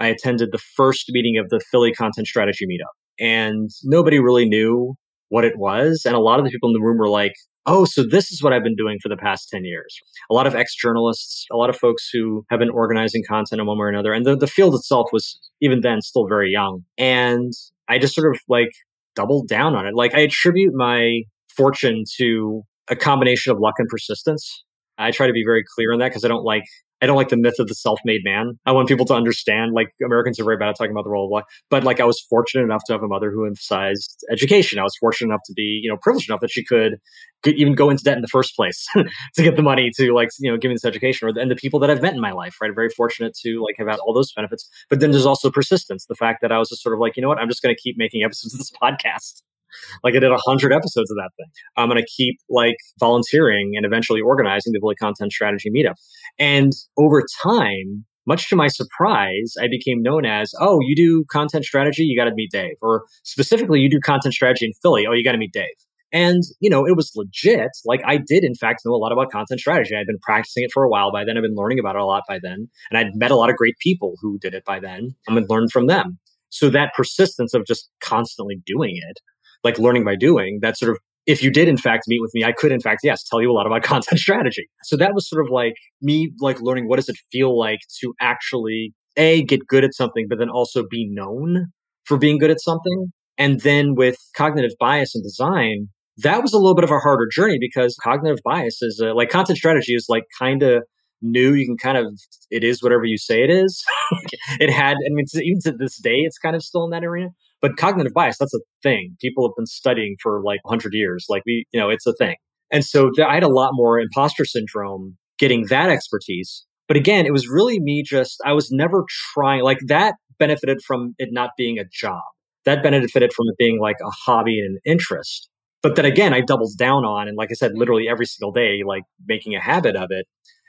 I 0.00 0.08
attended 0.08 0.50
the 0.50 0.58
first 0.58 1.06
meeting 1.10 1.38
of 1.38 1.50
the 1.50 1.60
Philly 1.70 1.92
Content 1.92 2.26
Strategy 2.26 2.66
Meetup, 2.66 3.24
and 3.24 3.70
nobody 3.84 4.18
really 4.18 4.48
knew 4.48 4.94
what 5.28 5.44
it 5.44 5.56
was. 5.56 6.02
And 6.04 6.14
a 6.14 6.20
lot 6.20 6.38
of 6.38 6.44
the 6.44 6.50
people 6.50 6.68
in 6.68 6.72
the 6.72 6.80
room 6.80 6.98
were 6.98 7.08
like, 7.08 7.34
oh, 7.66 7.84
so 7.84 8.02
this 8.02 8.32
is 8.32 8.42
what 8.42 8.52
I've 8.52 8.64
been 8.64 8.76
doing 8.76 8.98
for 9.02 9.08
the 9.08 9.16
past 9.16 9.48
10 9.50 9.64
years. 9.64 9.96
A 10.30 10.34
lot 10.34 10.46
of 10.46 10.54
ex 10.54 10.74
journalists, 10.74 11.46
a 11.52 11.56
lot 11.56 11.70
of 11.70 11.76
folks 11.76 12.08
who 12.12 12.44
have 12.50 12.58
been 12.58 12.70
organizing 12.70 13.22
content 13.28 13.60
in 13.60 13.66
one 13.66 13.78
way 13.78 13.84
or 13.84 13.88
another. 13.88 14.12
And 14.12 14.26
the, 14.26 14.36
the 14.36 14.46
field 14.46 14.74
itself 14.74 15.08
was 15.12 15.38
even 15.60 15.80
then 15.80 16.00
still 16.00 16.26
very 16.26 16.50
young. 16.50 16.84
And 16.98 17.52
I 17.88 17.98
just 17.98 18.14
sort 18.14 18.34
of 18.34 18.40
like 18.48 18.70
doubled 19.14 19.48
down 19.48 19.74
on 19.74 19.86
it. 19.86 19.94
Like 19.94 20.14
I 20.14 20.20
attribute 20.20 20.74
my 20.74 21.22
fortune 21.54 22.04
to 22.16 22.62
a 22.88 22.96
combination 22.96 23.52
of 23.52 23.58
luck 23.60 23.74
and 23.78 23.88
persistence. 23.88 24.64
I 24.98 25.10
try 25.10 25.26
to 25.26 25.32
be 25.32 25.44
very 25.44 25.64
clear 25.74 25.92
on 25.92 25.98
that 26.00 26.08
because 26.08 26.24
I 26.24 26.28
don't 26.28 26.44
like 26.44 26.64
I 27.02 27.06
don't 27.06 27.16
like 27.16 27.28
the 27.28 27.36
myth 27.36 27.58
of 27.58 27.68
the 27.68 27.74
self-made 27.74 28.22
man. 28.24 28.58
I 28.66 28.72
want 28.72 28.88
people 28.88 29.06
to 29.06 29.14
understand, 29.14 29.72
like 29.72 29.88
Americans 30.04 30.38
are 30.38 30.44
very 30.44 30.56
bad 30.56 30.68
at 30.68 30.76
talking 30.76 30.90
about 30.90 31.04
the 31.04 31.10
role 31.10 31.24
of 31.24 31.30
luck. 31.30 31.46
But 31.70 31.84
like 31.84 31.98
I 31.98 32.04
was 32.04 32.20
fortunate 32.28 32.62
enough 32.62 32.82
to 32.86 32.92
have 32.92 33.02
a 33.02 33.08
mother 33.08 33.30
who 33.30 33.46
emphasized 33.46 34.24
education. 34.30 34.78
I 34.78 34.82
was 34.82 34.96
fortunate 35.00 35.28
enough 35.28 35.40
to 35.46 35.52
be, 35.54 35.80
you 35.82 35.90
know, 35.90 35.96
privileged 35.96 36.28
enough 36.28 36.40
that 36.40 36.50
she 36.50 36.64
could 36.64 37.00
even 37.46 37.74
go 37.74 37.88
into 37.88 38.04
debt 38.04 38.16
in 38.16 38.22
the 38.22 38.28
first 38.28 38.54
place 38.54 38.86
to 38.94 39.42
get 39.42 39.56
the 39.56 39.62
money 39.62 39.90
to 39.96 40.12
like, 40.12 40.28
you 40.38 40.50
know, 40.50 40.58
give 40.58 40.68
me 40.68 40.74
this 40.74 40.84
education. 40.84 41.28
Or 41.28 41.40
and 41.40 41.50
the 41.50 41.56
people 41.56 41.80
that 41.80 41.90
I've 41.90 42.02
met 42.02 42.14
in 42.14 42.20
my 42.20 42.32
life, 42.32 42.56
right? 42.60 42.70
Very 42.74 42.90
fortunate 42.90 43.34
to 43.42 43.62
like 43.64 43.76
have 43.78 43.88
had 43.88 43.98
all 43.98 44.12
those 44.12 44.32
benefits. 44.32 44.68
But 44.90 45.00
then 45.00 45.10
there's 45.10 45.26
also 45.26 45.50
persistence. 45.50 46.06
The 46.06 46.14
fact 46.14 46.42
that 46.42 46.52
I 46.52 46.58
was 46.58 46.68
just 46.68 46.82
sort 46.82 46.94
of 46.94 47.00
like, 47.00 47.16
you 47.16 47.22
know 47.22 47.28
what, 47.28 47.38
I'm 47.38 47.48
just 47.48 47.62
going 47.62 47.74
to 47.74 47.80
keep 47.80 47.96
making 47.96 48.22
episodes 48.22 48.54
of 48.54 48.58
this 48.58 48.70
podcast 48.82 49.42
like 50.04 50.14
I 50.14 50.18
did 50.18 50.32
a 50.32 50.38
hundred 50.38 50.72
episodes 50.72 51.10
of 51.10 51.16
that 51.16 51.30
thing. 51.36 51.46
I'm 51.76 51.88
going 51.88 52.00
to 52.00 52.08
keep 52.16 52.38
like 52.48 52.76
volunteering 52.98 53.72
and 53.76 53.84
eventually 53.86 54.20
organizing 54.20 54.72
the 54.72 54.80
Philly 54.80 54.96
Content 54.96 55.32
Strategy 55.32 55.70
Meetup. 55.70 55.94
And 56.38 56.72
over 56.96 57.24
time, 57.42 58.04
much 58.26 58.48
to 58.48 58.56
my 58.56 58.68
surprise, 58.68 59.54
I 59.60 59.66
became 59.68 60.02
known 60.02 60.24
as, 60.24 60.52
oh, 60.60 60.78
you 60.82 60.94
do 60.94 61.24
content 61.30 61.64
strategy, 61.64 62.04
you 62.04 62.18
got 62.18 62.26
to 62.26 62.34
meet 62.34 62.50
Dave. 62.50 62.76
Or 62.82 63.04
specifically, 63.24 63.80
you 63.80 63.90
do 63.90 64.00
content 64.00 64.34
strategy 64.34 64.66
in 64.66 64.72
Philly, 64.82 65.06
oh, 65.06 65.12
you 65.12 65.24
got 65.24 65.32
to 65.32 65.38
meet 65.38 65.52
Dave. 65.52 65.74
And, 66.12 66.42
you 66.58 66.68
know, 66.68 66.86
it 66.86 66.96
was 66.96 67.12
legit. 67.14 67.70
Like 67.84 68.00
I 68.04 68.16
did, 68.16 68.44
in 68.44 68.54
fact, 68.54 68.82
know 68.84 68.92
a 68.92 68.96
lot 68.96 69.12
about 69.12 69.30
content 69.30 69.60
strategy. 69.60 69.94
I'd 69.94 70.06
been 70.06 70.18
practicing 70.22 70.64
it 70.64 70.70
for 70.72 70.82
a 70.82 70.88
while 70.88 71.12
by 71.12 71.24
then. 71.24 71.36
I've 71.36 71.42
been 71.42 71.54
learning 71.54 71.78
about 71.78 71.94
it 71.94 72.00
a 72.00 72.04
lot 72.04 72.24
by 72.28 72.38
then. 72.42 72.68
And 72.90 72.98
I'd 72.98 73.14
met 73.14 73.30
a 73.30 73.36
lot 73.36 73.50
of 73.50 73.56
great 73.56 73.76
people 73.80 74.14
who 74.20 74.38
did 74.38 74.54
it 74.54 74.64
by 74.64 74.80
then 74.80 75.14
and 75.28 75.48
learn 75.48 75.68
from 75.68 75.86
them. 75.86 76.18
So 76.48 76.68
that 76.70 76.92
persistence 76.96 77.54
of 77.54 77.64
just 77.64 77.88
constantly 78.00 78.60
doing 78.66 78.96
it 78.96 79.20
like 79.64 79.78
learning 79.78 80.04
by 80.04 80.16
doing, 80.16 80.58
that 80.62 80.78
sort 80.78 80.90
of 80.90 80.98
if 81.26 81.42
you 81.42 81.50
did 81.50 81.68
in 81.68 81.76
fact 81.76 82.04
meet 82.08 82.20
with 82.20 82.32
me, 82.34 82.44
I 82.44 82.52
could 82.52 82.72
in 82.72 82.80
fact, 82.80 83.00
yes, 83.04 83.22
tell 83.22 83.40
you 83.40 83.50
a 83.50 83.54
lot 83.54 83.66
about 83.66 83.82
content 83.92 84.20
strategy. 84.20 84.68
So 84.84 84.96
that 84.96 85.14
was 85.14 85.28
sort 85.28 85.44
of 85.44 85.50
like 85.50 85.74
me 86.00 86.32
like 86.40 86.60
learning 86.60 86.88
what 86.88 86.96
does 86.96 87.08
it 87.08 87.16
feel 87.30 87.58
like 87.58 87.80
to 88.00 88.14
actually 88.20 88.92
a 89.16 89.42
get 89.44 89.66
good 89.66 89.84
at 89.84 89.94
something, 89.94 90.26
but 90.28 90.38
then 90.38 90.48
also 90.48 90.84
be 90.88 91.06
known 91.08 91.66
for 92.04 92.18
being 92.18 92.38
good 92.38 92.50
at 92.50 92.60
something. 92.60 93.12
And 93.38 93.60
then 93.60 93.94
with 93.94 94.16
cognitive 94.36 94.72
bias 94.78 95.14
and 95.14 95.22
design, 95.24 95.88
that 96.18 96.42
was 96.42 96.52
a 96.52 96.58
little 96.58 96.74
bit 96.74 96.84
of 96.84 96.90
a 96.90 96.98
harder 96.98 97.26
journey 97.32 97.58
because 97.58 97.96
cognitive 98.02 98.40
bias 98.44 98.82
is 98.82 99.00
a, 99.00 99.14
like 99.14 99.30
content 99.30 99.58
strategy 99.58 99.94
is 99.94 100.06
like 100.08 100.24
kind 100.38 100.62
of 100.62 100.82
new. 101.22 101.54
You 101.54 101.66
can 101.66 101.76
kind 101.76 101.96
of 101.96 102.06
it 102.50 102.64
is 102.64 102.82
whatever 102.82 103.04
you 103.04 103.16
say 103.16 103.42
it 103.42 103.50
is. 103.50 103.82
it 104.60 104.70
had, 104.70 104.92
I 104.94 105.10
mean, 105.10 105.26
even 105.34 105.60
to 105.62 105.72
this 105.72 105.96
day, 105.98 106.18
it's 106.18 106.38
kind 106.38 106.56
of 106.56 106.62
still 106.62 106.84
in 106.84 106.90
that 106.90 107.04
arena. 107.04 107.28
But 107.60 107.76
cognitive 107.76 108.14
bias, 108.14 108.38
that's 108.38 108.54
a 108.54 108.60
thing. 108.82 109.16
People 109.20 109.46
have 109.46 109.54
been 109.56 109.66
studying 109.66 110.16
for 110.22 110.42
like 110.42 110.64
100 110.64 110.94
years. 110.94 111.26
Like 111.28 111.42
we, 111.46 111.66
you 111.72 111.80
know, 111.80 111.90
it's 111.90 112.06
a 112.06 112.14
thing. 112.14 112.36
And 112.70 112.84
so 112.84 113.10
th- 113.10 113.26
I 113.26 113.34
had 113.34 113.42
a 113.42 113.48
lot 113.48 113.70
more 113.74 113.98
imposter 113.98 114.44
syndrome 114.44 115.16
getting 115.38 115.66
that 115.66 115.90
expertise. 115.90 116.64
But 116.88 116.96
again, 116.96 117.26
it 117.26 117.32
was 117.32 117.48
really 117.48 117.80
me 117.80 118.02
just, 118.02 118.40
I 118.44 118.52
was 118.52 118.70
never 118.70 119.04
trying, 119.34 119.62
like 119.62 119.78
that 119.86 120.14
benefited 120.38 120.80
from 120.86 121.14
it 121.18 121.28
not 121.32 121.50
being 121.56 121.78
a 121.78 121.84
job. 121.84 122.22
That 122.64 122.82
benefited 122.82 123.32
from 123.32 123.46
it 123.48 123.56
being 123.58 123.80
like 123.80 123.96
a 124.02 124.10
hobby 124.10 124.58
and 124.58 124.76
an 124.76 124.78
interest. 124.84 125.48
But 125.82 125.96
then 125.96 126.04
again, 126.04 126.34
I 126.34 126.40
doubled 126.40 126.72
down 126.78 127.04
on, 127.04 127.26
and 127.26 127.36
like 127.36 127.48
I 127.50 127.54
said, 127.54 127.72
literally 127.74 128.08
every 128.08 128.26
single 128.26 128.52
day, 128.52 128.82
like 128.86 129.04
making 129.26 129.54
a 129.54 129.60
habit 129.60 129.96
of 129.96 130.08
it 130.10 130.26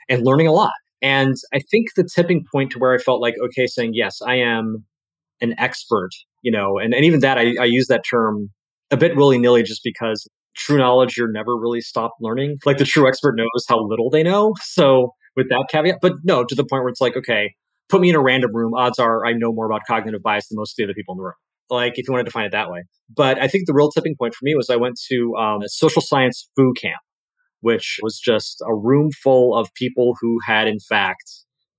and 0.08 0.24
learning 0.24 0.46
a 0.46 0.52
lot. 0.52 0.72
And 1.02 1.34
I 1.52 1.58
think 1.58 1.88
the 1.96 2.04
tipping 2.04 2.44
point 2.50 2.70
to 2.72 2.78
where 2.78 2.94
I 2.94 2.98
felt 2.98 3.20
like, 3.20 3.34
okay, 3.44 3.66
saying, 3.66 3.92
yes, 3.94 4.22
I 4.22 4.36
am 4.36 4.86
an 5.40 5.54
expert, 5.58 6.10
you 6.42 6.52
know, 6.52 6.78
and, 6.78 6.94
and 6.94 7.04
even 7.04 7.20
that, 7.20 7.38
I, 7.38 7.54
I 7.60 7.64
use 7.64 7.86
that 7.86 8.02
term 8.08 8.50
a 8.90 8.96
bit 8.96 9.16
willy 9.16 9.38
nilly 9.38 9.62
just 9.62 9.80
because 9.82 10.28
true 10.54 10.78
knowledge, 10.78 11.16
you're 11.16 11.30
never 11.30 11.56
really 11.56 11.80
stopped 11.80 12.16
learning. 12.20 12.58
Like 12.66 12.78
the 12.78 12.84
true 12.84 13.08
expert 13.08 13.36
knows 13.36 13.64
how 13.68 13.82
little 13.82 14.10
they 14.10 14.22
know. 14.22 14.54
So 14.62 15.14
with 15.34 15.48
that 15.48 15.66
caveat, 15.70 15.98
but 16.02 16.14
no, 16.24 16.44
to 16.44 16.54
the 16.54 16.64
point 16.64 16.82
where 16.82 16.90
it's 16.90 17.00
like, 17.00 17.16
okay, 17.16 17.54
put 17.88 18.00
me 18.00 18.10
in 18.10 18.14
a 18.14 18.20
random 18.20 18.54
room. 18.54 18.74
Odds 18.74 18.98
are 18.98 19.24
I 19.24 19.32
know 19.32 19.52
more 19.52 19.66
about 19.66 19.80
cognitive 19.86 20.22
bias 20.22 20.48
than 20.48 20.56
most 20.56 20.72
of 20.72 20.76
the 20.76 20.84
other 20.84 20.94
people 20.94 21.14
in 21.14 21.18
the 21.18 21.24
room. 21.24 21.32
Like 21.70 21.98
if 21.98 22.06
you 22.06 22.12
want 22.12 22.26
to 22.26 22.28
define 22.28 22.44
it 22.44 22.52
that 22.52 22.70
way. 22.70 22.84
But 23.14 23.38
I 23.38 23.48
think 23.48 23.66
the 23.66 23.72
real 23.72 23.90
tipping 23.90 24.14
point 24.18 24.34
for 24.34 24.44
me 24.44 24.54
was 24.54 24.68
I 24.68 24.76
went 24.76 25.00
to 25.08 25.34
um, 25.36 25.62
a 25.62 25.68
social 25.68 26.02
science 26.02 26.48
foo 26.54 26.74
camp 26.74 27.00
which 27.62 27.98
was 28.02 28.18
just 28.18 28.60
a 28.66 28.74
room 28.74 29.10
full 29.12 29.56
of 29.56 29.72
people 29.74 30.16
who 30.20 30.38
had, 30.44 30.68
in 30.68 30.80
fact, 30.80 31.22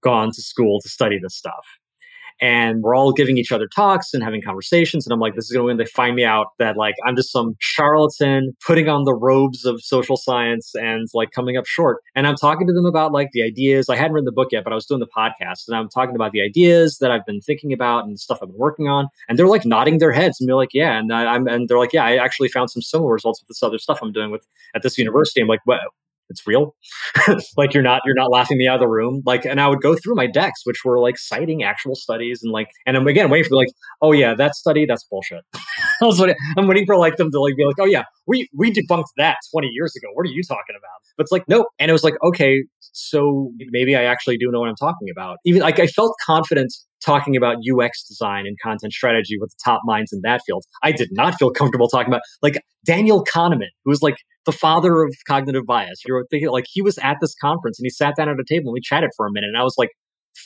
gone 0.01 0.31
to 0.31 0.41
school 0.41 0.79
to 0.81 0.89
study 0.89 1.19
this 1.21 1.35
stuff 1.35 1.65
and 2.43 2.83
we're 2.83 2.93
all 2.93 3.13
giving 3.13 3.37
each 3.37 3.53
other 3.53 3.69
talks 3.73 4.13
and 4.13 4.21
having 4.21 4.41
conversations. 4.41 5.05
And 5.05 5.13
I'm 5.13 5.19
like, 5.21 5.33
this 5.33 5.45
is 5.45 5.51
going 5.51 5.61
to 5.61 5.67
when 5.67 5.77
they 5.77 5.85
find 5.85 6.13
me 6.13 6.25
out 6.25 6.47
that 6.59 6.75
like 6.75 6.95
I'm 7.07 7.15
just 7.15 7.31
some 7.31 7.55
charlatan 7.59 8.51
putting 8.67 8.89
on 8.89 9.05
the 9.05 9.15
robes 9.15 9.63
of 9.63 9.81
social 9.81 10.17
science 10.17 10.75
and 10.75 11.07
like 11.13 11.31
coming 11.31 11.55
up 11.55 11.65
short. 11.65 12.01
And 12.15 12.27
I'm 12.27 12.35
talking 12.35 12.67
to 12.67 12.73
them 12.73 12.85
about 12.85 13.13
like 13.13 13.29
the 13.31 13.43
ideas. 13.43 13.87
I 13.87 13.95
hadn't 13.95 14.11
written 14.11 14.25
the 14.25 14.33
book 14.33 14.49
yet, 14.51 14.65
but 14.65 14.73
I 14.73 14.75
was 14.75 14.85
doing 14.85 14.99
the 14.99 15.07
podcast 15.07 15.69
and 15.69 15.77
I'm 15.77 15.87
talking 15.87 16.15
about 16.15 16.33
the 16.33 16.41
ideas 16.41 16.97
that 16.97 17.11
I've 17.11 17.25
been 17.25 17.39
thinking 17.39 17.71
about 17.71 18.03
and 18.03 18.19
stuff 18.19 18.39
I've 18.41 18.49
been 18.49 18.59
working 18.59 18.89
on. 18.89 19.07
And 19.29 19.39
they're 19.39 19.47
like 19.47 19.65
nodding 19.65 19.99
their 19.99 20.11
heads 20.11 20.41
and 20.41 20.49
they're 20.49 20.57
like, 20.57 20.73
yeah. 20.73 20.99
And 20.99 21.13
I, 21.13 21.35
am 21.35 21.47
and 21.47 21.69
they're 21.69 21.79
like, 21.79 21.93
yeah, 21.93 22.03
I 22.03 22.17
actually 22.17 22.49
found 22.49 22.69
some 22.69 22.81
similar 22.81 23.13
results 23.13 23.41
with 23.41 23.47
this 23.47 23.63
other 23.63 23.77
stuff 23.77 23.99
I'm 24.01 24.11
doing 24.11 24.31
with 24.31 24.45
at 24.75 24.83
this 24.83 24.97
university. 24.97 25.39
I'm 25.39 25.47
like, 25.47 25.61
well, 25.65 25.79
it's 26.33 26.45
real. 26.47 26.75
like 27.57 27.73
you're 27.73 27.83
not 27.83 28.01
you're 28.05 28.15
not 28.15 28.31
laughing 28.31 28.57
me 28.57 28.67
out 28.67 28.75
of 28.75 28.81
the 28.81 28.87
room. 28.87 29.21
Like, 29.25 29.45
and 29.45 29.61
I 29.61 29.67
would 29.67 29.81
go 29.81 29.95
through 29.95 30.15
my 30.15 30.27
decks, 30.27 30.61
which 30.65 30.83
were 30.83 30.99
like 30.99 31.17
citing 31.17 31.63
actual 31.63 31.95
studies 31.95 32.41
and 32.43 32.51
like, 32.51 32.69
and 32.85 32.97
I'm 32.97 33.07
again 33.07 33.29
waiting 33.29 33.47
for 33.47 33.55
like, 33.55 33.69
oh 34.01 34.11
yeah, 34.11 34.33
that 34.35 34.55
study, 34.55 34.85
that's 34.85 35.03
bullshit. 35.05 35.43
I 36.01 36.05
was 36.05 36.19
waiting, 36.19 36.35
I'm 36.57 36.67
waiting 36.67 36.85
for 36.85 36.97
like 36.97 37.17
them 37.17 37.31
to 37.31 37.39
like 37.39 37.55
be 37.55 37.65
like, 37.65 37.77
oh 37.79 37.85
yeah, 37.85 38.03
we 38.27 38.49
we 38.53 38.71
debunked 38.71 39.13
that 39.17 39.37
20 39.51 39.67
years 39.67 39.95
ago. 39.95 40.07
What 40.13 40.25
are 40.25 40.31
you 40.31 40.43
talking 40.43 40.75
about? 40.75 40.99
But 41.17 41.23
it's 41.23 41.31
like 41.31 41.43
nope. 41.47 41.67
And 41.79 41.89
it 41.89 41.93
was 41.93 42.03
like, 42.03 42.15
okay, 42.23 42.63
so 42.93 43.51
maybe 43.71 43.95
I 43.95 44.03
actually 44.03 44.37
do 44.37 44.49
know 44.51 44.59
what 44.59 44.69
I'm 44.69 44.75
talking 44.75 45.09
about. 45.11 45.37
Even 45.45 45.61
like 45.61 45.79
I 45.79 45.87
felt 45.87 46.15
confident 46.25 46.73
talking 47.03 47.35
about 47.35 47.57
UX 47.57 48.03
design 48.07 48.45
and 48.47 48.57
content 48.61 48.93
strategy 48.93 49.37
with 49.37 49.49
the 49.49 49.57
top 49.63 49.81
minds 49.83 50.13
in 50.13 50.21
that 50.23 50.41
field. 50.45 50.63
I 50.83 50.91
did 50.91 51.09
not 51.11 51.35
feel 51.35 51.51
comfortable 51.51 51.87
talking 51.87 52.07
about 52.07 52.21
like 52.41 52.61
Daniel 52.85 53.25
Kahneman, 53.25 53.69
who 53.83 53.89
was 53.89 54.01
like 54.01 54.15
the 54.45 54.51
father 54.51 55.03
of 55.03 55.13
cognitive 55.27 55.65
bias. 55.65 56.01
You're 56.05 56.25
thinking 56.29 56.49
like 56.49 56.65
he 56.71 56.81
was 56.81 56.97
at 56.99 57.17
this 57.19 57.35
conference 57.35 57.79
and 57.79 57.85
he 57.85 57.89
sat 57.89 58.15
down 58.15 58.29
at 58.29 58.35
a 58.39 58.45
table 58.47 58.69
and 58.69 58.73
we 58.73 58.81
chatted 58.81 59.09
for 59.17 59.27
a 59.27 59.31
minute 59.31 59.47
and 59.47 59.57
I 59.57 59.63
was 59.63 59.75
like 59.77 59.89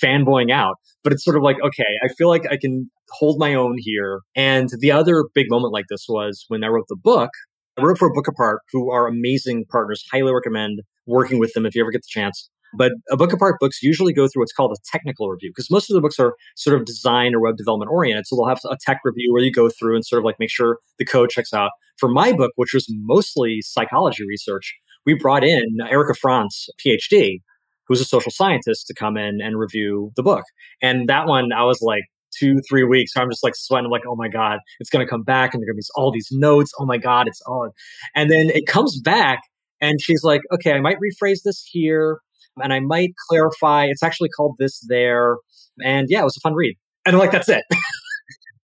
fanboying 0.02 0.52
out. 0.52 0.76
But 1.04 1.14
it's 1.14 1.24
sort 1.24 1.38
of 1.38 1.44
like, 1.44 1.58
okay, 1.64 1.86
I 2.04 2.08
feel 2.18 2.30
like 2.30 2.46
I 2.50 2.58
can 2.58 2.90
hold 3.12 3.40
my 3.40 3.54
own 3.54 3.76
here. 3.78 4.22
And 4.36 4.70
the 4.80 4.92
other 4.92 5.26
big 5.34 5.50
moment 5.50 5.74
like 5.74 5.86
this 5.90 6.06
was 6.10 6.46
when 6.48 6.64
I 6.64 6.68
wrote 6.68 6.88
the 6.90 6.98
book. 6.98 7.30
I 7.78 7.84
wrote 7.84 8.00
for 8.00 8.08
a 8.08 8.14
book 8.14 8.28
apart 8.28 8.62
who 8.72 8.92
are 8.92 9.08
amazing 9.08 9.66
partners. 9.70 10.04
Highly 10.12 10.34
recommend 10.34 10.82
working 11.08 11.40
with 11.40 11.54
them 11.54 11.66
if 11.66 11.76
you 11.76 11.82
ever 11.82 11.92
get 11.92 12.04
the 12.04 12.10
chance. 12.10 12.50
But 12.78 12.92
a 13.10 13.18
book 13.18 13.32
apart 13.32 13.56
books 13.60 13.82
usually 13.82 14.14
go 14.14 14.28
through 14.28 14.42
what's 14.42 14.52
called 14.52 14.74
a 14.74 14.82
technical 14.92 15.30
review 15.30 15.52
because 15.52 15.72
most 15.72 15.90
of 15.90 15.96
the 15.96 16.02
books 16.02 16.20
are 16.20 16.36
sort 16.56 16.80
of 16.80 16.86
design 16.86 17.34
or 17.34 17.40
web 17.40 17.56
development 17.56 17.90
oriented. 17.90 18.28
So 18.28 18.36
they'll 18.36 18.48
have 18.48 18.60
a 18.70 18.78
tech 18.86 19.00
review 19.06 19.32
where 19.32 19.42
you 19.42 19.52
go 19.52 19.70
through 19.70 19.96
and 19.96 20.06
sort 20.06 20.20
of 20.20 20.26
like 20.26 20.36
make 20.40 20.52
sure 20.52 20.80
the 21.00 21.06
code 21.06 21.30
checks 21.30 21.54
out 21.54 21.72
for 21.98 22.10
my 22.10 22.34
book, 22.34 22.52
which 22.56 22.74
was 22.74 22.86
mostly 22.90 23.62
psychology 23.62 24.26
research, 24.28 24.76
we 25.06 25.14
brought 25.14 25.44
in 25.44 25.78
Erica 25.90 26.14
Frantz, 26.14 26.70
PhD, 26.86 27.42
who's 27.88 28.02
a 28.02 28.06
social 28.06 28.32
scientist, 28.32 28.88
to 28.88 28.94
come 28.94 29.18
in 29.18 29.40
and 29.42 29.58
review 29.58 30.12
the 30.16 30.24
book. 30.24 30.44
And 30.82 31.08
that 31.10 31.28
one, 31.28 31.52
I 31.54 31.64
was 31.64 31.82
like, 31.82 32.04
two, 32.38 32.60
three 32.70 32.84
weeks. 32.84 33.14
So 33.14 33.22
I'm 33.22 33.30
just 33.32 33.44
like 33.44 33.56
sweating. 33.56 33.86
I'm 33.86 33.92
like, 33.92 34.06
oh 34.06 34.16
my 34.16 34.28
God, 34.28 34.60
it's 34.80 34.90
going 34.90 35.04
to 35.04 35.10
come 35.10 35.24
back 35.24 35.54
and 35.54 35.62
there 35.62 35.66
are 35.66 35.74
going 35.74 35.82
to 35.82 35.88
be 35.88 36.02
all 36.02 36.12
these 36.12 36.28
notes. 36.32 36.72
Oh 36.78 36.86
my 36.86 36.98
God, 36.98 37.28
it's 37.28 37.42
on. 37.44 37.72
And 38.16 38.30
then 38.30 38.50
it 38.50 38.68
comes 38.68 39.00
back 39.00 39.40
and 39.82 40.02
she's 40.02 40.24
like, 40.24 40.42
okay, 40.54 40.74
I 40.74 40.82
might 40.82 40.98
rephrase 40.98 41.40
this 41.44 41.64
here 41.72 42.20
and 42.58 42.74
I 42.74 42.80
might 42.80 43.12
clarify. 43.30 43.86
It's 43.86 44.04
actually 44.04 44.30
called 44.30 44.56
this 44.60 44.84
there. 44.88 45.38
And 45.84 46.08
yeah, 46.10 46.22
it 46.22 46.26
was 46.26 46.38
a 46.38 46.42
fun 46.42 46.54
read. 46.54 46.76
And 47.06 47.16
I'm 47.16 47.20
like, 47.20 47.32
that's 47.32 47.50
it. 47.50 47.64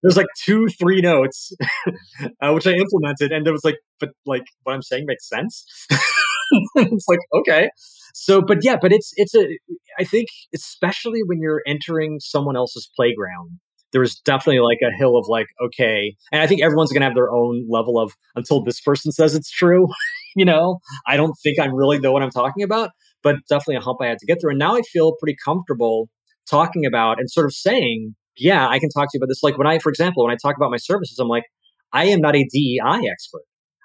there's 0.04 0.18
like 0.18 0.28
two, 0.38 0.68
three 0.68 1.02
notes, 1.02 1.54
uh, 2.42 2.52
which 2.52 2.68
I 2.68 2.72
implemented, 2.72 3.32
and 3.32 3.46
there 3.46 3.54
was 3.54 3.64
like, 3.64 3.78
but 4.00 4.10
like 4.26 4.44
what 4.64 4.74
I'm 4.74 4.82
saying 4.82 5.06
makes 5.08 5.28
sense. 5.28 5.66
it's 6.76 7.06
like 7.08 7.20
okay, 7.34 7.70
so 8.14 8.42
but 8.42 8.60
yeah, 8.62 8.76
but 8.80 8.92
it's 8.92 9.12
it's 9.16 9.34
a 9.34 9.58
I 9.98 10.04
think 10.04 10.28
especially 10.54 11.22
when 11.26 11.40
you're 11.40 11.62
entering 11.66 12.20
someone 12.20 12.58
else's 12.58 12.90
playground, 12.96 13.60
there's 13.94 14.16
definitely 14.26 14.60
like 14.60 14.80
a 14.84 14.96
hill 14.96 15.16
of 15.18 15.26
like 15.30 15.48
okay, 15.64 16.16
and 16.34 16.42
I 16.42 16.48
think 16.48 16.62
everyone's 16.62 16.92
gonna 16.92 17.06
have 17.06 17.16
their 17.16 17.32
own 17.32 17.66
level 17.70 17.98
of 17.98 18.12
until 18.36 18.62
this 18.62 18.82
person 18.82 19.12
says 19.14 19.36
it's 19.36 19.50
true. 19.50 19.88
You 20.36 20.46
know, 20.46 20.80
I 21.08 21.18
don't 21.18 21.34
think 21.44 21.60
I'm 21.60 21.74
really 21.74 22.00
know 22.00 22.12
what 22.12 22.24
I'm 22.24 22.32
talking 22.32 22.64
about, 22.64 22.92
but 23.22 23.36
definitely 23.50 23.76
a 23.76 23.82
hump 23.82 24.00
I 24.02 24.08
had 24.08 24.20
to 24.20 24.26
get 24.26 24.40
through, 24.42 24.52
and 24.52 24.60
now 24.60 24.76
I 24.76 24.82
feel 24.82 25.14
pretty 25.20 25.36
comfortable 25.44 26.10
talking 26.50 26.86
about 26.86 27.20
and 27.20 27.30
sort 27.30 27.46
of 27.46 27.54
saying 27.54 28.16
yeah, 28.38 28.68
I 28.68 28.80
can 28.80 28.90
talk 28.90 29.06
to 29.06 29.10
you 29.14 29.20
about 29.20 29.30
this. 29.30 29.44
Like 29.44 29.58
when 29.58 29.68
I, 29.68 29.80
for 29.80 29.90
example, 29.90 30.24
when 30.24 30.34
I 30.34 30.38
talk 30.42 30.56
about 30.58 30.72
my 30.72 30.78
services, 30.78 31.20
I'm 31.20 31.28
like, 31.28 31.44
I 31.92 32.06
am 32.06 32.20
not 32.20 32.36
a 32.36 32.44
DEI 32.44 33.08
expert. 33.10 33.44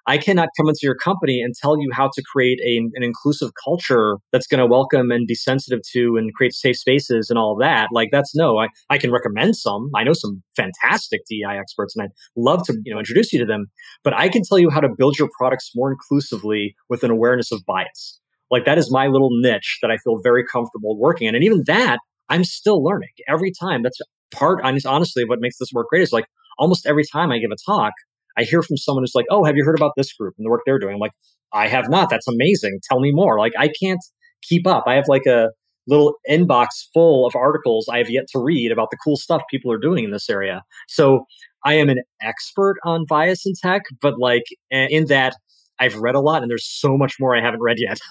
I 0.09 0.17
cannot 0.17 0.49
come 0.57 0.69
into 0.69 0.81
your 0.83 0.95
company 0.95 1.43
and 1.43 1.55
tell 1.55 1.79
you 1.79 1.91
how 1.93 2.09
to 2.15 2.23
create 2.33 2.59
a, 2.65 2.79
an 2.95 3.03
inclusive 3.03 3.51
culture 3.63 4.17
that's 4.33 4.47
going 4.47 4.59
to 4.59 4.67
welcome 4.67 5.11
and 5.11 5.27
be 5.27 5.35
sensitive 5.35 5.81
to 5.93 6.17
and 6.17 6.33
create 6.33 6.55
safe 6.55 6.77
spaces 6.77 7.29
and 7.29 7.39
all 7.39 7.55
that. 7.57 7.89
Like 7.93 8.09
that's 8.11 8.35
no, 8.35 8.57
I, 8.57 8.69
I 8.89 8.97
can 8.97 9.13
recommend 9.13 9.57
some. 9.57 9.91
I 9.95 10.05
know 10.05 10.15
some 10.15 10.43
fantastic 10.57 11.21
DEI 11.29 11.59
experts 11.61 11.95
and 11.95 12.05
I'd 12.05 12.13
love 12.37 12.65
to, 12.69 12.79
you 12.87 12.93
know, 12.95 12.99
introduce 12.99 13.35
you 13.35 13.39
to 13.41 13.45
them, 13.45 13.67
but 14.03 14.15
I 14.15 14.31
can 14.31 14.41
tell 14.49 14.59
you 14.59 14.71
how 14.71 14.81
to 14.81 14.89
build 14.89 15.19
your 15.19 15.29
products 15.39 15.73
more 15.75 15.93
inclusively 15.93 16.75
with 16.89 17.05
an 17.05 17.11
awareness 17.11 17.53
of 17.53 17.61
bias. 17.67 18.19
Like 18.51 18.65
that 18.65 18.79
is 18.79 18.91
my 18.91 19.09
little 19.09 19.29
niche 19.31 19.79
that 19.83 19.91
I 19.91 19.99
feel 19.99 20.21
very 20.23 20.43
comfortable 20.43 20.99
working 20.99 21.29
in. 21.29 21.35
And 21.35 21.45
even 21.45 21.65
that, 21.67 21.99
I'm 22.31 22.45
still 22.45 22.83
learning 22.83 23.11
every 23.29 23.53
time. 23.61 23.83
That's 23.83 23.99
part, 24.31 24.65
honestly, 24.65 25.25
what 25.27 25.41
makes 25.43 25.59
this 25.59 25.69
work 25.75 25.89
great 25.91 26.01
is 26.01 26.15
like 26.15 26.25
almost 26.59 26.87
every 26.87 27.05
time 27.05 27.31
I 27.31 27.39
give 27.39 27.51
a 27.51 27.71
talk, 27.71 27.93
I 28.39 28.45
hear 28.45 28.63
from 28.63 28.77
someone 28.77 29.03
who's 29.03 29.15
like, 29.15 29.27
"Oh, 29.31 29.45
have 29.45 29.57
you 29.57 29.65
heard 29.65 29.79
about 29.79 29.93
this 29.97 30.13
group 30.13 30.35
and 30.39 30.47
the 30.47 30.51
work 30.51 30.63
they're 30.65 30.79
doing?" 30.79 30.95
I'm 30.95 31.01
like, 31.01 31.13
"I 31.53 31.69
have 31.69 31.91
not. 31.91 32.09
That's 32.11 32.29
amazing. 32.29 32.81
Tell 32.89 33.01
me 33.01 33.11
more." 33.13 33.39
Like, 33.39 33.53
I 33.59 33.69
can't 33.83 34.01
keep 34.43 34.67
up. 34.67 34.85
I 34.87 34.95
have 34.95 35.09
like 35.09 35.27
a 35.27 35.51
little 35.89 36.15
inbox 36.31 36.69
full 36.93 37.27
of 37.27 37.35
articles 37.35 37.89
I 37.91 37.99
have 37.99 38.11
yet 38.11 38.25
to 38.33 38.39
read 38.39 38.71
about 38.71 38.91
the 38.91 38.99
cool 39.03 39.17
stuff 39.17 39.43
people 39.51 39.73
are 39.73 39.79
doing 39.79 40.05
in 40.05 40.11
this 40.11 40.29
area. 40.31 40.63
So 40.87 41.25
I 41.65 41.75
am 41.75 41.89
an 41.89 42.03
expert 42.23 42.77
on 42.85 43.05
bias 43.09 43.45
in 43.47 43.55
tech, 43.61 43.83
but 44.01 44.19
like 44.19 44.45
in 44.71 45.07
that 45.07 45.35
I've 45.81 45.97
read 45.97 46.15
a 46.15 46.21
lot 46.21 46.43
and 46.43 46.51
there's 46.51 46.69
so 46.69 46.97
much 46.97 47.15
more 47.19 47.35
I 47.35 47.41
haven't 47.41 47.63
read 47.63 47.79
yet. 47.79 47.99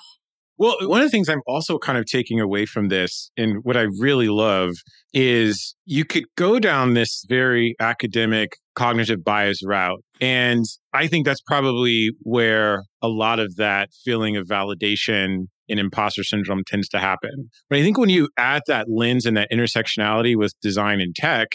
Well, 0.60 0.76
one 0.82 1.02
of 1.02 1.06
the 1.06 1.12
things 1.12 1.30
I'm 1.30 1.44
also 1.46 1.78
kind 1.78 2.00
of 2.00 2.06
taking 2.06 2.40
away 2.40 2.66
from 2.66 2.88
this, 2.88 3.30
and 3.38 3.64
what 3.64 3.78
I 3.78 3.86
really 4.00 4.28
love, 4.28 4.72
is 5.14 5.76
you 5.86 6.04
could 6.04 6.24
go 6.36 6.58
down 6.58 6.96
this 6.96 7.24
very 7.30 7.76
academic 7.80 8.58
cognitive 8.78 9.24
bias 9.24 9.66
route. 9.66 10.02
And 10.22 10.64
I 10.94 11.08
think 11.08 11.26
that's 11.26 11.42
probably 11.42 12.12
where 12.22 12.84
a 13.02 13.08
lot 13.08 13.40
of 13.40 13.56
that 13.56 13.90
feeling 14.06 14.38
of 14.38 14.46
validation 14.46 15.48
and 15.68 15.80
imposter 15.80 16.24
syndrome 16.24 16.64
tends 16.66 16.88
to 16.90 17.00
happen. 17.00 17.50
But 17.70 17.80
I 17.80 17.82
think 17.82 17.98
when 17.98 18.10
you 18.10 18.30
add 18.38 18.62
that 18.68 18.88
lens 18.88 19.26
and 19.26 19.36
that 19.36 19.52
intersectionality 19.52 20.38
with 20.38 20.54
design 20.62 21.02
and 21.02 21.16
tech, 21.16 21.50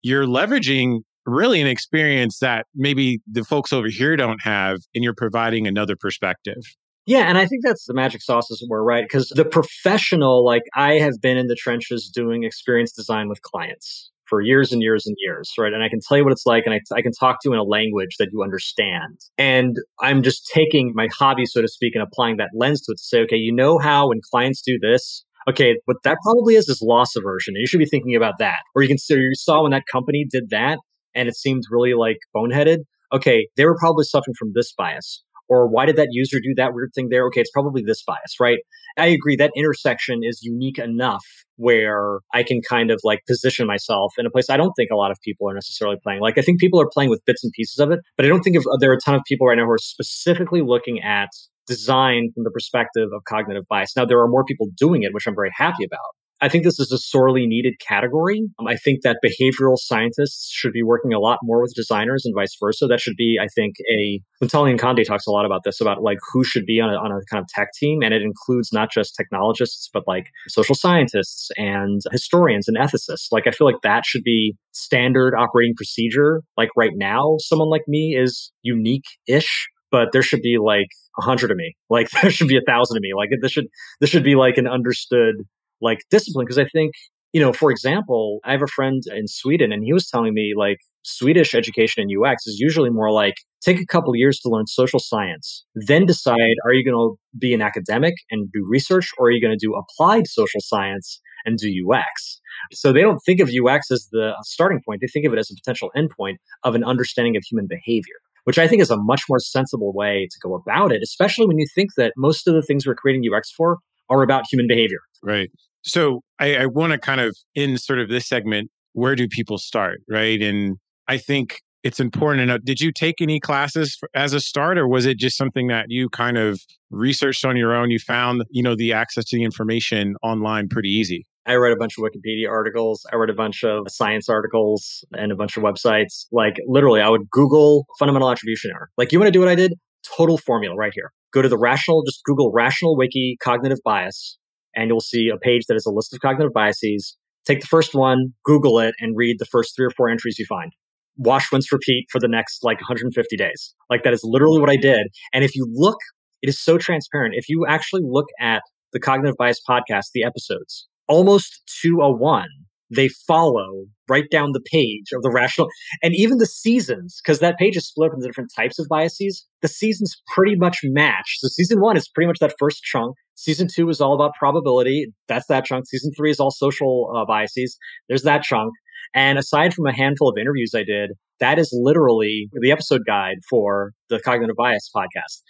you're 0.00 0.26
leveraging 0.26 1.00
really 1.26 1.60
an 1.60 1.66
experience 1.66 2.38
that 2.40 2.66
maybe 2.74 3.20
the 3.30 3.44
folks 3.44 3.72
over 3.72 3.88
here 3.88 4.16
don't 4.16 4.42
have, 4.42 4.78
and 4.94 5.04
you're 5.04 5.14
providing 5.14 5.66
another 5.66 5.94
perspective. 5.94 6.62
Yeah, 7.04 7.28
and 7.28 7.36
I 7.36 7.46
think 7.46 7.64
that's 7.64 7.84
the 7.84 7.94
magic 7.94 8.22
sauce 8.22 8.50
is 8.50 8.64
where 8.66 8.82
right 8.82 9.04
because 9.04 9.28
the 9.28 9.44
professional, 9.44 10.44
like 10.44 10.62
I 10.74 10.94
have 10.94 11.20
been 11.20 11.36
in 11.36 11.48
the 11.48 11.56
trenches 11.56 12.10
doing 12.12 12.44
experience 12.44 12.92
design 12.92 13.28
with 13.28 13.42
clients 13.42 14.11
for 14.32 14.40
years 14.40 14.72
and 14.72 14.80
years 14.80 15.06
and 15.06 15.14
years, 15.18 15.52
right? 15.58 15.74
And 15.74 15.82
I 15.82 15.90
can 15.90 16.00
tell 16.08 16.16
you 16.16 16.24
what 16.24 16.32
it's 16.32 16.46
like, 16.46 16.62
and 16.64 16.74
I, 16.74 16.80
I 16.96 17.02
can 17.02 17.12
talk 17.12 17.42
to 17.42 17.50
you 17.50 17.52
in 17.52 17.58
a 17.58 17.64
language 17.64 18.16
that 18.18 18.30
you 18.32 18.42
understand. 18.42 19.18
And 19.36 19.76
I'm 20.00 20.22
just 20.22 20.50
taking 20.54 20.92
my 20.94 21.08
hobby, 21.12 21.44
so 21.44 21.60
to 21.60 21.68
speak, 21.68 21.94
and 21.94 22.02
applying 22.02 22.38
that 22.38 22.48
lens 22.54 22.80
to 22.82 22.92
it 22.92 22.96
to 22.96 23.04
say, 23.04 23.20
okay, 23.24 23.36
you 23.36 23.52
know 23.52 23.78
how 23.78 24.08
when 24.08 24.20
clients 24.30 24.62
do 24.62 24.78
this, 24.80 25.26
okay, 25.50 25.76
what 25.84 25.98
that 26.04 26.16
probably 26.22 26.54
is 26.54 26.66
is 26.70 26.80
loss 26.80 27.14
aversion. 27.14 27.52
And 27.54 27.60
you 27.60 27.66
should 27.66 27.78
be 27.78 27.84
thinking 27.84 28.16
about 28.16 28.38
that. 28.38 28.60
Or 28.74 28.80
you 28.80 28.88
can 28.88 28.96
see, 28.96 29.16
you 29.16 29.34
saw 29.34 29.64
when 29.64 29.72
that 29.72 29.84
company 29.92 30.24
did 30.26 30.48
that, 30.48 30.78
and 31.14 31.28
it 31.28 31.36
seemed 31.36 31.64
really 31.70 31.92
like 31.92 32.16
boneheaded. 32.34 32.78
Okay, 33.12 33.48
they 33.58 33.66
were 33.66 33.76
probably 33.76 34.04
suffering 34.04 34.34
from 34.38 34.52
this 34.54 34.72
bias 34.72 35.22
or 35.52 35.68
why 35.68 35.84
did 35.84 35.96
that 35.96 36.08
user 36.12 36.40
do 36.40 36.54
that 36.56 36.72
weird 36.72 36.92
thing 36.94 37.08
there? 37.10 37.26
Okay, 37.26 37.42
it's 37.42 37.50
probably 37.50 37.82
this 37.82 38.02
bias, 38.02 38.40
right? 38.40 38.60
I 38.96 39.06
agree 39.06 39.36
that 39.36 39.50
intersection 39.54 40.20
is 40.22 40.42
unique 40.42 40.78
enough 40.78 41.24
where 41.56 42.20
I 42.32 42.42
can 42.42 42.62
kind 42.62 42.90
of 42.90 43.00
like 43.04 43.20
position 43.28 43.66
myself 43.66 44.14
in 44.18 44.24
a 44.24 44.30
place 44.30 44.48
I 44.48 44.56
don't 44.56 44.72
think 44.72 44.90
a 44.90 44.96
lot 44.96 45.10
of 45.10 45.18
people 45.22 45.48
are 45.48 45.54
necessarily 45.54 45.98
playing. 46.02 46.20
Like 46.20 46.38
I 46.38 46.42
think 46.42 46.58
people 46.58 46.80
are 46.80 46.88
playing 46.90 47.10
with 47.10 47.22
bits 47.26 47.44
and 47.44 47.52
pieces 47.52 47.78
of 47.78 47.90
it, 47.90 48.00
but 48.16 48.24
I 48.24 48.28
don't 48.30 48.42
think 48.42 48.56
of, 48.56 48.64
uh, 48.66 48.78
there 48.80 48.90
are 48.90 48.94
a 48.94 49.00
ton 49.04 49.14
of 49.14 49.22
people 49.26 49.46
right 49.46 49.58
now 49.58 49.64
who 49.64 49.70
are 49.70 49.78
specifically 49.78 50.62
looking 50.62 51.02
at 51.02 51.28
design 51.66 52.30
from 52.34 52.44
the 52.44 52.50
perspective 52.50 53.08
of 53.14 53.22
cognitive 53.24 53.64
bias. 53.68 53.94
Now 53.94 54.06
there 54.06 54.20
are 54.20 54.28
more 54.28 54.44
people 54.44 54.68
doing 54.74 55.02
it, 55.02 55.12
which 55.12 55.26
I'm 55.26 55.34
very 55.34 55.52
happy 55.54 55.84
about. 55.84 56.00
I 56.42 56.48
think 56.48 56.64
this 56.64 56.80
is 56.80 56.90
a 56.90 56.98
sorely 56.98 57.46
needed 57.46 57.74
category. 57.78 58.42
Um, 58.58 58.66
I 58.66 58.74
think 58.76 59.02
that 59.02 59.18
behavioral 59.24 59.78
scientists 59.78 60.50
should 60.50 60.72
be 60.72 60.82
working 60.82 61.12
a 61.12 61.20
lot 61.20 61.38
more 61.44 61.62
with 61.62 61.72
designers 61.74 62.24
and 62.24 62.34
vice 62.34 62.56
versa. 62.58 62.88
That 62.88 63.00
should 63.00 63.14
be, 63.16 63.38
I 63.40 63.46
think, 63.46 63.76
a 63.88 64.20
Natalya 64.40 64.76
Nkonde 64.76 65.06
talks 65.06 65.24
a 65.28 65.30
lot 65.30 65.46
about 65.46 65.62
this, 65.64 65.80
about 65.80 66.02
like 66.02 66.18
who 66.32 66.42
should 66.42 66.66
be 66.66 66.80
on 66.80 66.90
a, 66.90 66.96
on 66.96 67.12
a 67.12 67.20
kind 67.30 67.40
of 67.40 67.46
tech 67.46 67.68
team. 67.78 68.02
And 68.02 68.12
it 68.12 68.22
includes 68.22 68.72
not 68.72 68.90
just 68.90 69.14
technologists, 69.14 69.88
but 69.92 70.02
like 70.08 70.26
social 70.48 70.74
scientists 70.74 71.50
and 71.56 72.00
historians 72.10 72.66
and 72.66 72.76
ethicists. 72.76 73.28
Like, 73.30 73.46
I 73.46 73.52
feel 73.52 73.68
like 73.68 73.82
that 73.84 74.04
should 74.04 74.24
be 74.24 74.56
standard 74.72 75.34
operating 75.38 75.74
procedure. 75.76 76.42
Like 76.56 76.70
right 76.76 76.92
now, 76.96 77.36
someone 77.38 77.70
like 77.70 77.82
me 77.86 78.16
is 78.20 78.50
unique 78.62 79.06
ish 79.28 79.68
but 79.92 80.08
there 80.12 80.22
should 80.22 80.40
be 80.40 80.56
like 80.58 80.88
a 81.18 81.22
hundred 81.22 81.50
of 81.50 81.56
me. 81.58 81.76
Like 81.90 82.08
there 82.22 82.30
should 82.30 82.48
be 82.48 82.56
a 82.56 82.62
thousand 82.66 82.96
of 82.96 83.02
me. 83.02 83.10
Like 83.14 83.28
this 83.40 83.52
should 83.52 83.66
this 84.00 84.08
should 84.08 84.24
be 84.24 84.34
like 84.34 84.56
an 84.56 84.66
understood 84.66 85.34
like 85.82 86.00
discipline 86.10 86.46
because 86.46 86.58
I 86.58 86.66
think 86.66 86.92
you 87.32 87.40
know, 87.40 87.52
for 87.52 87.70
example, 87.70 88.40
I 88.44 88.52
have 88.52 88.62
a 88.62 88.66
friend 88.66 89.02
in 89.06 89.26
Sweden 89.26 89.72
and 89.72 89.82
he 89.84 89.92
was 89.92 90.06
telling 90.06 90.34
me 90.34 90.52
like 90.56 90.78
Swedish 91.02 91.54
education 91.54 92.02
in 92.02 92.22
UX 92.22 92.46
is 92.46 92.58
usually 92.58 92.90
more 92.90 93.10
like 93.10 93.34
take 93.62 93.80
a 93.80 93.86
couple 93.86 94.14
years 94.14 94.38
to 94.40 94.50
learn 94.50 94.66
social 94.66 94.98
science, 94.98 95.64
then 95.74 96.04
decide 96.04 96.56
are 96.66 96.74
you 96.74 96.84
going 96.84 96.96
to 96.96 97.18
be 97.38 97.54
an 97.54 97.62
academic 97.62 98.14
and 98.30 98.50
do 98.52 98.66
research 98.68 99.10
or 99.16 99.28
are 99.28 99.30
you 99.30 99.40
going 99.40 99.56
to 99.56 99.66
do 99.66 99.74
applied 99.74 100.26
social 100.26 100.60
science 100.60 101.20
and 101.46 101.58
do 101.58 101.90
UX? 101.90 102.40
So 102.72 102.92
they 102.92 103.00
don't 103.00 103.20
think 103.24 103.40
of 103.40 103.48
UX 103.48 103.90
as 103.90 104.08
the 104.12 104.34
starting 104.42 104.80
point. 104.86 105.00
They 105.00 105.08
think 105.08 105.26
of 105.26 105.32
it 105.32 105.38
as 105.38 105.50
a 105.50 105.54
potential 105.54 105.90
endpoint 105.96 106.36
of 106.64 106.74
an 106.74 106.84
understanding 106.84 107.36
of 107.36 107.44
human 107.48 107.66
behavior, 107.66 108.16
which 108.44 108.58
I 108.58 108.68
think 108.68 108.82
is 108.82 108.90
a 108.90 108.96
much 108.98 109.22
more 109.28 109.38
sensible 109.38 109.94
way 109.94 110.28
to 110.30 110.38
go 110.42 110.54
about 110.54 110.92
it, 110.92 111.02
especially 111.02 111.46
when 111.46 111.58
you 111.58 111.66
think 111.74 111.94
that 111.96 112.12
most 112.16 112.46
of 112.46 112.54
the 112.54 112.62
things 112.62 112.86
we're 112.86 112.94
creating 112.94 113.24
UX 113.32 113.50
for 113.50 113.78
are 114.10 114.22
about 114.22 114.44
human 114.50 114.66
behavior. 114.66 115.00
Right. 115.22 115.50
So 115.82 116.22
I, 116.38 116.56
I 116.56 116.66
want 116.66 116.92
to 116.92 116.98
kind 116.98 117.20
of 117.20 117.36
in 117.54 117.76
sort 117.78 117.98
of 117.98 118.08
this 118.08 118.26
segment, 118.26 118.70
where 118.92 119.16
do 119.16 119.28
people 119.28 119.58
start? 119.58 120.00
Right. 120.08 120.40
And 120.40 120.76
I 121.08 121.18
think 121.18 121.60
it's 121.82 121.98
important 121.98 122.40
to 122.40 122.46
know 122.46 122.58
did 122.58 122.80
you 122.80 122.92
take 122.92 123.20
any 123.20 123.40
classes 123.40 123.98
as 124.14 124.32
a 124.32 124.40
start 124.40 124.78
or 124.78 124.86
was 124.86 125.04
it 125.06 125.18
just 125.18 125.36
something 125.36 125.66
that 125.68 125.86
you 125.88 126.08
kind 126.08 126.38
of 126.38 126.60
researched 126.90 127.44
on 127.44 127.56
your 127.56 127.74
own? 127.74 127.90
You 127.90 127.98
found 127.98 128.44
you 128.50 128.62
know 128.62 128.76
the 128.76 128.92
access 128.92 129.24
to 129.26 129.36
the 129.36 129.44
information 129.44 130.14
online 130.22 130.68
pretty 130.68 130.90
easy. 130.90 131.26
I 131.44 131.54
read 131.54 131.72
a 131.72 131.76
bunch 131.76 131.98
of 131.98 132.04
wikipedia 132.04 132.48
articles. 132.48 133.04
I 133.12 133.16
read 133.16 133.30
a 133.30 133.34
bunch 133.34 133.64
of 133.64 133.86
science 133.88 134.28
articles 134.28 135.04
and 135.12 135.32
a 135.32 135.34
bunch 135.34 135.56
of 135.56 135.64
websites. 135.64 136.26
Like 136.30 136.56
literally 136.66 137.00
i 137.00 137.08
would 137.08 137.28
google 137.30 137.86
fundamental 137.98 138.30
attribution 138.30 138.70
error. 138.70 138.90
Like 138.96 139.12
you 139.12 139.18
want 139.18 139.28
to 139.28 139.32
do 139.32 139.40
what 139.40 139.48
i 139.48 139.54
did? 139.54 139.74
Total 140.16 140.38
formula 140.38 140.76
right 140.76 140.92
here. 140.94 141.12
Go 141.32 141.42
to 141.42 141.48
the 141.48 141.58
rational 141.58 142.04
just 142.04 142.22
google 142.24 142.52
RationalWiki 142.52 143.36
cognitive 143.42 143.78
bias 143.84 144.38
and 144.74 144.88
you'll 144.88 145.00
see 145.00 145.28
a 145.28 145.38
page 145.38 145.66
that 145.68 145.76
is 145.76 145.86
a 145.86 145.90
list 145.90 146.12
of 146.12 146.20
cognitive 146.20 146.52
biases. 146.52 147.16
Take 147.44 147.60
the 147.60 147.66
first 147.66 147.94
one, 147.94 148.34
Google 148.44 148.78
it, 148.78 148.94
and 149.00 149.16
read 149.16 149.38
the 149.38 149.46
first 149.46 149.74
three 149.74 149.86
or 149.86 149.90
four 149.90 150.08
entries 150.08 150.38
you 150.38 150.46
find. 150.46 150.72
Wash, 151.16 151.52
rinse, 151.52 151.70
repeat 151.72 152.06
for 152.10 152.18
the 152.20 152.28
next 152.28 152.62
like 152.62 152.78
150 152.78 153.36
days. 153.36 153.74
Like 153.90 154.02
that 154.04 154.12
is 154.12 154.22
literally 154.22 154.60
what 154.60 154.70
I 154.70 154.76
did. 154.76 155.08
And 155.32 155.44
if 155.44 155.54
you 155.54 155.66
look, 155.70 155.98
it 156.40 156.48
is 156.48 156.60
so 156.60 156.78
transparent. 156.78 157.34
If 157.36 157.48
you 157.48 157.66
actually 157.68 158.02
look 158.04 158.26
at 158.40 158.62
the 158.92 159.00
Cognitive 159.00 159.36
Bias 159.38 159.60
podcast, 159.68 160.06
the 160.14 160.24
episodes, 160.24 160.86
almost 161.08 161.62
to 161.82 162.00
a 162.00 162.10
one, 162.10 162.48
they 162.94 163.08
follow 163.08 163.86
right 164.08 164.28
down 164.30 164.52
the 164.52 164.60
page 164.60 165.12
of 165.12 165.22
the 165.22 165.30
rational 165.30 165.68
and 166.02 166.14
even 166.14 166.38
the 166.38 166.46
seasons 166.46 167.20
because 167.22 167.38
that 167.40 167.56
page 167.56 167.76
is 167.76 167.86
split 167.86 168.10
up 168.10 168.14
into 168.14 168.26
different 168.26 168.52
types 168.54 168.78
of 168.78 168.86
biases 168.88 169.46
the 169.62 169.68
seasons 169.68 170.20
pretty 170.34 170.54
much 170.56 170.78
match 170.84 171.36
so 171.38 171.48
season 171.48 171.80
one 171.80 171.96
is 171.96 172.08
pretty 172.08 172.26
much 172.26 172.38
that 172.40 172.54
first 172.58 172.82
chunk 172.82 173.16
season 173.34 173.68
two 173.72 173.88
is 173.88 174.00
all 174.00 174.14
about 174.14 174.34
probability. 174.34 175.12
That's 175.28 175.46
that 175.46 175.64
chunk. 175.64 175.86
Season 175.86 176.12
three 176.16 176.30
is 176.30 176.40
all 176.40 176.50
social 176.50 177.12
uh, 177.14 177.24
biases. 177.24 177.76
There's 178.08 178.22
that 178.22 178.42
chunk. 178.42 178.72
And 179.14 179.38
aside 179.38 179.74
from 179.74 179.86
a 179.86 179.94
handful 179.94 180.28
of 180.28 180.38
interviews 180.38 180.72
i 180.74 180.82
did 180.82 181.10
that 181.40 181.58
is 181.58 181.70
literally 181.72 182.48
the 182.52 182.70
episode 182.70 183.00
guide 183.04 183.38
for 183.50 183.92
the 184.08 184.20
cognitive 184.20 184.54
bias 184.56 184.88
podcast. 184.94 185.42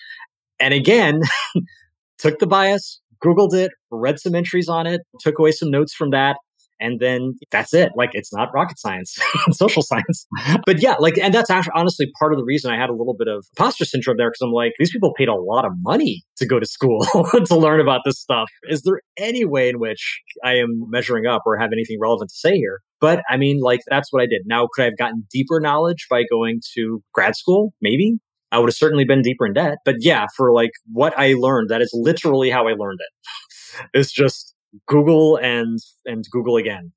And 0.58 0.72
again 0.72 1.20
took 2.18 2.38
the 2.38 2.46
bias 2.46 3.00
googled 3.22 3.54
it 3.54 3.70
read 3.90 4.18
some 4.18 4.34
entries 4.34 4.68
on 4.68 4.86
it 4.86 5.02
took 5.20 5.38
away 5.38 5.52
some 5.52 5.70
notes 5.70 5.94
from 5.94 6.10
that 6.10 6.36
and 6.82 7.00
then 7.00 7.34
that's 7.50 7.72
it. 7.72 7.92
Like 7.96 8.10
it's 8.12 8.32
not 8.32 8.48
rocket 8.52 8.78
science, 8.78 9.16
social 9.52 9.82
science. 9.82 10.26
But 10.66 10.82
yeah, 10.82 10.96
like, 10.98 11.16
and 11.16 11.32
that's 11.32 11.48
actually 11.48 11.72
honestly 11.76 12.10
part 12.18 12.32
of 12.32 12.38
the 12.38 12.44
reason 12.44 12.70
I 12.70 12.76
had 12.76 12.90
a 12.90 12.94
little 12.94 13.14
bit 13.16 13.28
of 13.28 13.46
imposter 13.56 13.84
syndrome 13.84 14.16
there 14.18 14.28
because 14.28 14.40
I'm 14.42 14.52
like, 14.52 14.72
these 14.78 14.90
people 14.90 15.14
paid 15.16 15.28
a 15.28 15.34
lot 15.34 15.64
of 15.64 15.72
money 15.80 16.24
to 16.36 16.46
go 16.46 16.58
to 16.58 16.66
school 16.66 17.06
to 17.46 17.56
learn 17.56 17.80
about 17.80 18.00
this 18.04 18.20
stuff. 18.20 18.48
Is 18.64 18.82
there 18.82 19.00
any 19.16 19.44
way 19.44 19.68
in 19.68 19.78
which 19.78 20.20
I 20.44 20.54
am 20.54 20.84
measuring 20.88 21.26
up 21.26 21.42
or 21.46 21.56
have 21.56 21.70
anything 21.72 21.98
relevant 22.00 22.30
to 22.30 22.36
say 22.36 22.56
here? 22.56 22.80
But 23.00 23.22
I 23.28 23.36
mean, 23.36 23.60
like, 23.60 23.80
that's 23.88 24.12
what 24.12 24.22
I 24.22 24.26
did. 24.26 24.42
Now, 24.46 24.68
could 24.72 24.82
I 24.82 24.86
have 24.86 24.98
gotten 24.98 25.26
deeper 25.32 25.60
knowledge 25.60 26.06
by 26.10 26.24
going 26.30 26.60
to 26.74 27.02
grad 27.14 27.36
school? 27.36 27.72
Maybe. 27.80 28.18
I 28.50 28.58
would 28.58 28.68
have 28.68 28.76
certainly 28.76 29.04
been 29.04 29.22
deeper 29.22 29.46
in 29.46 29.54
debt. 29.54 29.78
But 29.84 29.96
yeah, 30.00 30.26
for 30.36 30.52
like 30.52 30.72
what 30.92 31.18
I 31.18 31.34
learned, 31.38 31.70
that 31.70 31.80
is 31.80 31.90
literally 31.94 32.50
how 32.50 32.68
I 32.68 32.72
learned 32.72 32.98
it. 33.00 33.28
It's 33.94 34.12
just 34.12 34.51
Google 34.86 35.36
and 35.36 35.78
and 36.04 36.24
Google 36.30 36.56
again. 36.56 36.92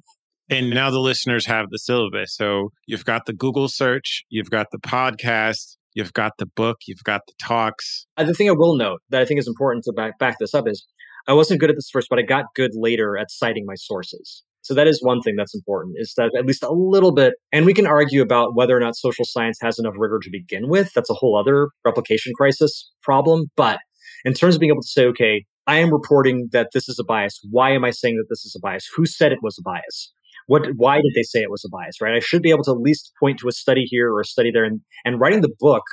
and 0.50 0.70
now 0.70 0.90
the 0.90 0.98
listeners 0.98 1.46
have 1.46 1.70
the 1.70 1.78
syllabus. 1.78 2.34
So 2.34 2.72
you've 2.86 3.04
got 3.04 3.26
the 3.26 3.32
Google 3.32 3.68
search, 3.68 4.24
you've 4.28 4.50
got 4.50 4.68
the 4.72 4.78
podcast, 4.78 5.76
you've 5.94 6.12
got 6.12 6.32
the 6.38 6.46
book, 6.46 6.78
you've 6.86 7.04
got 7.04 7.22
the 7.26 7.34
talks. 7.40 8.06
Uh, 8.16 8.24
the 8.24 8.34
thing 8.34 8.48
I 8.48 8.52
will 8.52 8.76
note 8.76 9.00
that 9.10 9.20
I 9.20 9.24
think 9.24 9.40
is 9.40 9.48
important 9.48 9.84
to 9.84 9.92
back, 9.92 10.18
back 10.18 10.38
this 10.38 10.54
up 10.54 10.68
is 10.68 10.86
I 11.28 11.32
wasn't 11.32 11.60
good 11.60 11.70
at 11.70 11.76
this 11.76 11.90
first, 11.92 12.08
but 12.08 12.18
I 12.18 12.22
got 12.22 12.46
good 12.54 12.72
later 12.74 13.16
at 13.16 13.30
citing 13.30 13.64
my 13.66 13.74
sources. 13.76 14.42
So 14.62 14.74
that 14.74 14.86
is 14.86 15.02
one 15.02 15.22
thing 15.22 15.36
that's 15.36 15.54
important 15.54 15.96
is 15.98 16.12
that 16.16 16.30
at 16.36 16.44
least 16.44 16.62
a 16.62 16.72
little 16.72 17.12
bit, 17.12 17.34
and 17.50 17.64
we 17.64 17.72
can 17.72 17.86
argue 17.86 18.20
about 18.20 18.54
whether 18.54 18.76
or 18.76 18.80
not 18.80 18.94
social 18.94 19.24
science 19.24 19.58
has 19.62 19.78
enough 19.78 19.94
rigor 19.96 20.18
to 20.22 20.30
begin 20.30 20.68
with. 20.68 20.92
That's 20.92 21.08
a 21.08 21.14
whole 21.14 21.36
other 21.36 21.70
replication 21.84 22.32
crisis 22.34 22.90
problem. 23.02 23.46
But 23.56 23.78
in 24.24 24.34
terms 24.34 24.54
of 24.54 24.60
being 24.60 24.70
able 24.70 24.82
to 24.82 24.88
say, 24.88 25.06
okay, 25.06 25.46
I 25.66 25.78
am 25.78 25.92
reporting 25.92 26.48
that 26.52 26.70
this 26.72 26.88
is 26.88 26.98
a 26.98 27.04
bias. 27.04 27.38
Why 27.50 27.72
am 27.72 27.84
I 27.84 27.90
saying 27.90 28.16
that 28.16 28.26
this 28.28 28.44
is 28.44 28.54
a 28.56 28.60
bias? 28.60 28.88
Who 28.96 29.06
said 29.06 29.32
it 29.32 29.42
was 29.42 29.58
a 29.58 29.62
bias? 29.62 30.12
What, 30.46 30.66
why 30.76 30.96
did 30.96 31.12
they 31.14 31.22
say 31.22 31.40
it 31.40 31.50
was 31.50 31.64
a 31.64 31.68
bias, 31.68 32.00
right? 32.00 32.14
I 32.14 32.18
should 32.18 32.42
be 32.42 32.50
able 32.50 32.64
to 32.64 32.72
at 32.72 32.80
least 32.80 33.12
point 33.20 33.38
to 33.40 33.48
a 33.48 33.52
study 33.52 33.84
here 33.84 34.12
or 34.12 34.20
a 34.20 34.24
study 34.24 34.50
there. 34.50 34.64
And, 34.64 34.80
and 35.04 35.20
writing 35.20 35.42
the 35.42 35.54
book 35.60 35.84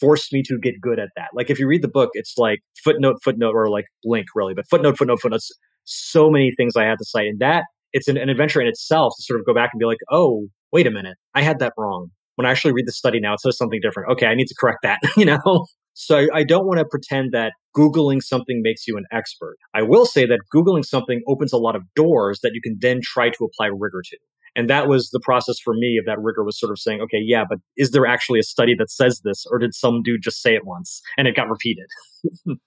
forced 0.00 0.32
me 0.32 0.42
to 0.46 0.58
get 0.58 0.80
good 0.80 0.98
at 0.98 1.10
that. 1.16 1.28
Like 1.32 1.50
if 1.50 1.58
you 1.58 1.66
read 1.68 1.82
the 1.82 1.88
book, 1.88 2.10
it's 2.14 2.34
like 2.36 2.60
footnote, 2.82 3.16
footnote, 3.22 3.54
or 3.54 3.70
like 3.70 3.86
link 4.04 4.26
really, 4.34 4.54
but 4.54 4.68
footnote, 4.68 4.98
footnote, 4.98 5.20
footnotes. 5.20 5.52
So 5.84 6.30
many 6.30 6.50
things 6.56 6.76
I 6.76 6.84
had 6.84 6.98
to 6.98 7.04
cite. 7.04 7.26
And 7.26 7.38
that 7.40 7.64
it's 7.92 8.08
an, 8.08 8.16
an 8.16 8.28
adventure 8.28 8.60
in 8.60 8.66
itself 8.66 9.14
to 9.16 9.22
sort 9.22 9.40
of 9.40 9.46
go 9.46 9.54
back 9.54 9.70
and 9.72 9.78
be 9.78 9.86
like, 9.86 9.98
oh, 10.10 10.48
wait 10.72 10.86
a 10.86 10.90
minute, 10.90 11.16
I 11.34 11.42
had 11.42 11.60
that 11.60 11.72
wrong. 11.78 12.10
When 12.34 12.46
I 12.46 12.50
actually 12.50 12.72
read 12.72 12.86
the 12.86 12.92
study 12.92 13.20
now, 13.20 13.34
it 13.34 13.40
says 13.40 13.56
something 13.56 13.80
different. 13.80 14.10
Okay, 14.10 14.26
I 14.26 14.34
need 14.34 14.48
to 14.48 14.54
correct 14.58 14.80
that, 14.82 14.98
you 15.16 15.24
know? 15.24 15.66
So 15.94 16.26
I 16.34 16.42
don't 16.42 16.66
want 16.66 16.78
to 16.78 16.84
pretend 16.84 17.32
that 17.32 17.52
Googling 17.76 18.22
something 18.22 18.60
makes 18.62 18.86
you 18.86 18.96
an 18.96 19.04
expert. 19.12 19.56
I 19.74 19.82
will 19.82 20.06
say 20.06 20.26
that 20.26 20.40
Googling 20.54 20.84
something 20.84 21.22
opens 21.26 21.52
a 21.52 21.58
lot 21.58 21.76
of 21.76 21.82
doors 21.94 22.40
that 22.42 22.50
you 22.52 22.60
can 22.60 22.76
then 22.80 23.00
try 23.02 23.30
to 23.30 23.44
apply 23.44 23.66
rigor 23.66 24.02
to. 24.04 24.16
And 24.56 24.70
that 24.70 24.88
was 24.88 25.10
the 25.10 25.20
process 25.20 25.58
for 25.58 25.74
me 25.74 25.96
of 25.98 26.06
that 26.06 26.20
rigor 26.20 26.44
was 26.44 26.58
sort 26.58 26.70
of 26.70 26.78
saying, 26.78 27.00
okay, 27.00 27.18
yeah, 27.20 27.44
but 27.48 27.58
is 27.76 27.90
there 27.90 28.06
actually 28.06 28.38
a 28.38 28.44
study 28.44 28.74
that 28.78 28.90
says 28.90 29.20
this, 29.24 29.44
or 29.50 29.58
did 29.58 29.74
some 29.74 30.02
dude 30.02 30.22
just 30.22 30.42
say 30.42 30.54
it 30.54 30.64
once 30.64 31.00
and 31.18 31.26
it 31.26 31.34
got 31.34 31.48
repeated? 31.48 31.86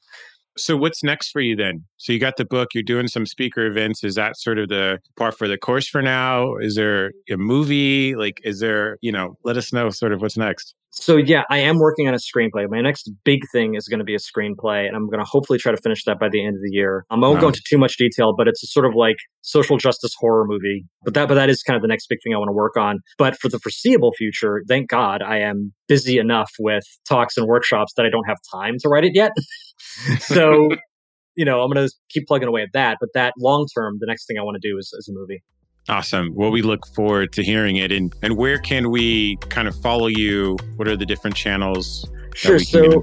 So 0.58 0.76
what's 0.76 1.04
next 1.04 1.30
for 1.30 1.40
you 1.40 1.56
then? 1.56 1.86
So 1.98 2.12
you 2.12 2.20
got 2.20 2.38
the 2.38 2.46
book, 2.46 2.70
you're 2.74 2.84
doing 2.84 3.08
some 3.08 3.26
speaker 3.26 3.66
events. 3.66 4.04
Is 4.04 4.16
that 4.16 4.38
sort 4.38 4.58
of 4.58 4.70
the 4.70 5.00
part 5.16 5.38
for 5.38 5.48
the 5.48 5.58
course 5.58 5.88
for 5.88 6.02
now? 6.02 6.56
Is 6.56 6.76
there 6.76 7.12
a 7.30 7.38
movie? 7.38 8.16
Like, 8.16 8.42
is 8.44 8.60
there, 8.60 8.98
you 9.02 9.12
know, 9.12 9.38
let 9.44 9.56
us 9.56 9.72
know 9.72 9.90
sort 9.92 10.14
of 10.14 10.22
what's 10.22 10.38
next. 10.38 10.74
So 10.92 11.18
yeah, 11.18 11.44
I 11.50 11.60
am 11.60 11.78
working 11.78 12.08
on 12.08 12.14
a 12.14 12.18
screenplay. 12.18 12.68
My 12.70 12.82
next 12.82 13.10
big 13.24 13.42
thing 13.52 13.76
is 13.76 13.88
going 13.88 14.00
to 14.00 14.06
be 14.06 14.16
a 14.16 14.20
screenplay, 14.20 14.88
and 14.88 14.96
I'm 14.96 15.08
going 15.10 15.20
to 15.20 15.30
hopefully 15.30 15.60
try 15.60 15.72
to 15.72 15.78
finish 15.78 16.04
that 16.06 16.20
by 16.20 16.28
the 16.30 16.44
end 16.44 16.56
of 16.56 16.62
the 16.62 16.72
year. 16.72 17.06
I 17.10 17.16
won't 17.16 17.36
wow. 17.36 17.42
go 17.42 17.48
into 17.48 17.62
too 17.70 17.78
much 17.78 17.98
detail, 17.98 18.34
but 18.36 18.48
it's 18.48 18.64
a 18.64 18.68
sort 18.68 18.86
of 18.86 18.96
like 18.96 19.18
social 19.42 19.78
justice 19.78 20.14
horror 20.20 20.46
movie. 20.48 20.86
But 21.04 21.14
that, 21.14 21.28
but 21.28 21.36
that 21.36 21.50
is 21.50 21.62
kind 21.62 21.76
of 21.76 21.82
the 21.82 21.88
next 21.88 22.08
big 22.08 22.20
thing 22.24 22.34
I 22.34 22.38
want 22.38 22.50
to 22.50 22.54
work 22.54 22.78
on. 22.78 23.00
But 23.18 23.38
for 23.40 23.50
the 23.50 23.60
foreseeable 23.60 24.14
future, 24.18 24.64
thank 24.68 24.90
God, 24.90 25.22
I 25.22 25.40
am 25.40 25.74
busy 25.88 26.18
enough 26.18 26.52
with 26.60 26.84
talks 27.08 27.38
and 27.38 27.48
workshops 27.48 27.94
that 27.96 28.06
I 28.06 28.10
don't 28.10 28.28
have 28.28 28.38
time 28.52 28.76
to 28.80 28.90
write 28.90 29.04
it 29.04 29.12
yet. 29.14 29.32
so 30.20 30.70
you 31.38 31.46
know, 31.46 31.62
I'm 31.62 31.72
going 31.72 31.88
to 31.88 31.94
keep 32.10 32.28
plugging 32.28 32.48
away 32.48 32.64
at 32.64 32.70
that. 32.74 32.98
But 33.00 33.10
that 33.14 33.34
long 33.40 33.68
term, 33.74 33.98
the 34.00 34.08
next 34.08 34.26
thing 34.26 34.38
I 34.40 34.44
want 34.44 34.58
to 34.62 34.68
do 34.68 34.78
is, 34.78 34.92
is 34.98 35.08
a 35.08 35.14
movie. 35.14 35.44
Awesome. 35.90 36.34
Well, 36.36 36.52
we 36.52 36.62
look 36.62 36.86
forward 36.88 37.32
to 37.34 37.44
hearing 37.44 37.78
it. 37.78 37.92
And 37.92 38.14
and 38.22 38.38
where 38.38 38.58
can 38.58 38.92
we 38.92 39.38
kind 39.50 39.68
of 39.68 39.76
follow 39.82 40.08
you? 40.08 40.58
What 40.76 40.88
are 40.88 40.98
the 40.98 41.06
different 41.06 41.36
channels? 41.36 42.10
Sure. 42.36 42.60
so 42.60 43.02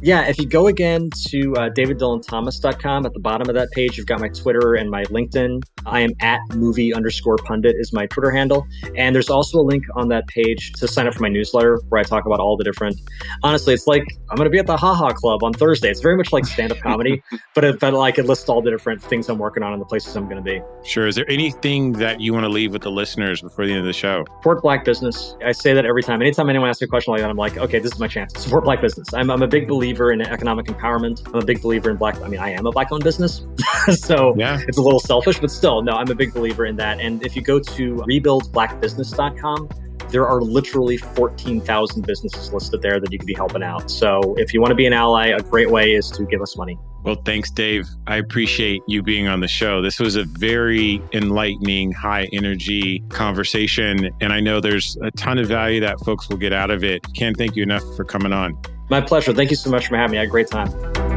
yeah, 0.00 0.28
if 0.28 0.38
you 0.38 0.46
go 0.46 0.66
again 0.66 1.10
to 1.28 1.54
uh, 1.56 1.70
daviddylanthomas.com, 1.70 3.06
at 3.06 3.12
the 3.12 3.20
bottom 3.20 3.48
of 3.48 3.54
that 3.54 3.70
page, 3.72 3.96
you've 3.96 4.06
got 4.06 4.20
my 4.20 4.28
Twitter 4.28 4.74
and 4.74 4.90
my 4.90 5.04
LinkedIn. 5.04 5.62
I 5.86 6.00
am 6.00 6.10
at 6.20 6.40
movie 6.54 6.94
underscore 6.94 7.36
pundit 7.38 7.76
is 7.78 7.92
my 7.92 8.06
Twitter 8.06 8.30
handle. 8.30 8.66
And 8.96 9.14
there's 9.14 9.30
also 9.30 9.58
a 9.58 9.62
link 9.62 9.84
on 9.96 10.08
that 10.08 10.26
page 10.28 10.72
to 10.74 10.88
sign 10.88 11.06
up 11.06 11.14
for 11.14 11.22
my 11.22 11.28
newsletter 11.28 11.80
where 11.88 12.00
I 12.00 12.04
talk 12.04 12.26
about 12.26 12.40
all 12.40 12.56
the 12.56 12.64
different. 12.64 13.00
Honestly, 13.42 13.74
it's 13.74 13.86
like 13.86 14.04
I'm 14.30 14.36
going 14.36 14.46
to 14.46 14.50
be 14.50 14.58
at 14.58 14.66
the 14.66 14.76
Haha 14.76 15.08
ha 15.08 15.12
Club 15.12 15.42
on 15.42 15.52
Thursday. 15.52 15.90
It's 15.90 16.00
very 16.00 16.16
much 16.16 16.32
like 16.32 16.44
stand 16.44 16.72
up 16.72 16.78
comedy, 16.78 17.22
but 17.54 17.64
it, 17.64 17.80
but 17.80 17.94
like 17.94 18.18
it 18.18 18.26
lists 18.26 18.48
all 18.48 18.62
the 18.62 18.70
different 18.70 19.02
things 19.02 19.28
I'm 19.28 19.38
working 19.38 19.62
on 19.62 19.72
and 19.72 19.80
the 19.80 19.86
places 19.86 20.14
I'm 20.16 20.24
going 20.24 20.36
to 20.36 20.42
be. 20.42 20.60
Sure. 20.84 21.06
Is 21.06 21.16
there 21.16 21.28
anything 21.28 21.92
that 21.94 22.20
you 22.20 22.32
want 22.32 22.44
to 22.44 22.48
leave 22.48 22.72
with 22.72 22.82
the 22.82 22.90
listeners 22.90 23.42
before 23.42 23.66
the 23.66 23.72
end 23.72 23.80
of 23.80 23.86
the 23.86 23.92
show? 23.92 24.24
Support 24.38 24.62
black 24.62 24.84
business. 24.84 25.36
I 25.44 25.52
say 25.52 25.72
that 25.72 25.84
every 25.84 26.02
time. 26.02 26.20
Anytime 26.22 26.48
anyone 26.50 26.68
asks 26.68 26.80
me 26.80 26.86
a 26.86 26.88
question 26.88 27.12
like 27.12 27.20
that, 27.22 27.30
I'm 27.30 27.36
like, 27.36 27.56
okay, 27.56 27.78
this 27.78 27.92
is 27.92 27.98
my 27.98 28.08
chance. 28.08 28.38
Support 28.40 28.64
black 28.64 28.80
business. 28.80 29.12
I'm, 29.12 29.30
I'm 29.30 29.42
a 29.42 29.48
big 29.48 29.68
believer 29.88 30.12
in 30.12 30.20
economic 30.20 30.66
empowerment. 30.66 31.26
I'm 31.28 31.40
a 31.40 31.44
big 31.44 31.62
believer 31.62 31.88
in 31.90 31.96
black. 31.96 32.20
I 32.20 32.28
mean, 32.28 32.40
I 32.40 32.50
am 32.50 32.66
a 32.66 32.70
black 32.70 32.92
owned 32.92 33.04
business. 33.04 33.46
so 33.96 34.34
yeah. 34.36 34.60
it's 34.68 34.76
a 34.76 34.82
little 34.82 35.00
selfish, 35.00 35.38
but 35.40 35.50
still, 35.50 35.80
no, 35.80 35.92
I'm 35.92 36.10
a 36.10 36.14
big 36.14 36.34
believer 36.34 36.66
in 36.66 36.76
that. 36.76 37.00
And 37.00 37.24
if 37.24 37.34
you 37.34 37.40
go 37.40 37.58
to 37.58 37.94
rebuildblackbusiness.com, 37.96 39.68
there 40.10 40.28
are 40.28 40.42
literally 40.42 40.98
14,000 40.98 42.06
businesses 42.06 42.52
listed 42.52 42.82
there 42.82 43.00
that 43.00 43.10
you 43.10 43.18
could 43.18 43.26
be 43.26 43.34
helping 43.34 43.62
out. 43.62 43.90
So 43.90 44.34
if 44.36 44.52
you 44.52 44.60
want 44.60 44.72
to 44.72 44.74
be 44.74 44.86
an 44.86 44.92
ally, 44.92 45.28
a 45.28 45.40
great 45.40 45.70
way 45.70 45.94
is 45.94 46.10
to 46.12 46.24
give 46.24 46.42
us 46.42 46.54
money. 46.56 46.78
Well, 47.02 47.16
thanks, 47.24 47.50
Dave. 47.50 47.86
I 48.06 48.16
appreciate 48.16 48.82
you 48.88 49.02
being 49.02 49.26
on 49.26 49.40
the 49.40 49.48
show. 49.48 49.80
This 49.80 49.98
was 49.98 50.16
a 50.16 50.24
very 50.24 51.02
enlightening, 51.14 51.92
high 51.92 52.28
energy 52.32 53.02
conversation. 53.08 54.10
And 54.20 54.32
I 54.32 54.40
know 54.40 54.60
there's 54.60 54.98
a 55.00 55.10
ton 55.12 55.38
of 55.38 55.48
value 55.48 55.80
that 55.80 55.98
folks 56.00 56.28
will 56.28 56.36
get 56.36 56.52
out 56.52 56.70
of 56.70 56.84
it. 56.84 57.02
Can't 57.14 57.36
thank 57.36 57.56
you 57.56 57.62
enough 57.62 57.84
for 57.96 58.04
coming 58.04 58.32
on. 58.32 58.60
My 58.88 59.00
pleasure. 59.00 59.32
Thank 59.34 59.50
you 59.50 59.56
so 59.56 59.70
much 59.70 59.88
for 59.88 59.96
having 59.96 60.12
me. 60.12 60.18
I 60.18 60.20
had 60.22 60.28
a 60.28 60.30
great 60.30 60.48
time. 60.48 61.07